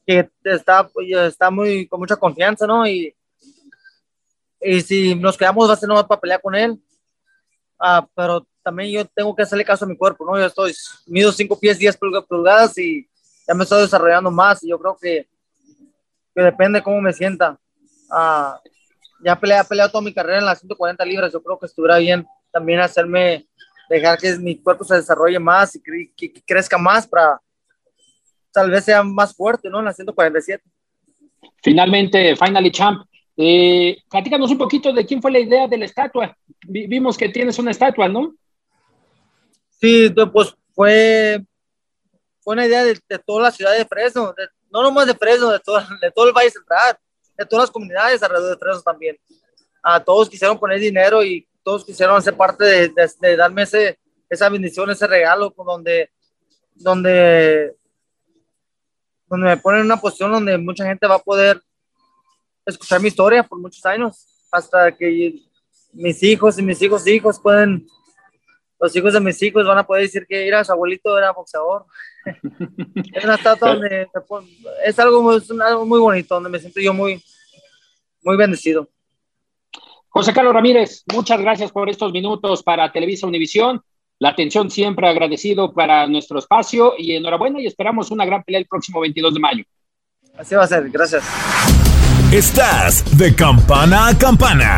que 0.07 0.29
está, 0.45 0.89
está 1.27 1.51
muy 1.51 1.87
con 1.87 1.99
mucha 1.99 2.15
confianza, 2.15 2.65
¿no? 2.65 2.87
Y, 2.87 3.13
y 4.61 4.81
si 4.81 5.13
nos 5.13 5.37
quedamos 5.37 5.69
va 5.69 5.73
a 5.73 5.77
ser 5.77 5.89
nomás 5.89 6.05
para 6.05 6.21
pelear 6.21 6.41
con 6.41 6.55
él. 6.55 6.81
Ah, 7.77 8.07
pero 8.15 8.47
también 8.63 8.91
yo 8.91 9.05
tengo 9.05 9.35
que 9.35 9.43
hacerle 9.43 9.65
caso 9.65 9.83
a 9.83 9.87
mi 9.89 9.97
cuerpo, 9.97 10.25
¿no? 10.25 10.39
Yo 10.39 10.45
estoy, 10.45 10.73
mido 11.05 11.33
5 11.33 11.59
pies 11.59 11.77
10 11.77 11.97
pulgadas 11.97 12.77
y 12.77 13.09
ya 13.45 13.53
me 13.55 13.63
estoy 13.63 13.81
desarrollando 13.81 14.31
más 14.31 14.63
y 14.63 14.69
yo 14.69 14.79
creo 14.79 14.95
que, 14.95 15.27
que 16.33 16.41
depende 16.41 16.81
cómo 16.81 17.01
me 17.01 17.11
sienta. 17.11 17.59
Ah, 18.09 18.61
ya 19.23 19.33
he 19.33 19.63
peleado 19.65 19.91
toda 19.91 20.03
mi 20.03 20.13
carrera 20.13 20.39
en 20.39 20.45
las 20.45 20.59
140 20.59 21.03
libras, 21.05 21.33
yo 21.33 21.41
creo 21.41 21.59
que 21.59 21.65
estuviera 21.65 21.97
bien 21.97 22.25
también 22.51 22.79
hacerme, 22.79 23.47
dejar 23.89 24.17
que 24.17 24.37
mi 24.37 24.57
cuerpo 24.57 24.83
se 24.83 24.95
desarrolle 24.95 25.39
más 25.39 25.75
y 25.75 25.81
que 26.15 26.33
crezca 26.45 26.77
más 26.77 27.07
para, 27.07 27.39
tal 28.51 28.69
vez 28.69 28.85
sea 28.85 29.03
más 29.03 29.35
fuerte, 29.35 29.69
¿no? 29.69 29.79
En 29.79 29.85
la 29.85 29.93
147. 29.93 30.63
Finalmente, 31.63 32.35
Finally 32.35 32.71
Champ, 32.71 33.05
eh, 33.37 33.97
platícanos 34.09 34.51
un 34.51 34.57
poquito 34.57 34.91
de 34.91 35.05
quién 35.05 35.21
fue 35.21 35.31
la 35.31 35.39
idea 35.39 35.67
de 35.67 35.77
la 35.77 35.85
estatua. 35.85 36.35
Vimos 36.67 37.17
que 37.17 37.29
tienes 37.29 37.57
una 37.59 37.71
estatua, 37.71 38.07
¿no? 38.07 38.35
Sí, 39.79 40.13
pues 40.31 40.55
fue, 40.73 41.43
fue 42.41 42.53
una 42.53 42.67
idea 42.67 42.83
de, 42.83 42.99
toda 43.25 43.43
la 43.43 43.51
ciudad 43.51 43.75
de 43.75 43.85
Fresno, 43.85 44.33
no 44.69 44.83
nomás 44.83 45.07
de 45.07 45.15
Fresno, 45.15 45.49
de 45.51 45.59
todo, 45.59 45.79
de 45.79 46.11
todo 46.11 46.27
el 46.27 46.33
Valle 46.33 46.51
Central, 46.51 46.97
de 47.41 47.45
todas 47.47 47.63
las 47.63 47.71
comunidades 47.71 48.21
alrededor 48.23 48.51
de 48.51 48.57
Fresno 48.57 48.81
también. 48.81 49.17
A 49.83 50.03
todos 50.03 50.29
quisieron 50.29 50.59
poner 50.59 50.79
dinero 50.79 51.23
y 51.23 51.47
todos 51.63 51.85
quisieron 51.85 52.21
ser 52.21 52.35
parte 52.35 52.63
de, 52.63 53.35
darme 53.35 53.63
ese, 53.63 53.99
esa 54.29 54.49
bendición, 54.49 54.89
ese 54.89 55.07
regalo, 55.07 55.53
donde, 55.57 56.09
donde, 56.73 57.75
donde 59.27 59.47
me 59.47 59.57
ponen 59.57 59.81
en 59.81 59.85
una 59.85 59.97
posición 59.97 60.31
donde 60.31 60.57
mucha 60.57 60.85
gente 60.85 61.07
va 61.07 61.15
a 61.15 61.19
poder 61.19 61.61
escuchar 62.65 63.01
mi 63.01 63.07
historia 63.07 63.43
por 63.43 63.59
muchos 63.59 63.85
años, 63.85 64.27
hasta 64.51 64.91
que 64.91 65.41
mis 65.93 66.23
hijos 66.23 66.57
y 66.57 66.61
mis 66.61 66.81
hijos 66.81 67.05
hijos 67.07 67.39
pueden, 67.39 67.87
los 68.79 68.95
hijos 68.95 69.13
de 69.13 69.19
mis 69.19 69.41
hijos 69.41 69.65
van 69.65 69.77
a 69.77 69.85
poder 69.85 70.03
decir 70.03 70.25
que 70.27 70.45
ir 70.45 70.53
a 70.55 70.63
su 70.63 70.71
abuelito 70.71 71.17
era 71.17 71.31
boxeador. 71.31 71.85
es 73.13 73.23
una 73.23 73.35
estatua 73.35 73.69
donde 73.73 74.07
es 74.85 74.99
algo, 74.99 75.35
es 75.35 75.51
algo 75.51 75.85
muy 75.85 75.99
bonito, 75.99 76.35
donde 76.35 76.49
me 76.49 76.59
siento 76.59 76.79
yo 76.79 76.93
muy, 76.93 77.21
muy 78.23 78.37
bendecido. 78.37 78.89
José 80.09 80.33
Carlos 80.33 80.53
Ramírez, 80.53 81.03
muchas 81.13 81.39
gracias 81.39 81.71
por 81.71 81.89
estos 81.89 82.11
minutos 82.11 82.63
para 82.63 82.91
Televisa 82.91 83.27
Univisión. 83.27 83.81
La 84.19 84.29
atención 84.29 84.69
siempre 84.69 85.07
agradecido 85.07 85.73
para 85.73 86.05
nuestro 86.07 86.37
espacio 86.37 86.93
y 86.97 87.15
enhorabuena 87.15 87.59
y 87.59 87.65
esperamos 87.65 88.11
una 88.11 88.25
gran 88.25 88.43
pelea 88.43 88.59
el 88.59 88.67
próximo 88.67 88.99
22 88.99 89.33
de 89.33 89.39
mayo. 89.39 89.63
Así 90.37 90.53
va 90.55 90.63
a 90.63 90.67
ser, 90.67 90.89
gracias. 90.89 91.23
Estás 92.31 93.17
de 93.17 93.33
campana 93.35 94.07
a 94.07 94.17
campana. 94.17 94.77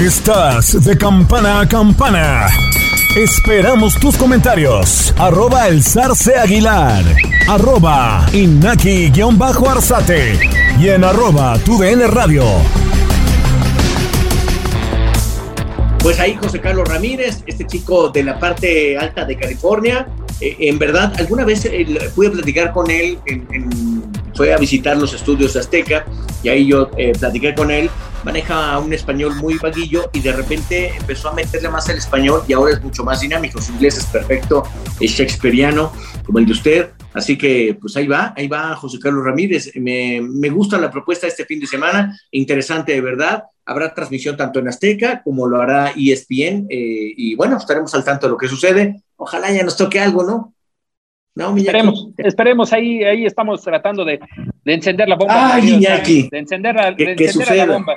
Estás 0.00 0.84
de 0.84 0.96
campana 0.96 1.60
a 1.60 1.68
campana. 1.68 2.46
Esperamos 3.16 3.98
tus 3.98 4.16
comentarios. 4.16 5.12
Arroba 5.18 5.66
el 5.66 5.82
zarce 5.82 6.36
aguilar. 6.36 7.04
Arroba 7.48 8.24
inaki-arzate. 8.32 10.38
Y 10.78 10.88
en 10.88 11.02
arroba 11.02 11.58
tu 11.58 11.82
radio. 11.82 12.44
Pues 15.98 16.20
ahí 16.20 16.38
José 16.40 16.60
Carlos 16.60 16.88
Ramírez, 16.88 17.42
este 17.46 17.66
chico 17.66 18.10
de 18.10 18.22
la 18.22 18.38
parte 18.38 18.96
alta 18.96 19.24
de 19.24 19.36
California. 19.36 20.06
Eh, 20.40 20.56
en 20.60 20.78
verdad, 20.78 21.12
alguna 21.18 21.44
vez 21.44 21.64
eh, 21.64 21.84
pude 22.14 22.30
platicar 22.30 22.72
con 22.72 22.88
él, 22.90 23.18
fue 24.38 24.54
a 24.54 24.56
visitar 24.56 24.96
los 24.96 25.12
estudios 25.12 25.52
de 25.54 25.60
Azteca 25.60 26.06
y 26.44 26.48
ahí 26.48 26.68
yo 26.68 26.90
eh, 26.96 27.12
platiqué 27.18 27.56
con 27.56 27.72
él 27.72 27.90
maneja 28.24 28.78
un 28.78 28.92
español 28.92 29.34
muy 29.36 29.56
vaguillo 29.58 30.10
y 30.12 30.20
de 30.20 30.32
repente 30.32 30.92
empezó 30.96 31.30
a 31.30 31.34
meterle 31.34 31.68
más 31.68 31.88
al 31.88 31.96
español 31.96 32.42
y 32.46 32.52
ahora 32.52 32.74
es 32.74 32.82
mucho 32.82 33.04
más 33.04 33.20
dinámico. 33.20 33.60
Su 33.60 33.72
inglés 33.72 33.98
es 33.98 34.06
perfecto, 34.06 34.64
es 35.00 35.10
shakespeariano 35.12 35.92
como 36.24 36.38
el 36.38 36.46
de 36.46 36.52
usted. 36.52 36.90
Así 37.14 37.38
que 37.38 37.76
pues 37.80 37.96
ahí 37.96 38.06
va, 38.06 38.34
ahí 38.36 38.46
va 38.46 38.76
José 38.76 38.98
Carlos 38.98 39.24
Ramírez. 39.24 39.72
Me, 39.76 40.20
me 40.20 40.50
gusta 40.50 40.78
la 40.78 40.90
propuesta 40.90 41.26
de 41.26 41.30
este 41.30 41.44
fin 41.46 41.58
de 41.58 41.66
semana, 41.66 42.18
interesante 42.30 42.92
de 42.92 43.00
verdad. 43.00 43.44
Habrá 43.64 43.92
transmisión 43.94 44.36
tanto 44.36 44.58
en 44.60 44.68
Azteca 44.68 45.22
como 45.22 45.46
lo 45.46 45.60
hará 45.60 45.92
ESPN 45.96 46.66
eh, 46.68 47.14
y 47.16 47.34
bueno, 47.34 47.56
estaremos 47.56 47.94
al 47.94 48.04
tanto 48.04 48.26
de 48.26 48.32
lo 48.32 48.38
que 48.38 48.48
sucede. 48.48 49.02
Ojalá 49.16 49.50
ya 49.50 49.62
nos 49.62 49.76
toque 49.76 50.00
algo, 50.00 50.22
¿no? 50.22 50.54
No, 51.38 51.56
esperemos, 51.56 52.08
esperemos, 52.16 52.72
ahí, 52.72 53.04
ahí 53.04 53.24
estamos 53.24 53.62
tratando 53.62 54.04
de, 54.04 54.18
de 54.64 54.74
encender 54.74 55.08
la 55.08 55.14
bomba. 55.14 55.54
¡Ay, 55.54 55.74
Iñaki! 55.74 56.28
De 56.28 56.38
encender, 56.38 56.74
la, 56.74 56.90
de 56.90 57.12
encender 57.12 57.56
la 57.58 57.66
bomba. 57.66 57.96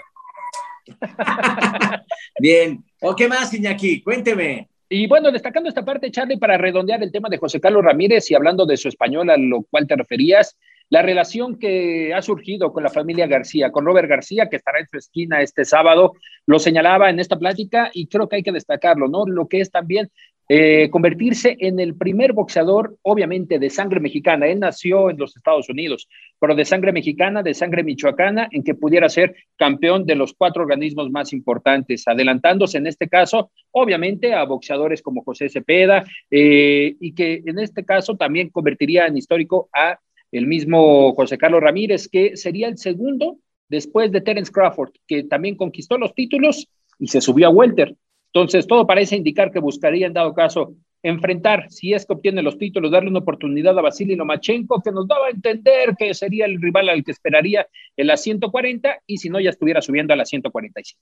Bien. 2.39 2.83
¿O 3.01 3.15
qué 3.15 3.27
más, 3.27 3.51
Iñaki? 3.51 4.03
Cuénteme. 4.03 4.69
Y 4.87 5.07
bueno, 5.07 5.31
destacando 5.31 5.69
esta 5.69 5.83
parte, 5.83 6.11
Charlie, 6.11 6.37
para 6.37 6.55
redondear 6.55 7.01
el 7.01 7.11
tema 7.11 7.29
de 7.29 7.39
José 7.39 7.59
Carlos 7.59 7.83
Ramírez 7.83 8.29
y 8.29 8.35
hablando 8.35 8.67
de 8.67 8.77
su 8.77 8.89
español 8.89 9.31
a 9.31 9.37
lo 9.37 9.63
cual 9.63 9.87
te 9.87 9.95
referías, 9.95 10.55
la 10.91 11.01
relación 11.01 11.57
que 11.57 12.13
ha 12.13 12.21
surgido 12.21 12.71
con 12.73 12.83
la 12.83 12.89
familia 12.89 13.25
García, 13.25 13.71
con 13.71 13.85
Robert 13.85 14.09
García, 14.09 14.49
que 14.49 14.57
estará 14.57 14.81
en 14.81 14.87
su 14.87 14.97
esquina 14.97 15.41
este 15.41 15.65
sábado, 15.65 16.13
lo 16.45 16.59
señalaba 16.59 17.09
en 17.09 17.19
esta 17.19 17.39
plática 17.39 17.89
y 17.93 18.07
creo 18.07 18.27
que 18.27 18.35
hay 18.35 18.43
que 18.43 18.51
destacarlo, 18.51 19.07
¿no? 19.07 19.25
Lo 19.25 19.47
que 19.47 19.61
es 19.61 19.71
también 19.71 20.11
eh, 20.49 20.89
convertirse 20.89 21.55
en 21.59 21.79
el 21.79 21.95
primer 21.95 22.33
boxeador, 22.33 22.97
obviamente, 23.03 23.57
de 23.57 23.69
sangre 23.69 23.99
mexicana. 23.99 24.47
Él 24.47 24.59
nació 24.59 25.09
en 25.09 25.17
los 25.17 25.35
Estados 25.37 25.69
Unidos, 25.69 26.09
pero 26.39 26.55
de 26.55 26.65
sangre 26.65 26.91
mexicana, 26.91 27.41
de 27.41 27.53
sangre 27.53 27.83
michoacana, 27.83 28.49
en 28.51 28.63
que 28.63 28.75
pudiera 28.75 29.07
ser 29.07 29.35
campeón 29.55 30.05
de 30.05 30.15
los 30.15 30.33
cuatro 30.33 30.63
organismos 30.63 31.09
más 31.09 31.31
importantes, 31.33 32.07
adelantándose 32.07 32.77
en 32.77 32.87
este 32.87 33.07
caso, 33.07 33.51
obviamente, 33.71 34.33
a 34.33 34.43
boxeadores 34.43 35.01
como 35.01 35.23
José 35.23 35.49
Cepeda, 35.49 36.03
eh, 36.29 36.95
y 36.99 37.13
que 37.13 37.41
en 37.45 37.59
este 37.59 37.85
caso 37.85 38.17
también 38.17 38.49
convertiría 38.49 39.07
en 39.07 39.17
histórico 39.17 39.69
a 39.73 39.99
el 40.31 40.47
mismo 40.47 41.13
José 41.13 41.37
Carlos 41.37 41.61
Ramírez, 41.61 42.07
que 42.07 42.37
sería 42.37 42.67
el 42.67 42.77
segundo 42.77 43.37
después 43.69 44.11
de 44.11 44.21
Terence 44.21 44.51
Crawford, 44.51 44.91
que 45.07 45.23
también 45.23 45.55
conquistó 45.55 45.97
los 45.97 46.13
títulos 46.13 46.67
y 46.99 47.07
se 47.07 47.21
subió 47.21 47.47
a 47.47 47.51
Welter. 47.51 47.95
Entonces, 48.33 48.65
todo 48.67 48.87
parece 48.87 49.15
indicar 49.15 49.51
que 49.51 49.59
buscaría, 49.59 50.07
en 50.07 50.13
dado 50.13 50.33
caso, 50.33 50.73
enfrentar, 51.03 51.65
si 51.69 51.93
es 51.93 52.05
que 52.05 52.13
obtiene 52.13 52.41
los 52.41 52.57
títulos, 52.57 52.91
darle 52.91 53.09
una 53.09 53.19
oportunidad 53.19 53.77
a 53.77 53.81
Vasily 53.81 54.15
Lomachenko, 54.15 54.81
que 54.81 54.91
nos 54.91 55.07
daba 55.07 55.27
a 55.27 55.31
entender 55.31 55.95
que 55.97 56.13
sería 56.13 56.45
el 56.45 56.61
rival 56.61 56.89
al 56.89 57.03
que 57.03 57.11
esperaría 57.11 57.67
en 57.97 58.07
la 58.07 58.17
140, 58.17 59.01
y 59.07 59.17
si 59.17 59.29
no, 59.29 59.39
ya 59.39 59.49
estuviera 59.49 59.81
subiendo 59.81 60.13
a 60.13 60.17
la 60.17 60.25
147. 60.25 61.01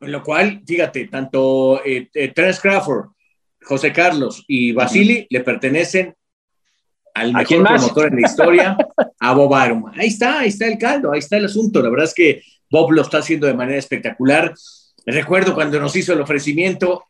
En 0.00 0.12
lo 0.12 0.22
cual, 0.22 0.62
fíjate, 0.66 1.06
tanto 1.06 1.84
eh, 1.84 2.08
eh 2.12 2.32
Crawford, 2.34 3.10
José 3.62 3.92
Carlos 3.92 4.44
y 4.46 4.72
Vasily 4.72 5.26
le 5.28 5.40
pertenecen 5.40 6.14
al 7.14 7.32
mejor 7.32 7.64
promotor 7.64 8.06
en 8.06 8.20
la 8.20 8.26
historia, 8.26 8.76
a 9.20 9.34
Bob 9.34 9.54
Arum. 9.54 9.90
Ahí 9.96 10.08
está, 10.08 10.40
ahí 10.40 10.48
está 10.48 10.66
el 10.66 10.78
caldo, 10.78 11.12
ahí 11.12 11.18
está 11.18 11.36
el 11.36 11.46
asunto. 11.46 11.82
La 11.82 11.90
verdad 11.90 12.06
es 12.06 12.14
que 12.14 12.42
Bob 12.70 12.92
lo 12.92 13.02
está 13.02 13.18
haciendo 13.18 13.46
de 13.46 13.54
manera 13.54 13.78
espectacular. 13.78 14.54
Recuerdo 15.10 15.54
cuando 15.54 15.80
nos 15.80 15.96
hizo 15.96 16.12
el 16.12 16.20
ofrecimiento 16.20 17.04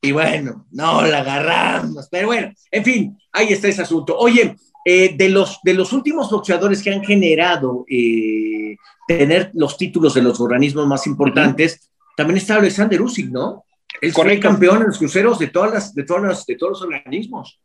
y 0.00 0.10
bueno, 0.10 0.66
no 0.72 1.02
la 1.02 1.20
agarramos, 1.20 2.08
pero 2.10 2.28
bueno, 2.28 2.52
en 2.70 2.84
fin, 2.84 3.18
ahí 3.30 3.48
está 3.48 3.68
ese 3.68 3.82
asunto. 3.82 4.16
Oye, 4.18 4.56
eh, 4.84 5.14
de, 5.16 5.28
los, 5.28 5.60
de 5.62 5.74
los 5.74 5.92
últimos 5.92 6.30
boxeadores 6.30 6.82
que 6.82 6.92
han 6.92 7.04
generado 7.04 7.84
eh, 7.88 8.76
tener 9.06 9.50
los 9.54 9.76
títulos 9.76 10.14
de 10.14 10.22
los 10.22 10.40
organismos 10.40 10.86
más 10.86 11.06
importantes, 11.06 11.90
también 12.16 12.38
está 12.38 12.56
Alexander 12.56 13.00
Usyk, 13.00 13.30
¿no? 13.30 13.64
Él 14.00 14.12
fue 14.12 14.40
campeón 14.40 14.78
en 14.78 14.88
los 14.88 14.98
cruceros 14.98 15.38
de, 15.38 15.48
todas 15.48 15.72
las, 15.72 15.94
de, 15.94 16.04
todas 16.04 16.22
las, 16.22 16.46
de 16.46 16.56
todos 16.56 16.72
los 16.72 16.82
organismos. 16.82 17.60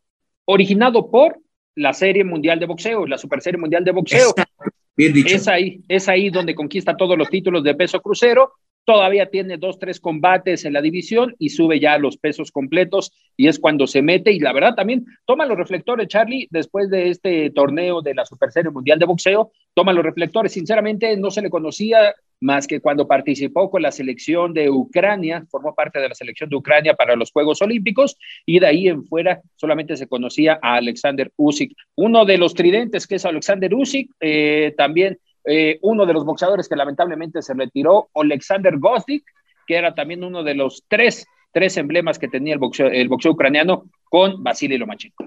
Originado 0.46 1.10
por 1.10 1.40
la 1.76 1.94
Serie 1.94 2.24
Mundial 2.24 2.60
de 2.60 2.66
Boxeo, 2.66 3.08
la 3.08 3.18
Super 3.18 3.42
Serie 3.42 3.60
Mundial 3.60 3.84
de 3.84 3.92
Boxeo. 3.92 4.34
Bien 4.96 5.14
dicho. 5.14 5.36
Es 5.36 5.48
ahí, 5.48 5.82
es 5.88 6.10
ahí 6.10 6.30
donde 6.30 6.54
conquista 6.56 6.98
todos 6.98 7.18
los 7.18 7.30
títulos 7.30 7.64
de 7.64 7.74
peso 7.74 8.02
crucero 8.02 8.52
todavía 8.88 9.30
tiene 9.30 9.58
dos, 9.58 9.80
tres 9.80 10.00
combates 10.00 10.64
en 10.64 10.72
la 10.72 10.82
división 10.82 11.36
y 11.40 11.50
sube 11.50 11.78
ya 11.78 11.98
los 11.98 12.16
pesos 12.16 12.54
completos 12.54 13.12
y 13.36 13.50
es 13.50 13.60
cuando 13.60 13.86
se 13.86 14.02
mete 14.02 14.32
y 14.32 14.40
la 14.40 14.54
verdad 14.54 14.76
también 14.76 15.06
toma 15.26 15.46
los 15.46 15.58
reflectores, 15.58 16.08
Charlie, 16.08 16.48
después 16.52 16.90
de 16.90 17.10
este 17.10 17.50
torneo 17.50 18.02
de 18.02 18.16
la 18.16 18.26
Super 18.26 18.50
Serie 18.50 18.72
Mundial 18.72 18.98
de 18.98 19.06
Boxeo, 19.06 19.52
toma 19.74 19.92
los 19.92 20.06
reflectores. 20.06 20.54
Sinceramente 20.54 21.18
no 21.18 21.32
se 21.32 21.42
le 21.42 21.50
conocía 21.50 22.16
más 22.40 22.66
que 22.66 22.80
cuando 22.80 23.10
participó 23.10 23.70
con 23.70 23.82
la 23.82 23.92
selección 23.92 24.54
de 24.54 24.70
Ucrania, 24.70 25.46
formó 25.52 25.76
parte 25.76 26.00
de 26.00 26.08
la 26.08 26.16
selección 26.16 26.50
de 26.50 26.56
Ucrania 26.56 26.94
para 26.94 27.18
los 27.18 27.32
Juegos 27.34 27.62
Olímpicos 27.62 28.16
y 28.46 28.60
de 28.60 28.68
ahí 28.68 28.88
en 28.88 29.04
fuera 29.04 29.42
solamente 29.58 29.98
se 29.98 30.08
conocía 30.08 30.60
a 30.62 30.76
Alexander 30.76 31.30
Usyk. 31.36 31.76
Uno 31.96 32.24
de 32.24 32.38
los 32.38 32.54
tridentes 32.54 33.06
que 33.06 33.16
es 33.16 33.26
Alexander 33.26 33.74
Usyk, 33.74 34.12
eh, 34.22 34.74
también 34.78 35.20
eh, 35.48 35.80
uno 35.82 36.06
de 36.06 36.14
los 36.14 36.26
boxeadores 36.26 36.68
que 36.68 36.76
lamentablemente 36.76 37.42
se 37.42 37.54
retiró, 37.54 38.10
Alexander 38.14 38.78
Gostik, 38.78 39.24
que 39.66 39.76
era 39.76 39.96
también 39.96 40.24
uno 40.24 40.44
de 40.44 40.56
los 40.56 40.84
tres, 40.88 41.26
tres 41.54 41.78
emblemas 41.78 42.20
que 42.20 42.28
tenía 42.28 42.54
el 42.54 42.60
boxeo, 42.60 42.88
el 42.88 43.08
boxeo 43.08 43.32
ucraniano 43.32 43.90
con 44.04 44.44
Vasily 44.44 44.78
Lomachenko. 44.78 45.26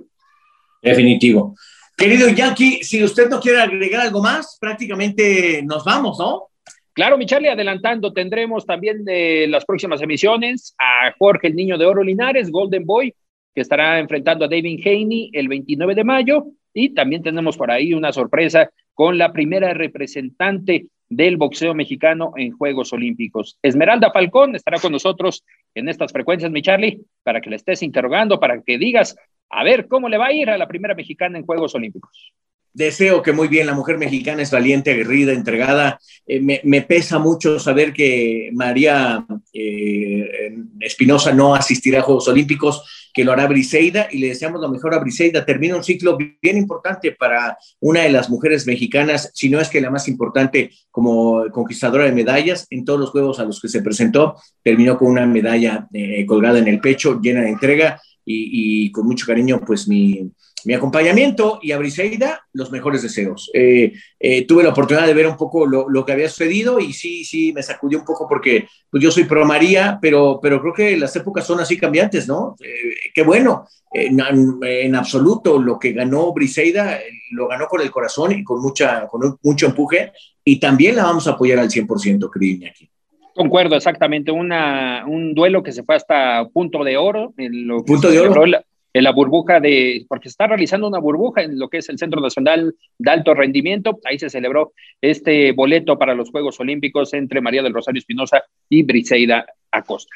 Definitivo. 0.83 1.55
Querido 1.97 2.29
Jackie, 2.31 2.83
si 2.83 3.03
usted 3.03 3.29
no 3.29 3.41
quiere 3.41 3.61
agregar 3.61 4.03
algo 4.03 4.23
más, 4.23 4.57
prácticamente 4.59 5.63
nos 5.63 5.85
vamos, 5.85 6.19
¿no? 6.19 6.49
Claro, 6.93 7.17
mi 7.17 7.27
Charlie, 7.27 7.49
adelantando, 7.49 8.13
tendremos 8.13 8.67
también 8.67 9.05
de 9.05 9.47
las 9.49 9.65
próximas 9.65 10.03
emisiones 10.03 10.75
a 10.79 11.15
Jorge 11.19 11.49
el 11.49 11.57
Niño 11.57 11.79
de 11.79 11.87
Oro 11.87 12.03
Linares, 12.03 12.51
Golden 12.51 12.85
Boy, 12.85 13.15
que 13.55 13.61
estará 13.61 13.99
enfrentando 13.99 14.45
a 14.45 14.49
David 14.49 14.81
Haney 14.85 15.31
el 15.33 15.49
29 15.49 15.95
de 15.95 16.05
mayo. 16.05 16.47
Y 16.73 16.95
también 16.95 17.23
tenemos 17.23 17.57
por 17.57 17.71
ahí 17.71 17.95
una 17.95 18.13
sorpresa 18.13 18.71
con 19.01 19.17
la 19.17 19.33
primera 19.33 19.73
representante 19.73 20.89
del 21.09 21.39
boxeo 21.39 21.73
mexicano 21.73 22.35
en 22.37 22.53
Juegos 22.53 22.93
Olímpicos. 22.93 23.57
Esmeralda 23.63 24.13
Falcón 24.13 24.55
estará 24.55 24.79
con 24.79 24.93
nosotros 24.93 25.43
en 25.75 25.89
estas 25.89 26.13
frecuencias, 26.13 26.51
mi 26.51 26.61
Charlie, 26.61 27.01
para 27.23 27.41
que 27.41 27.49
le 27.49 27.57
estés 27.57 27.83
interrogando, 27.83 28.39
para 28.39 28.61
que 28.61 28.77
digas, 28.77 29.17
a 29.49 29.65
ver, 29.65 29.89
¿cómo 29.89 30.11
le 30.11 30.19
va 30.19 30.27
a 30.27 30.33
ir 30.35 30.51
a 30.51 30.59
la 30.59 30.69
primera 30.69 30.95
mexicana 30.95 31.39
en 31.39 31.47
Juegos 31.47 31.75
Olímpicos? 31.75 32.35
Deseo 32.75 33.23
que 33.23 33.33
muy 33.33 33.49
bien, 33.49 33.67
la 33.67 33.75
mujer 33.75 33.97
mexicana 33.97 34.43
es 34.43 34.51
valiente, 34.51 34.91
aguerrida, 34.91 35.33
entregada. 35.33 35.99
Eh, 36.27 36.61
me, 36.63 36.83
pesa 36.83 37.19
mucho 37.19 37.59
saber 37.59 37.95
que 37.95 38.51
María 38.53 39.25
eh, 39.55 40.55
Espinosa 40.79 41.33
no 41.33 41.55
asistirá 41.55 42.01
a 42.01 42.03
Juegos 42.03 42.29
Olímpicos, 42.29 43.00
que 43.13 43.25
lo 43.25 43.33
hará 43.33 43.47
Briseida 43.47 44.09
y 44.11 44.19
le 44.19 44.29
deseamos 44.29 44.61
lo 44.61 44.69
mejor 44.69 44.95
a 44.95 44.99
Briseida. 44.99 45.45
Termina 45.45 45.77
un 45.77 45.85
ciclo 45.85 46.17
bien 46.17 46.57
importante 46.57 47.13
para 47.13 47.59
una 47.81 48.01
de 48.03 48.11
las 48.11 48.31
mujeres 48.31 48.67
mexicanas, 48.67 49.31
si 49.35 49.49
no 49.49 49.61
es 49.61 49.69
que 49.69 49.81
la 49.81 49.91
más 49.91 50.09
importante 50.09 50.71
como 50.91 51.45
conquistadora 51.53 52.05
de 52.05 52.13
medallas 52.13 52.67
en 52.71 52.85
todos 52.85 53.01
los 53.01 53.11
Juegos 53.11 53.41
a 53.41 53.45
los 53.45 53.61
que 53.61 53.69
se 53.69 53.83
presentó. 53.83 54.37
Terminó 54.63 54.97
con 54.99 55.09
una 55.09 55.27
medalla 55.27 55.89
eh, 55.93 56.25
colgada 56.27 56.59
en 56.59 56.69
el 56.69 56.81
pecho, 56.81 57.21
llena 57.21 57.43
de 57.43 57.51
entrega 57.51 58.01
y 58.33 58.93
con 58.93 59.07
mucho 59.07 59.27
cariño, 59.27 59.61
pues 59.67 59.89
mi 59.89 60.31
mi 60.65 60.75
acompañamiento 60.75 61.59
y 61.63 61.73
a 61.73 61.79
Briseida 61.79 62.47
los 62.53 62.71
mejores 62.71 63.03
deseos. 63.03 63.51
Eh, 63.55 63.93
eh, 64.19 64.47
tuve 64.47 64.63
la 64.63 64.71
oportunidad 64.71 65.07
de 65.07 65.15
ver 65.15 65.27
un 65.27 65.37
poco 65.37 65.67
lo, 65.67 66.05
que 66.05 66.13
había 66.13 66.29
sucedido 66.29 66.81
y 66.81 66.93
sí, 66.93 67.25
sí, 67.25 67.53
me 67.53 67.63
sacudió 67.63 67.99
un 67.99 68.05
poco 68.05 68.27
porque 68.29 68.67
pues 68.91 69.03
yo 69.03 69.11
soy 69.11 69.25
pro 69.25 69.45
María, 69.45 69.99
pero, 70.01 70.39
pero 70.43 70.61
creo 70.61 70.75
que 70.75 70.97
las 70.97 71.15
épocas 71.17 71.47
son 71.47 71.61
así 71.61 71.77
cambiantes, 71.77 72.27
¿no? 72.29 72.57
Eh, 72.61 73.11
qué 73.15 73.23
bueno, 73.23 73.67
en, 73.93 74.95
absoluto 74.95 75.59
lo 75.59 75.79
que 75.79 75.93
ganó 75.93 76.33
Briseida 76.33 76.99
lo 77.33 77.49
ganó 77.49 77.67
con 77.67 77.81
el 77.81 77.91
corazón 77.91 78.33
y 78.33 78.45
con, 78.45 78.61
mucha, 78.61 79.07
con 79.07 79.39
mucho 79.43 79.67
empuje 79.67 80.13
y 80.45 80.59
también 80.59 80.97
la 80.97 81.05
vamos 81.05 81.27
a 81.27 81.33
apoyar 81.33 81.59
al 81.59 81.71
100%, 81.71 82.31
querido 82.33 82.69
aquí. 82.71 82.91
Concuerdo, 83.35 83.77
exactamente. 83.77 84.31
Una, 84.31 85.05
un 85.07 85.35
duelo 85.35 85.63
que 85.63 85.73
se 85.73 85.83
fue 85.83 85.97
hasta 85.97 86.47
punto 86.53 86.85
de 86.85 86.97
oro. 86.97 87.33
En 87.37 87.67
lo 87.67 87.85
punto 87.85 88.11
de 88.11 88.21
oro 88.21 88.45
en 88.93 89.05
la 89.05 89.13
burbuja 89.13 89.61
de, 89.61 90.05
porque 90.09 90.29
está 90.29 90.47
realizando 90.47 90.89
una 90.89 90.99
burbuja 90.99 91.43
en 91.43 91.59
lo 91.59 91.69
que 91.69 91.79
es 91.79 91.89
el 91.89 91.99
Centro 91.99 92.21
Nacional 92.21 92.75
de 92.99 93.11
Alto 93.11 93.35
Rendimiento. 93.35 93.99
Ahí 94.05 94.19
se 94.19 94.31
celebró 94.31 94.73
este 95.01 95.53
boleto 95.53 95.99
para 95.99 96.15
los 96.15 96.31
Juegos 96.31 96.59
Olímpicos 96.61 97.15
entre 97.15 97.41
María 97.41 97.63
del 97.63 97.75
Rosario 97.75 97.99
Espinosa 97.99 98.43
y 98.69 98.83
Briseida 98.83 99.47
Acosta. 99.71 100.15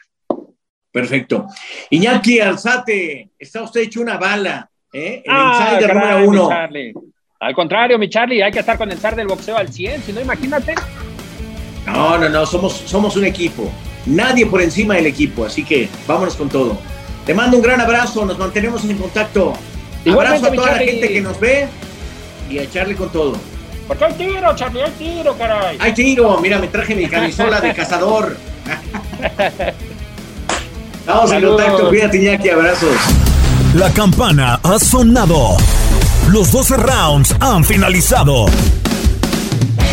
Perfecto. 0.91 1.47
Iñaki 1.91 2.41
Alzate, 2.41 3.31
está 3.39 3.63
usted 3.63 3.83
hecho 3.83 4.01
una 4.01 4.17
bala, 4.17 4.71
¿eh? 4.93 5.23
El 5.25 5.33
ah, 5.33 5.71
insider 5.73 5.95
número 5.95 6.29
uno. 6.29 6.51
Al 7.41 7.55
contrario, 7.55 7.99
mi 7.99 8.09
Charlie, 8.09 8.43
hay 8.43 8.53
que 8.53 8.61
estar 8.61 8.79
con 8.79 8.91
el 8.91 8.99
zar 8.99 9.17
del 9.17 9.27
boxeo 9.27 9.57
al 9.57 9.69
100, 9.69 10.03
si 10.03 10.13
no, 10.13 10.21
imagínate. 10.21 10.75
No, 11.87 12.17
no, 12.17 12.29
no, 12.29 12.47
somos, 12.47 12.73
somos 12.73 13.17
un 13.17 13.25
equipo. 13.25 13.71
Nadie 14.07 14.47
por 14.47 14.63
encima 14.63 14.95
del 14.95 15.07
equipo, 15.07 15.45
así 15.45 15.65
que 15.65 15.89
vámonos 16.07 16.37
con 16.37 16.49
todo. 16.49 16.79
Te 17.27 17.33
mando 17.35 17.57
un 17.57 17.63
gran 17.63 17.81
abrazo, 17.81 18.25
nos 18.27 18.39
mantenemos 18.39 18.85
en 18.85 18.99
contacto. 18.99 19.55
abrazo 20.11 20.47
a 20.47 20.53
toda 20.53 20.73
la 20.73 20.79
gente 20.79 21.09
que 21.09 21.21
nos 21.21 21.41
ve 21.41 21.67
y 22.51 22.59
a 22.59 22.63
echarle 22.63 22.95
con 22.95 23.11
todo. 23.11 23.37
Porque 23.89 24.05
hay 24.05 24.13
tiro, 24.15 24.55
Charlie, 24.55 24.83
hay 24.83 24.93
tiro, 24.93 25.37
caray. 25.37 25.77
Hay 25.81 25.93
tiro, 25.93 26.39
mira, 26.41 26.59
me 26.59 26.69
traje 26.69 26.95
mi 26.95 27.07
camisola 27.07 27.61
de 27.61 27.75
cazador. 27.75 28.37
Vamos 31.07 31.33
en 31.33 31.43
contacto, 31.43 31.89
cuídate, 31.89 32.17
Iñaki, 32.19 32.49
abrazos. 32.51 32.97
La 33.75 33.91
campana 33.91 34.61
ha 34.63 34.79
sonado. 34.79 35.57
Los 36.29 36.51
12 36.53 36.77
rounds 36.77 37.35
han 37.41 37.65
finalizado. 37.65 38.47